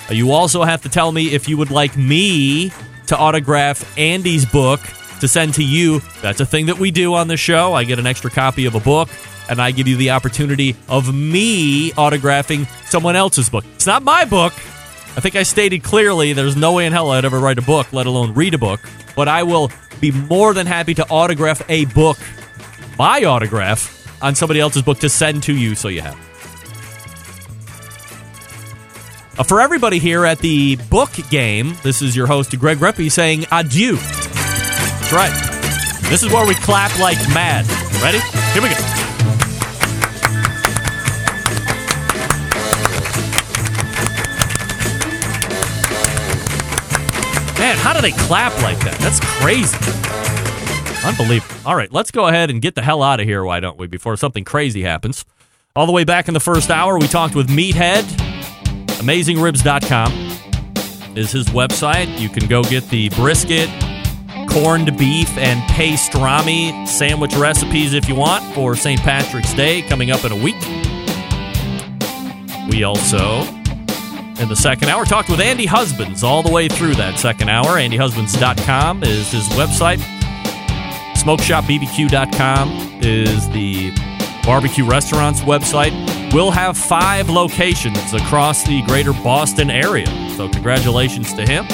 You 0.09 0.31
also 0.31 0.63
have 0.63 0.83
to 0.83 0.89
tell 0.89 1.11
me 1.11 1.33
if 1.33 1.49
you 1.49 1.57
would 1.57 1.71
like 1.71 1.97
me 1.97 2.71
to 3.07 3.17
autograph 3.17 3.97
Andy's 3.97 4.45
book 4.45 4.79
to 5.19 5.27
send 5.27 5.53
to 5.55 5.63
you. 5.63 6.01
That's 6.21 6.39
a 6.39 6.45
thing 6.45 6.67
that 6.67 6.77
we 6.77 6.91
do 6.91 7.15
on 7.15 7.27
the 7.27 7.37
show. 7.37 7.73
I 7.73 7.83
get 7.83 7.99
an 7.99 8.07
extra 8.07 8.29
copy 8.29 8.65
of 8.65 8.75
a 8.75 8.79
book, 8.79 9.09
and 9.49 9.61
I 9.61 9.71
give 9.71 9.87
you 9.87 9.97
the 9.97 10.11
opportunity 10.11 10.75
of 10.87 11.13
me 11.13 11.91
autographing 11.91 12.67
someone 12.87 13.15
else's 13.15 13.49
book. 13.49 13.65
It's 13.75 13.87
not 13.87 14.03
my 14.03 14.25
book. 14.25 14.53
I 15.17 15.21
think 15.21 15.35
I 15.35 15.43
stated 15.43 15.83
clearly 15.83 16.33
there's 16.33 16.57
no 16.57 16.73
way 16.73 16.85
in 16.85 16.91
hell 16.91 17.11
I'd 17.11 17.23
ever 17.23 17.39
write 17.39 17.57
a 17.57 17.61
book, 17.61 17.93
let 17.93 18.05
alone 18.05 18.33
read 18.33 18.53
a 18.53 18.57
book. 18.57 18.81
But 19.15 19.27
I 19.27 19.43
will 19.43 19.71
be 20.01 20.11
more 20.11 20.53
than 20.53 20.67
happy 20.67 20.93
to 20.95 21.07
autograph 21.07 21.61
a 21.69 21.85
book, 21.85 22.17
my 22.99 23.23
autograph, 23.23 23.91
on 24.21 24.35
somebody 24.35 24.59
else's 24.59 24.81
book 24.81 24.99
to 24.99 25.09
send 25.09 25.43
to 25.43 25.55
you 25.55 25.75
so 25.75 25.87
you 25.87 26.01
have. 26.01 26.17
Uh, 29.37 29.43
for 29.43 29.61
everybody 29.61 29.99
here 29.99 30.25
at 30.25 30.39
the 30.39 30.77
book 30.89 31.11
game, 31.29 31.75
this 31.83 32.01
is 32.01 32.15
your 32.15 32.27
host, 32.27 32.57
Greg 32.57 32.77
Rempe, 32.77 33.11
saying 33.11 33.45
adieu. 33.51 33.95
That's 33.95 35.13
right. 35.13 36.09
This 36.09 36.23
is 36.23 36.31
where 36.31 36.45
we 36.47 36.55
clap 36.55 36.97
like 36.99 37.17
mad. 37.33 37.65
Ready? 38.01 38.19
Here 38.53 38.61
we 38.61 38.69
go. 38.69 38.94
How 47.85 47.93
do 47.93 48.01
they 48.01 48.13
clap 48.13 48.51
like 48.63 48.79
that? 48.79 48.97
That's 48.97 49.19
crazy. 49.39 49.77
Unbelievable. 51.07 51.69
All 51.69 51.75
right, 51.75 51.91
let's 51.93 52.09
go 52.09 52.25
ahead 52.25 52.49
and 52.49 52.59
get 52.59 52.73
the 52.73 52.81
hell 52.81 53.03
out 53.03 53.19
of 53.19 53.27
here, 53.27 53.43
why 53.43 53.59
don't 53.59 53.77
we, 53.77 53.85
before 53.85 54.17
something 54.17 54.43
crazy 54.43 54.81
happens. 54.81 55.23
All 55.75 55.85
the 55.85 55.91
way 55.91 56.03
back 56.03 56.27
in 56.27 56.33
the 56.33 56.39
first 56.39 56.71
hour, 56.71 56.97
we 56.97 57.07
talked 57.07 57.35
with 57.35 57.47
Meathead. 57.47 58.01
AmazingRibs.com 59.01 60.11
is 61.15 61.31
his 61.31 61.45
website. 61.49 62.19
You 62.19 62.27
can 62.27 62.47
go 62.47 62.63
get 62.63 62.89
the 62.89 63.09
brisket, 63.09 63.69
corned 64.49 64.97
beef, 64.97 65.29
and 65.37 65.61
pastrami 65.69 66.87
sandwich 66.87 67.35
recipes 67.35 67.93
if 67.93 68.09
you 68.09 68.15
want 68.15 68.43
for 68.55 68.75
St. 68.75 68.99
Patrick's 69.01 69.53
Day 69.53 69.83
coming 69.83 70.09
up 70.09 70.25
in 70.25 70.31
a 70.31 70.35
week. 70.35 70.59
We 72.71 72.83
also, 72.83 73.43
in 74.39 74.49
the 74.49 74.55
second 74.55 74.89
hour, 74.89 75.05
talked 75.05 75.29
with 75.29 75.39
Andy 75.39 75.65
Husbands 75.65 76.23
all 76.23 76.43
the 76.43 76.51
way 76.51 76.67
through 76.67 76.95
that 76.95 77.19
second 77.19 77.49
hour. 77.49 77.77
AndyHusbands.com 77.77 79.03
is 79.03 79.31
his 79.31 79.47
website. 79.49 79.99
SmokeShopBBQ.com 81.15 82.99
is 83.01 83.49
the 83.49 83.91
barbecue 84.43 84.85
restaurant's 84.85 85.41
website. 85.41 86.33
We'll 86.33 86.51
have 86.51 86.77
five 86.77 87.29
locations 87.29 88.13
across 88.13 88.63
the 88.63 88.81
greater 88.83 89.13
Boston 89.13 89.69
area. 89.69 90.07
So, 90.35 90.49
congratulations 90.49 91.33
to 91.33 91.45
him. 91.45 91.65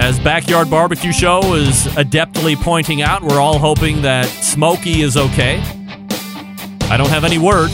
As 0.00 0.18
Backyard 0.18 0.68
Barbecue 0.68 1.12
Show 1.12 1.54
is 1.54 1.86
adeptly 1.94 2.56
pointing 2.56 3.02
out, 3.02 3.22
we're 3.22 3.40
all 3.40 3.58
hoping 3.58 4.02
that 4.02 4.26
Smokey 4.26 5.02
is 5.02 5.16
okay. 5.16 5.60
I 6.90 6.96
don't 6.96 7.10
have 7.10 7.24
any 7.24 7.38
word, 7.38 7.70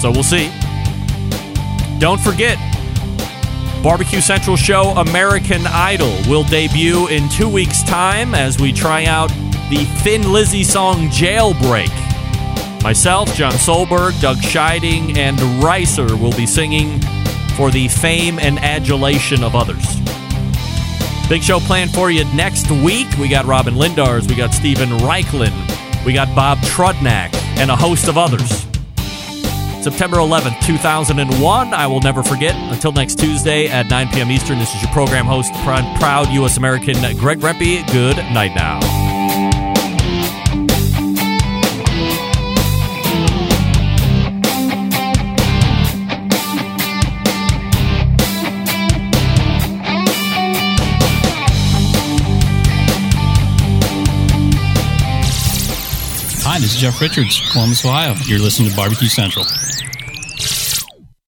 so 0.00 0.10
we'll 0.10 0.22
see. 0.22 0.52
Don't 1.98 2.20
forget, 2.20 2.58
Barbecue 3.82 4.20
Central 4.20 4.56
show 4.56 4.90
American 4.96 5.66
Idol 5.66 6.16
will 6.28 6.44
debut 6.44 7.08
in 7.08 7.28
two 7.28 7.48
weeks' 7.48 7.82
time 7.82 8.34
as 8.34 8.60
we 8.60 8.72
try 8.72 9.06
out 9.06 9.30
the 9.68 9.84
Thin 10.02 10.32
Lizzy 10.32 10.62
song 10.62 11.08
Jailbreak. 11.08 11.92
Myself, 12.84 13.34
John 13.34 13.52
Solberg, 13.52 14.20
Doug 14.20 14.36
Scheiding, 14.36 15.16
and 15.16 15.36
Reiser 15.60 16.20
will 16.20 16.36
be 16.36 16.46
singing 16.46 17.00
for 17.56 17.72
the 17.72 17.88
fame 17.88 18.38
and 18.38 18.60
adulation 18.60 19.42
of 19.42 19.56
others. 19.56 19.84
Big 21.28 21.42
show 21.42 21.58
planned 21.58 21.92
for 21.92 22.12
you 22.12 22.24
next 22.32 22.70
week. 22.70 23.08
We 23.18 23.28
got 23.28 23.44
Robyn 23.44 23.74
Lindars, 23.74 24.28
we 24.28 24.36
got 24.36 24.54
Steven 24.54 24.88
Raichlen, 25.00 25.52
we 26.06 26.12
got 26.12 26.32
Bob 26.36 26.58
Trudnak, 26.58 27.34
and 27.58 27.72
a 27.72 27.76
host 27.76 28.06
of 28.06 28.16
others. 28.16 28.67
September 29.90 30.18
11th, 30.18 30.60
2001. 30.66 31.72
I 31.72 31.86
will 31.86 32.00
never 32.00 32.22
forget. 32.22 32.54
Until 32.70 32.92
next 32.92 33.18
Tuesday 33.18 33.68
at 33.68 33.88
9 33.88 34.08
p.m. 34.08 34.30
Eastern, 34.30 34.58
this 34.58 34.74
is 34.74 34.82
your 34.82 34.92
program 34.92 35.24
host, 35.24 35.50
proud, 35.64 36.28
U.S. 36.28 36.58
American 36.58 36.94
Greg 37.16 37.38
Rempe. 37.38 37.90
Good 37.90 38.16
night 38.16 38.54
now. 38.54 39.07
Hi, 56.58 56.62
this 56.62 56.74
is 56.74 56.80
Jeff 56.80 57.00
Richards, 57.00 57.40
Columbus, 57.52 57.84
Ohio. 57.84 58.16
You're 58.26 58.40
listening 58.40 58.70
to 58.70 58.76
Barbecue 58.76 59.06
Central. 59.06 59.44